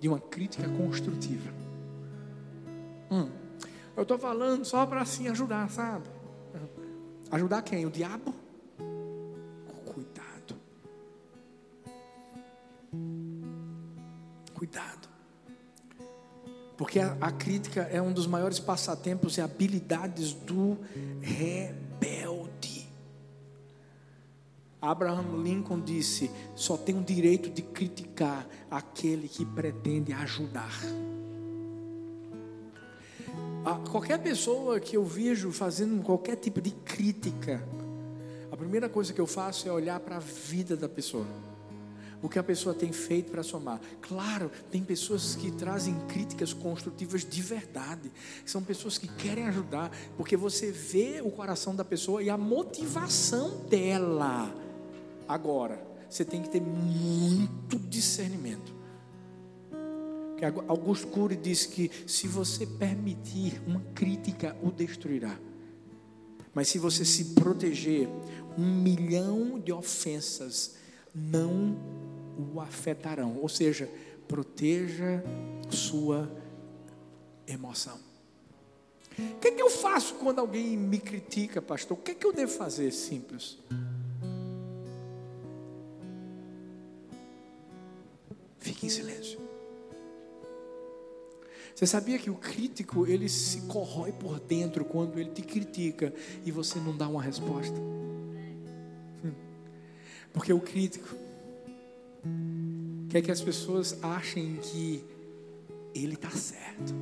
de 0.00 0.08
uma 0.08 0.18
crítica 0.18 0.66
construtiva. 0.68 1.52
Hum, 3.10 3.30
eu 3.94 4.02
estou 4.02 4.18
falando 4.18 4.64
só 4.64 4.86
para 4.86 5.02
assim 5.02 5.28
ajudar, 5.28 5.70
sabe? 5.70 6.08
Ajudar 7.30 7.62
quem? 7.62 7.84
O 7.84 7.90
diabo? 7.90 8.34
Cuidado. 9.84 10.56
Cuidado. 14.54 15.09
Porque 16.80 16.98
a, 16.98 17.14
a, 17.20 17.30
crítica 17.30 17.82
é 17.92 18.00
um 18.00 18.10
dos 18.10 18.26
maiores 18.26 18.58
passatempos 18.58 19.36
e 19.36 19.42
habilidades 19.42 20.32
do 20.32 20.78
rebelde. 21.20 22.88
Abraham 24.80 25.42
Lincoln 25.42 25.82
disse: 25.82 26.30
só 26.54 26.78
tem 26.78 26.98
o 26.98 27.02
direito 27.02 27.50
de 27.50 27.60
criticar 27.60 28.48
aquele 28.70 29.28
que 29.28 29.44
pretende 29.44 30.14
ajudar. 30.14 30.72
A 33.62 33.74
qualquer 33.90 34.18
pessoa 34.22 34.80
que 34.80 34.96
eu 34.96 35.04
vejo 35.04 35.52
fazendo 35.52 36.02
qualquer 36.02 36.36
tipo 36.36 36.62
de 36.62 36.70
crítica, 36.70 37.62
a 38.50 38.56
primeira 38.56 38.88
coisa 38.88 39.12
que 39.12 39.20
eu 39.20 39.26
faço 39.26 39.68
é 39.68 39.70
olhar 39.70 40.00
para 40.00 40.16
a 40.16 40.20
vida 40.20 40.78
da 40.78 40.88
pessoa. 40.88 41.26
O 42.22 42.28
que 42.28 42.38
a 42.38 42.42
pessoa 42.42 42.74
tem 42.74 42.92
feito 42.92 43.30
para 43.30 43.42
somar. 43.42 43.80
Claro, 44.02 44.50
tem 44.70 44.82
pessoas 44.82 45.34
que 45.34 45.50
trazem 45.50 45.94
críticas 46.06 46.52
construtivas 46.52 47.24
de 47.24 47.40
verdade. 47.40 48.10
São 48.44 48.62
pessoas 48.62 48.98
que 48.98 49.08
querem 49.08 49.46
ajudar, 49.46 49.90
porque 50.16 50.36
você 50.36 50.70
vê 50.70 51.22
o 51.24 51.30
coração 51.30 51.74
da 51.74 51.84
pessoa 51.84 52.22
e 52.22 52.28
a 52.28 52.36
motivação 52.36 53.64
dela 53.68 54.54
Agora, 55.30 55.80
você 56.08 56.24
tem 56.24 56.42
que 56.42 56.50
ter 56.50 56.60
muito 56.60 57.78
discernimento. 57.78 58.74
Que 60.36 60.44
Augusto 60.44 61.06
Cury 61.06 61.36
diz 61.36 61.66
que 61.66 61.88
se 62.04 62.26
você 62.26 62.66
permitir, 62.66 63.62
uma 63.64 63.80
crítica 63.94 64.56
o 64.60 64.72
destruirá. 64.72 65.38
Mas 66.52 66.66
se 66.66 66.80
você 66.80 67.04
se 67.04 67.26
proteger, 67.26 68.08
um 68.58 68.82
milhão 68.82 69.60
de 69.60 69.70
ofensas 69.70 70.74
não 71.14 71.78
o 72.54 72.60
afetarão. 72.60 73.38
Ou 73.38 73.48
seja, 73.48 73.88
proteja 74.28 75.22
sua 75.70 76.30
emoção. 77.46 77.98
O 79.18 79.38
que, 79.38 79.48
é 79.48 79.50
que 79.50 79.62
eu 79.62 79.68
faço 79.68 80.14
quando 80.14 80.38
alguém 80.38 80.76
me 80.76 80.98
critica, 80.98 81.60
pastor? 81.60 81.98
O 81.98 82.00
que, 82.00 82.12
é 82.12 82.14
que 82.14 82.26
eu 82.26 82.32
devo 82.32 82.52
fazer? 82.52 82.90
Simples. 82.92 83.58
Fique 88.58 88.86
em 88.86 88.88
silêncio. 88.88 89.38
Você 91.74 91.86
sabia 91.86 92.18
que 92.18 92.30
o 92.30 92.34
crítico 92.34 93.06
ele 93.06 93.28
se 93.28 93.62
corrói 93.62 94.12
por 94.12 94.38
dentro 94.38 94.84
quando 94.84 95.18
ele 95.18 95.30
te 95.30 95.42
critica 95.42 96.12
e 96.44 96.52
você 96.52 96.78
não 96.78 96.96
dá 96.96 97.08
uma 97.08 97.22
resposta? 97.22 97.74
Hum. 99.24 99.32
Porque 100.32 100.52
o 100.52 100.60
crítico 100.60 101.08
quer 103.08 103.22
que 103.22 103.30
as 103.30 103.40
pessoas 103.40 103.98
achem 104.02 104.56
que 104.56 105.04
ele 105.94 106.14
está 106.14 106.30
certo. 106.30 106.94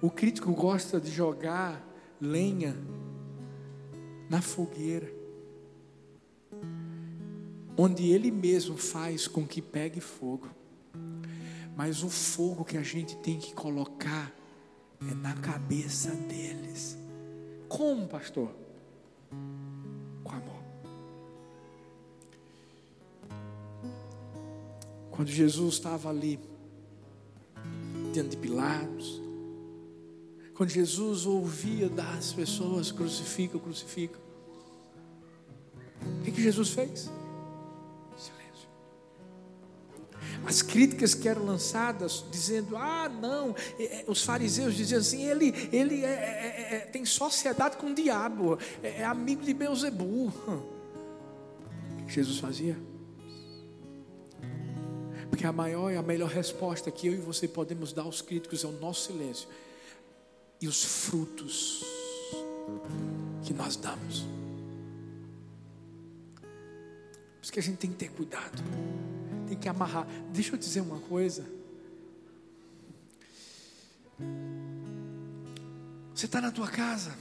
O 0.00 0.10
crítico 0.10 0.52
gosta 0.52 1.00
de 1.00 1.10
jogar 1.10 1.86
lenha 2.20 2.76
na 4.28 4.40
fogueira 4.40 5.22
onde 7.76 8.10
Ele 8.10 8.30
mesmo 8.30 8.76
faz 8.76 9.26
com 9.26 9.46
que 9.46 9.62
pegue 9.62 10.00
fogo. 10.00 10.48
Mas 11.76 12.02
o 12.02 12.10
fogo 12.10 12.64
que 12.64 12.76
a 12.76 12.82
gente 12.82 13.16
tem 13.16 13.38
que 13.38 13.54
colocar 13.54 14.32
é 15.00 15.14
na 15.14 15.34
cabeça 15.34 16.10
deles. 16.10 16.98
Como, 17.68 18.06
pastor? 18.06 18.54
Quando 25.12 25.28
Jesus 25.28 25.74
estava 25.74 26.08
ali, 26.08 26.40
diante 28.12 28.30
de 28.30 28.36
Pilatos, 28.38 29.22
quando 30.54 30.70
Jesus 30.70 31.24
ouvia 31.24 31.88
das 31.88 32.32
pessoas 32.32 32.90
crucificam, 32.90 33.60
crucificam, 33.60 34.20
o 36.18 36.24
que, 36.24 36.32
que 36.32 36.42
Jesus 36.42 36.70
fez? 36.70 37.08
as 40.44 40.60
críticas 40.60 41.14
que 41.14 41.28
eram 41.28 41.44
lançadas, 41.44 42.24
dizendo: 42.30 42.76
ah, 42.76 43.08
não, 43.08 43.54
os 44.06 44.24
fariseus 44.24 44.74
diziam 44.74 45.00
assim: 45.00 45.24
ele, 45.24 45.54
ele 45.72 46.04
é, 46.04 46.08
é, 46.08 46.68
é, 46.70 46.74
é 46.76 46.78
tem 46.80 47.04
sociedade 47.04 47.76
com 47.76 47.88
o 47.88 47.94
diabo, 47.94 48.58
é, 48.82 49.00
é 49.00 49.04
amigo 49.04 49.42
de 49.42 49.54
Beuzebu. 49.54 50.32
O 52.02 52.04
que 52.04 52.14
Jesus 52.14 52.40
fazia? 52.40 52.76
Porque 55.32 55.46
a 55.46 55.52
maior 55.52 55.90
e 55.90 55.96
a 55.96 56.02
melhor 56.02 56.28
resposta 56.28 56.90
que 56.90 57.06
eu 57.06 57.14
e 57.14 57.16
você 57.16 57.48
podemos 57.48 57.94
dar 57.94 58.02
aos 58.02 58.20
críticos 58.20 58.64
é 58.64 58.66
o 58.66 58.72
nosso 58.72 59.06
silêncio 59.10 59.48
e 60.60 60.68
os 60.68 60.84
frutos 60.84 61.82
que 63.42 63.54
nós 63.54 63.76
damos. 63.76 64.26
Por 66.36 67.42
isso 67.42 67.52
que 67.52 67.58
a 67.58 67.62
gente 67.62 67.78
tem 67.78 67.90
que 67.90 67.96
ter 67.96 68.10
cuidado 68.10 68.62
tem 69.52 69.58
que 69.58 69.68
amarrar. 69.68 70.06
Deixa 70.32 70.54
eu 70.54 70.58
dizer 70.58 70.80
uma 70.80 70.98
coisa. 70.98 71.44
Você 76.14 76.26
está 76.26 76.40
na 76.40 76.50
tua 76.50 76.68
casa, 76.68 77.14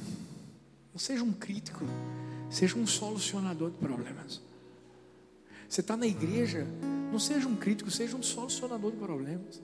não 0.93 0.99
seja 0.99 1.23
um 1.23 1.33
crítico, 1.33 1.85
seja 2.49 2.77
um 2.77 2.87
solucionador 2.87 3.71
de 3.71 3.77
problemas. 3.77 4.41
Você 5.67 5.81
está 5.81 5.97
na 5.97 6.05
igreja, 6.05 6.67
não 7.11 7.19
seja 7.19 7.47
um 7.47 7.55
crítico, 7.55 7.91
seja 7.91 8.15
um 8.15 8.23
solucionador 8.23 8.91
de 8.91 8.97
problemas. 8.97 9.61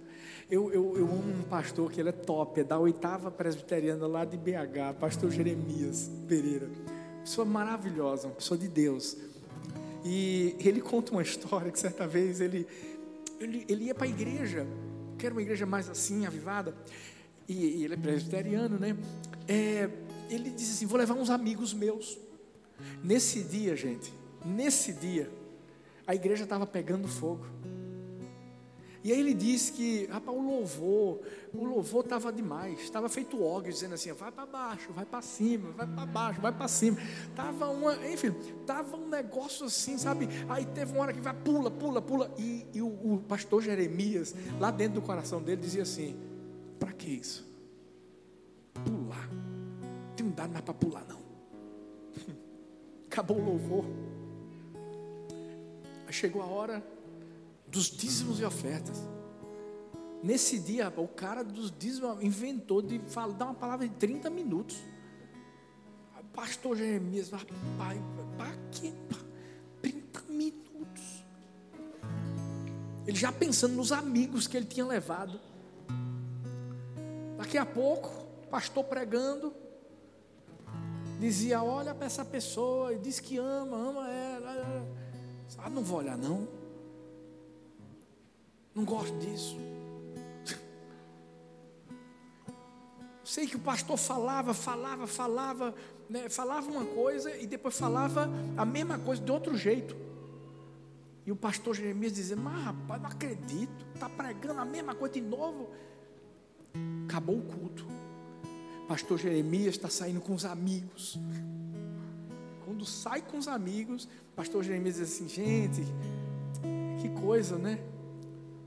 Eu, 0.50 0.72
eu, 0.72 0.98
eu 0.98 1.06
amo 1.06 1.40
um 1.40 1.44
pastor 1.44 1.92
que 1.92 2.00
ele 2.00 2.10
é 2.10 2.14
top, 2.14 2.62
é 2.62 2.64
da 2.64 2.78
oitava 2.78 3.30
presbiteriana 3.32 4.08
lá 4.08 4.24
de 4.24 4.38
BH, 4.38 4.98
pastor 5.00 5.32
Jeremias 5.32 6.10
Pereira. 6.28 6.70
Pessoa 7.22 7.46
maravilhosa, 7.46 8.28
uma 8.28 8.36
pessoa 8.36 8.58
de 8.58 8.68
Deus. 8.68 9.18
E 10.06 10.56
ele 10.60 10.82
conta 10.82 11.12
uma 11.12 11.22
história 11.22 11.72
que 11.72 11.80
certa 11.80 12.08
vez 12.08 12.40
ele, 12.40 12.66
ele, 13.40 13.66
ele 13.68 13.86
ia 13.86 13.96
para 13.96 14.06
a 14.06 14.10
igreja, 14.10 14.66
que 15.18 15.26
era 15.26 15.34
uma 15.36 15.42
igreja 15.42 15.66
mais 15.66 15.90
assim, 15.90 16.26
avivada, 16.26 16.74
e, 17.48 17.54
e 17.54 17.84
ele 17.84 17.94
é 17.94 17.98
presbiteriano, 17.98 18.78
né? 18.78 18.96
É, 19.48 19.90
ele 20.30 20.50
disse 20.50 20.72
assim: 20.74 20.86
Vou 20.86 20.98
levar 20.98 21.14
uns 21.16 21.30
amigos 21.30 21.74
meus. 21.74 22.18
Nesse 23.04 23.44
dia, 23.44 23.76
gente, 23.76 24.14
nesse 24.46 24.94
dia, 24.94 25.30
a 26.08 26.16
igreja 26.16 26.46
estava 26.46 26.66
pegando 26.66 27.08
fogo. 27.08 27.46
E 29.04 29.12
aí 29.14 29.20
ele 29.20 29.34
disse 29.34 29.72
que, 29.72 30.06
rapaz, 30.08 30.38
o 30.38 30.42
louvor, 30.42 31.22
o 31.54 31.64
louvor 31.64 32.04
estava 32.04 32.32
demais, 32.32 32.82
estava 32.82 33.08
feito 33.08 33.42
ogre, 33.42 33.72
dizendo 33.72 33.94
assim, 33.94 34.12
vai 34.12 34.32
para 34.32 34.46
baixo, 34.46 34.92
vai 34.92 35.06
para 35.06 35.22
cima, 35.22 35.72
vai 35.72 35.88
para 35.88 36.06
baixo, 36.06 36.42
vai 36.42 36.52
para 36.52 36.68
cima. 36.68 36.98
Tava 37.36 37.70
uma, 37.70 37.96
enfim, 38.08 38.32
tava 38.66 38.98
um 38.98 39.08
negócio 39.08 39.66
assim, 39.66 39.98
sabe? 39.98 40.28
Aí 40.50 40.66
teve 40.66 40.92
uma 40.92 41.04
hora 41.04 41.14
que 41.14 41.22
vai, 41.22 41.34
pula, 41.34 41.70
pula, 41.70 42.02
pula. 42.02 42.34
E, 42.38 42.66
e 42.74 42.82
o, 42.82 42.88
o, 42.88 43.24
pastor 43.28 43.62
Jeremias, 43.62 44.36
lá 44.60 44.72
dentro 44.72 44.96
do 44.96 45.02
coração 45.02 45.42
dele, 45.42 45.62
dizia 45.62 45.84
assim: 45.84 46.18
para 46.80 46.92
que 46.92 47.10
isso? 47.10 47.48
Pular. 48.74 49.30
Não 49.32 50.16
tem 50.16 50.30
dado 50.32 50.52
mais 50.52 50.66
para 50.66 50.74
pular, 50.74 51.06
não. 51.08 51.20
Acabou 53.08 53.40
o 53.40 53.46
louvor. 53.46 53.86
Aí 56.08 56.14
chegou 56.14 56.42
a 56.42 56.46
hora 56.46 56.82
dos 57.68 57.86
dízimos 57.86 58.40
e 58.40 58.46
ofertas. 58.46 58.98
Nesse 60.24 60.58
dia, 60.58 60.92
o 60.96 61.08
cara 61.08 61.44
dos 61.44 61.70
dízimos 61.70 62.24
inventou 62.24 62.82
de 62.82 62.98
falar, 63.10 63.34
dar 63.34 63.46
uma 63.46 63.54
palavra 63.54 63.88
de 63.88 63.94
30 63.96 64.30
minutos. 64.30 64.78
Pastor 66.34 66.78
Jeremias, 66.78 67.30
pai, 67.78 68.02
para 68.38 68.56
quê? 68.72 68.94
30 69.82 70.22
minutos. 70.30 71.26
Ele 73.06 73.18
já 73.18 73.32
pensando 73.32 73.76
nos 73.76 73.92
amigos 73.92 74.48
que 74.48 74.56
ele 74.56 74.66
tinha 74.66 74.86
levado. 74.86 75.40
Daqui 77.38 77.58
a 77.58 77.66
pouco, 77.66 78.10
pastor 78.50 78.84
pregando, 78.86 79.54
dizia: 81.20 81.62
Olha 81.62 81.94
para 81.94 82.06
essa 82.06 82.24
pessoa, 82.24 82.94
e 82.94 83.00
diz 83.00 83.20
que 83.20 83.38
ama, 83.38 83.76
ama 83.76 84.10
ela. 84.10 85.07
Ah, 85.58 85.70
não 85.70 85.84
vou 85.84 86.00
olhar, 86.00 86.18
não. 86.18 86.48
Não 88.74 88.86
gosto 88.86 89.18
disso. 89.18 89.58
Sei 93.24 93.46
que 93.46 93.58
o 93.58 93.60
pastor 93.60 93.98
falava, 93.98 94.54
falava, 94.54 95.06
falava, 95.06 95.76
né, 96.10 96.30
falava 96.30 96.70
uma 96.72 96.86
coisa 96.86 97.36
e 97.36 97.46
depois 97.46 97.78
falava 97.78 98.30
a 98.56 98.64
mesma 98.64 98.98
coisa 98.98 99.22
de 99.22 99.32
outro 99.32 99.58
jeito. 99.58 99.96
E 101.26 101.32
o 101.32 101.36
pastor 101.36 101.76
Jeremias 101.76 102.14
dizia: 102.14 102.38
Mas 102.38 102.64
rapaz, 102.64 103.02
não 103.02 103.10
acredito, 103.10 103.86
está 103.94 104.08
pregando 104.08 104.62
a 104.62 104.66
mesma 104.66 104.96
coisa 104.96 105.16
de 105.16 105.22
novo. 105.22 105.70
Acabou 107.06 107.40
o 107.40 107.42
culto. 107.42 107.86
Pastor 108.88 109.18
Jeremias 109.18 109.76
está 109.76 109.90
saindo 109.90 110.22
com 110.22 110.34
os 110.34 110.46
amigos. 110.46 111.20
Quando 112.68 112.86
sai 112.86 113.22
com 113.22 113.38
os 113.38 113.48
amigos, 113.48 114.10
pastor 114.36 114.62
Jeremias 114.62 114.96
diz 114.96 115.10
assim: 115.10 115.30
Gente, 115.30 115.82
que 117.02 117.08
coisa, 117.22 117.58
né? 117.58 117.80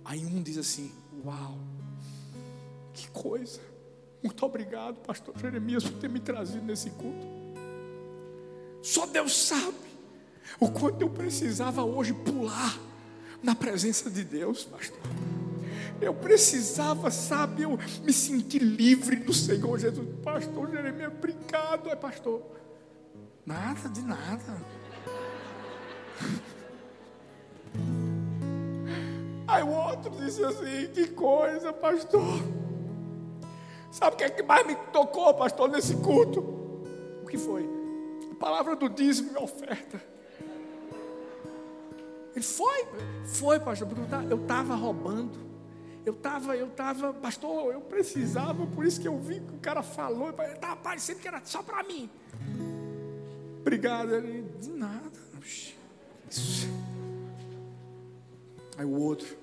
Aí 0.02 0.24
um 0.24 0.42
diz 0.42 0.56
assim: 0.56 0.90
Uau, 1.22 1.58
que 2.94 3.10
coisa. 3.10 3.60
Muito 4.22 4.42
obrigado, 4.46 4.96
pastor 5.00 5.36
Jeremias, 5.36 5.84
por 5.84 5.98
ter 5.98 6.08
me 6.08 6.18
trazido 6.18 6.64
nesse 6.64 6.88
culto. 6.88 7.26
Só 8.80 9.04
Deus 9.04 9.36
sabe 9.36 9.76
o 10.58 10.70
quanto 10.70 11.02
eu 11.02 11.10
precisava 11.10 11.84
hoje 11.84 12.14
pular 12.14 12.80
na 13.42 13.54
presença 13.54 14.08
de 14.08 14.24
Deus, 14.24 14.64
pastor. 14.64 14.98
Eu 16.00 16.14
precisava, 16.14 17.10
sabe, 17.10 17.64
eu 17.64 17.78
me 18.02 18.14
sentir 18.14 18.62
livre 18.62 19.16
do 19.16 19.34
Senhor 19.34 19.78
Jesus. 19.78 20.08
Pastor 20.24 20.70
Jeremias, 20.70 21.12
obrigado, 21.12 21.90
é 21.90 21.96
pastor. 21.96 22.60
Nada 23.50 23.88
de 23.88 24.02
nada. 24.02 24.62
Aí 29.48 29.62
o 29.64 29.70
outro 29.70 30.12
disse 30.24 30.44
assim: 30.44 30.86
Que 30.94 31.08
coisa, 31.08 31.72
pastor. 31.72 32.22
Sabe 33.90 34.14
o 34.14 34.18
que 34.18 34.22
é 34.22 34.30
que 34.30 34.44
mais 34.44 34.64
me 34.64 34.76
tocou, 34.92 35.34
pastor, 35.34 35.68
nesse 35.68 35.96
culto? 35.96 36.38
O 37.24 37.26
que 37.26 37.36
foi? 37.36 37.68
A 38.30 38.34
palavra 38.36 38.76
do 38.76 38.88
dízimo 38.88 39.32
e 39.32 39.42
oferta. 39.42 40.00
Ele 42.36 42.44
foi, 42.44 42.86
foi, 43.24 43.58
pastor, 43.58 43.88
porque 43.88 44.32
eu 44.32 44.42
estava 44.42 44.76
roubando. 44.76 45.50
Eu 46.06 46.12
estava, 46.12 46.56
eu 46.56 46.68
estava, 46.68 47.12
pastor, 47.14 47.72
eu 47.72 47.80
precisava, 47.80 48.64
por 48.64 48.86
isso 48.86 49.00
que 49.00 49.08
eu 49.08 49.18
vi 49.18 49.40
que 49.40 49.54
o 49.54 49.58
cara 49.58 49.82
falou, 49.82 50.30
estava 50.30 50.76
parecendo 50.76 51.18
que 51.18 51.26
era 51.26 51.42
só 51.44 51.64
para 51.64 51.82
mim. 51.82 52.08
Obrigado, 53.60 54.14
ele, 54.14 54.42
de 54.60 54.70
nada. 54.70 55.20
Aí 58.76 58.84
o 58.86 58.98
outro, 58.98 59.36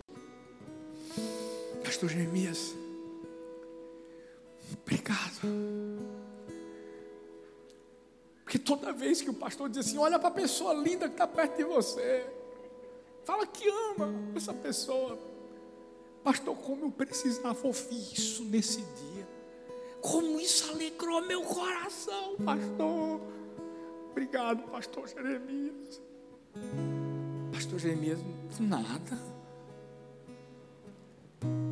Pastor 1.84 2.10
Jeremias, 2.10 2.76
obrigado. 4.82 5.48
Porque 8.44 8.58
toda 8.58 8.92
vez 8.92 9.22
que 9.22 9.30
o 9.30 9.34
pastor 9.34 9.70
diz 9.70 9.86
assim, 9.86 9.98
olha 9.98 10.18
para 10.18 10.30
a 10.30 10.32
pessoa 10.32 10.74
linda 10.74 11.08
que 11.08 11.14
está 11.14 11.28
perto 11.28 11.58
de 11.58 11.64
você, 11.66 12.26
fala 13.26 13.46
que 13.46 13.68
ama 13.68 14.12
essa 14.36 14.54
pessoa. 14.54 15.20
Pastor, 16.24 16.56
como 16.58 16.86
eu 16.86 16.92
precisava 16.92 17.68
ouvir 17.68 18.14
isso 18.14 18.44
nesse 18.44 18.82
dia. 18.82 19.28
Como 20.02 20.40
isso 20.40 20.72
alegrou 20.72 21.22
meu 21.22 21.42
coração, 21.44 22.38
pastor. 22.38 23.22
Obrigado, 24.18 24.64
pastor 24.72 25.08
Jeremias. 25.08 26.02
Pastor 27.54 27.78
Jeremias, 27.78 28.18
nada. 28.60 29.16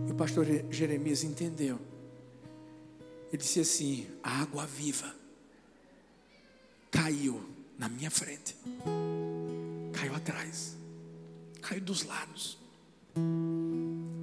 O 0.08 0.14
pastor 0.14 0.46
Jeremias 0.70 1.24
entendeu. 1.24 1.80
Ele 3.30 3.38
disse 3.38 3.62
assim: 3.62 4.08
a 4.22 4.44
água 4.44 4.64
viva 4.68 5.12
caiu 6.92 7.44
na 7.80 7.90
minha 7.90 8.12
frente, 8.12 8.56
caiu 9.92 10.14
atrás, 10.14 10.78
caiu 11.64 11.82
dos 11.82 12.04
lados, 12.04 12.60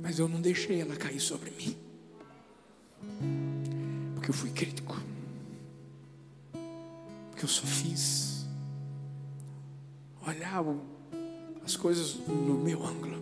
mas 0.01 0.21
eu 0.21 0.29
não 0.29 0.41
deixei 0.41 0.81
ela 0.81 0.95
cair 0.95 1.19
sobre 1.19 1.51
mim, 1.51 1.77
porque 4.15 4.31
eu 4.31 4.35
fui 4.35 4.53
crítico, 4.53 4.95
porque 7.43 7.45
eu 7.45 7.49
só 7.49 7.67
fiz 7.67 8.47
olhar 10.25 10.65
as 11.65 11.77
coisas 11.77 12.15
no 12.29 12.55
meu 12.55 12.85
ângulo 12.87 13.21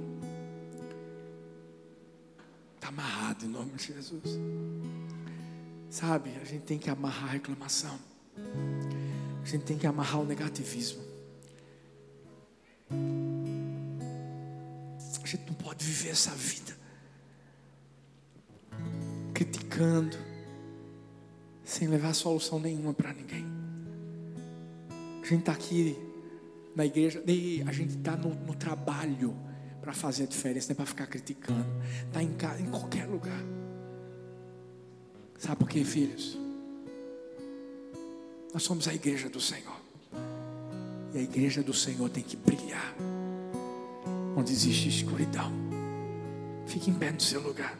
amarrado 2.82 3.46
em 3.46 3.48
nome 3.48 3.70
de 3.76 3.86
Jesus. 3.86 4.38
Sabe, 5.88 6.30
a 6.40 6.44
gente 6.44 6.64
tem 6.64 6.76
que 6.76 6.90
amarrar 6.90 7.28
a 7.30 7.32
reclamação. 7.32 7.96
A 9.40 9.46
gente 9.46 9.64
tem 9.64 9.78
que 9.78 9.86
amarrar 9.86 10.20
o 10.20 10.24
negativismo. 10.24 11.00
A 15.22 15.26
gente 15.26 15.46
não 15.46 15.54
pode 15.54 15.84
viver 15.84 16.10
essa 16.10 16.32
vida 16.32 16.76
criticando, 19.32 20.16
sem 21.64 21.86
levar 21.86 22.12
solução 22.12 22.58
nenhuma 22.58 22.92
para 22.92 23.12
ninguém. 23.12 23.49
A 25.22 25.26
gente 25.26 25.40
está 25.40 25.52
aqui 25.52 25.96
na 26.74 26.86
igreja, 26.86 27.22
a 27.66 27.72
gente 27.72 27.96
está 27.96 28.16
no, 28.16 28.34
no 28.34 28.54
trabalho 28.54 29.34
para 29.80 29.92
fazer 29.92 30.24
a 30.24 30.26
diferença, 30.26 30.68
não 30.68 30.72
é 30.72 30.76
para 30.76 30.86
ficar 30.86 31.06
criticando. 31.06 31.66
Está 32.06 32.22
em 32.22 32.32
casa, 32.34 32.60
em 32.60 32.70
qualquer 32.70 33.06
lugar. 33.06 33.42
Sabe 35.38 35.56
por 35.56 35.68
quê, 35.68 35.84
filhos? 35.84 36.38
Nós 38.52 38.62
somos 38.62 38.86
a 38.88 38.94
igreja 38.94 39.28
do 39.28 39.40
Senhor. 39.40 39.80
E 41.14 41.18
a 41.18 41.22
igreja 41.22 41.62
do 41.62 41.72
Senhor 41.72 42.08
tem 42.10 42.22
que 42.22 42.36
brilhar. 42.36 42.94
Onde 44.36 44.52
existe 44.52 44.88
escuridão. 44.88 45.50
Fique 46.66 46.90
em 46.90 46.94
pé 46.94 47.10
no 47.10 47.20
seu 47.20 47.40
lugar. 47.40 47.76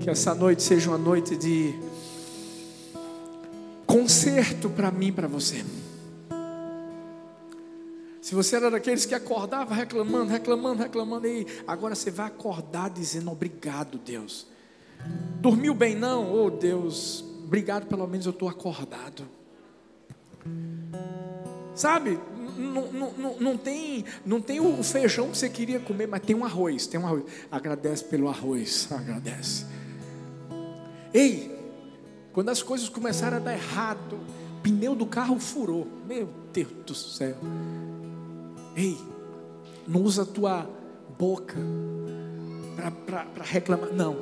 Que 0.00 0.10
essa 0.10 0.34
noite 0.34 0.62
seja 0.62 0.90
uma 0.90 0.98
noite 0.98 1.36
de 1.36 1.74
conserto 3.92 4.70
para 4.70 4.90
mim 4.90 5.12
para 5.12 5.28
você. 5.28 5.62
Se 8.22 8.34
você 8.34 8.56
era 8.56 8.70
daqueles 8.70 9.04
que 9.04 9.14
acordava 9.14 9.74
reclamando, 9.74 10.30
reclamando, 10.30 10.82
reclamando, 10.82 11.26
e 11.26 11.46
agora 11.66 11.94
você 11.94 12.10
vai 12.10 12.28
acordar 12.28 12.88
dizendo 12.88 13.30
obrigado, 13.30 13.98
Deus. 13.98 14.46
Dormiu 15.40 15.74
bem 15.74 15.94
não? 15.94 16.32
Oh 16.32 16.48
Deus, 16.48 17.22
obrigado, 17.44 17.86
pelo 17.86 18.06
menos 18.06 18.24
eu 18.24 18.32
estou 18.32 18.48
acordado. 18.48 19.28
Sabe, 21.74 22.18
não, 23.38 23.58
tem, 23.58 24.06
não 24.24 24.40
tem 24.40 24.58
o 24.58 24.82
feijão 24.82 25.30
que 25.30 25.36
você 25.36 25.50
queria 25.50 25.80
comer, 25.80 26.08
mas 26.08 26.22
tem 26.22 26.34
um 26.34 26.46
arroz, 26.46 26.86
tem 26.86 26.98
um 26.98 27.06
arroz. 27.06 27.24
Agradece 27.50 28.04
pelo 28.04 28.28
arroz, 28.30 28.88
agradece. 28.92 29.66
Ei, 31.12 31.61
quando 32.32 32.48
as 32.48 32.62
coisas 32.62 32.88
começaram 32.88 33.36
a 33.36 33.40
dar 33.40 33.52
errado, 33.52 34.14
o 34.58 34.62
pneu 34.62 34.94
do 34.94 35.06
carro 35.06 35.38
furou. 35.38 35.86
Meu 36.08 36.28
Deus 36.52 36.68
do 36.86 36.94
céu. 36.94 37.36
Ei, 38.74 38.98
Não 39.86 40.02
usa 40.02 40.22
a 40.22 40.26
tua 40.26 40.68
boca 41.18 41.56
para 43.06 43.44
reclamar. 43.44 43.92
Não. 43.92 44.16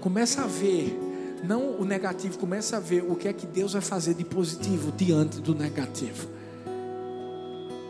Começa 0.00 0.42
a 0.42 0.46
ver, 0.46 0.96
não 1.44 1.78
o 1.78 1.84
negativo, 1.84 2.38
começa 2.38 2.76
a 2.76 2.80
ver 2.80 3.02
o 3.02 3.16
que 3.16 3.28
é 3.28 3.32
que 3.32 3.46
Deus 3.46 3.72
vai 3.72 3.82
fazer 3.82 4.14
de 4.14 4.24
positivo 4.24 4.92
diante 4.92 5.40
do 5.40 5.54
negativo. 5.54 6.28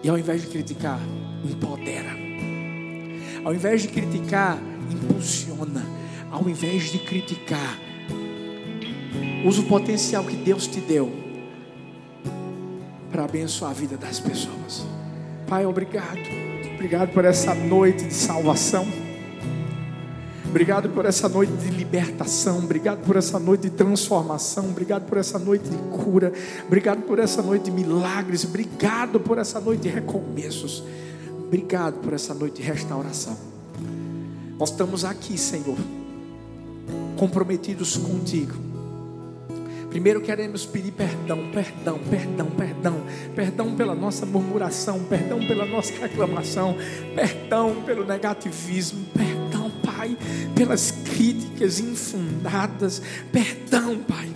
E 0.02 0.08
ao 0.08 0.18
invés 0.18 0.42
de 0.42 0.48
criticar, 0.48 1.00
empodera. 1.44 2.10
Ao 3.44 3.54
invés 3.54 3.82
de 3.82 3.88
criticar, 3.88 4.58
impulsiona. 4.90 5.84
Ao 6.30 6.48
invés 6.48 6.90
de 6.90 6.98
criticar, 6.98 7.78
usa 9.44 9.60
o 9.60 9.64
potencial 9.64 10.24
que 10.24 10.36
Deus 10.36 10.66
te 10.66 10.80
deu 10.80 11.12
para 13.10 13.24
abençoar 13.24 13.70
a 13.70 13.74
vida 13.74 13.96
das 13.96 14.20
pessoas. 14.20 14.84
Pai, 15.46 15.64
obrigado. 15.64 16.20
Obrigado 16.74 17.12
por 17.12 17.24
essa 17.24 17.54
noite 17.54 18.04
de 18.04 18.14
salvação. 18.14 18.86
Obrigado 20.48 20.88
por 20.90 21.04
essa 21.04 21.28
noite 21.28 21.52
de 21.52 21.70
libertação. 21.70 22.58
Obrigado 22.58 23.04
por 23.04 23.16
essa 23.16 23.38
noite 23.38 23.62
de 23.62 23.70
transformação. 23.70 24.66
Obrigado 24.66 25.06
por 25.06 25.18
essa 25.18 25.38
noite 25.38 25.68
de 25.68 25.76
cura. 25.76 26.32
Obrigado 26.66 27.02
por 27.02 27.18
essa 27.18 27.42
noite 27.42 27.64
de 27.64 27.70
milagres. 27.70 28.44
Obrigado 28.44 29.20
por 29.20 29.38
essa 29.38 29.60
noite 29.60 29.82
de 29.82 29.88
recomeços. 29.88 30.82
Obrigado 31.46 32.00
por 32.00 32.12
essa 32.12 32.32
noite 32.34 32.56
de 32.56 32.62
restauração. 32.62 33.36
Nós 34.58 34.70
estamos 34.70 35.04
aqui, 35.04 35.38
Senhor, 35.38 35.76
comprometidos 37.16 37.96
contigo. 37.96 38.67
Primeiro 39.90 40.20
queremos 40.20 40.66
pedir 40.66 40.92
perdão, 40.92 41.50
perdão, 41.50 41.98
perdão, 41.98 42.46
perdão, 42.50 43.06
perdão 43.34 43.74
pela 43.74 43.94
nossa 43.94 44.26
murmuração, 44.26 45.02
perdão 45.04 45.38
pela 45.38 45.64
nossa 45.64 45.92
reclamação, 45.94 46.76
perdão 47.14 47.82
pelo 47.86 48.04
negativismo, 48.04 49.06
perdão, 49.14 49.70
Pai, 49.82 50.16
pelas 50.54 50.90
críticas 50.90 51.80
infundadas, 51.80 53.00
perdão, 53.32 53.98
Pai. 54.00 54.28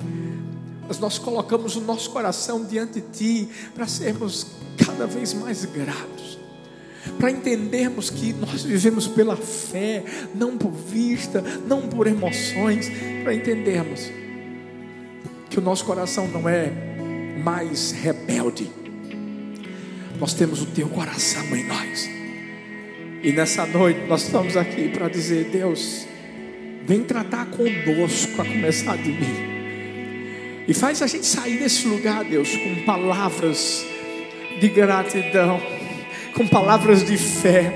Mas 0.89 0.99
nós 0.99 1.19
colocamos 1.19 1.77
o 1.77 1.83
nosso 1.83 2.11
coração 2.11 2.65
diante 2.65 3.01
de 3.01 3.09
Ti 3.09 3.49
para 3.75 3.87
sermos 3.87 4.47
cada 4.79 5.07
vez 5.07 5.35
mais 5.35 5.65
gratos 5.67 6.41
para 7.19 7.33
entendermos 7.33 8.11
que 8.11 8.33
nós 8.33 8.63
vivemos 8.63 9.09
pela 9.09 9.37
fé, 9.37 10.05
não 10.35 10.57
por 10.57 10.71
vista, 10.71 11.43
não 11.67 11.83
por 11.83 12.07
emoções, 12.07 12.89
para 13.25 13.35
entendermos 13.35 14.22
que 15.53 15.59
o 15.59 15.63
nosso 15.63 15.85
coração 15.85 16.27
não 16.29 16.49
é 16.49 16.73
mais 17.45 17.93
rebelde. 17.93 18.71
Nós 20.19 20.33
temos 20.33 20.63
o 20.63 20.67
teu 20.67 20.89
coração 20.89 21.45
em 21.55 21.65
nós. 21.65 22.09
E 23.23 23.33
nessa 23.33 23.67
noite 23.67 24.01
nós 24.09 24.23
estamos 24.23 24.57
aqui 24.57 24.89
para 24.89 25.09
dizer: 25.09 25.51
Deus, 25.51 26.07
vem 26.87 27.03
tratar 27.03 27.47
conosco, 27.47 28.41
a 28.41 28.45
começar 28.47 28.97
de 28.97 29.11
mim. 29.11 29.53
E 30.67 30.73
faz 30.73 31.03
a 31.03 31.07
gente 31.07 31.27
sair 31.27 31.59
desse 31.59 31.87
lugar, 31.87 32.25
Deus, 32.25 32.57
com 32.57 32.85
palavras 32.87 33.85
de 34.59 34.69
gratidão, 34.69 35.61
com 36.35 36.49
palavras 36.49 37.05
de 37.05 37.19
fé, 37.19 37.73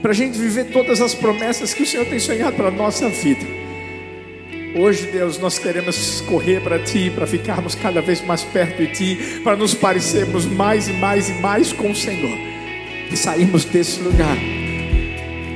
para 0.00 0.12
a 0.12 0.14
gente 0.14 0.38
viver 0.38 0.70
todas 0.72 1.02
as 1.02 1.14
promessas 1.14 1.74
que 1.74 1.82
o 1.82 1.86
Senhor 1.86 2.06
tem 2.06 2.18
sonhado 2.18 2.56
para 2.56 2.68
a 2.68 2.70
nossa 2.70 3.10
vida. 3.10 3.63
Hoje, 4.74 5.06
Deus, 5.06 5.38
nós 5.38 5.58
queremos 5.58 6.20
correr 6.22 6.60
para 6.60 6.80
Ti, 6.80 7.10
para 7.14 7.26
ficarmos 7.26 7.76
cada 7.76 8.02
vez 8.02 8.20
mais 8.20 8.42
perto 8.42 8.78
de 8.78 8.92
Ti, 8.92 9.40
para 9.44 9.56
nos 9.56 9.72
parecermos 9.72 10.46
mais 10.46 10.88
e 10.88 10.92
mais 10.92 11.28
e 11.28 11.34
mais 11.34 11.72
com 11.72 11.92
o 11.92 11.94
Senhor. 11.94 12.36
E 13.10 13.16
sairmos 13.16 13.64
desse 13.64 14.00
lugar 14.00 14.36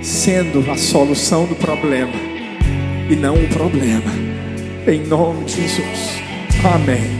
sendo 0.01 0.71
a 0.71 0.77
solução 0.77 1.47
do 1.47 1.57
problema 1.57 2.13
e 3.11 3.17
não 3.17 3.35
o 3.35 3.49
problema. 3.49 4.13
Em 4.87 5.01
nome 5.01 5.45
de 5.45 5.63
Jesus. 5.63 6.23
Amém. 6.65 7.18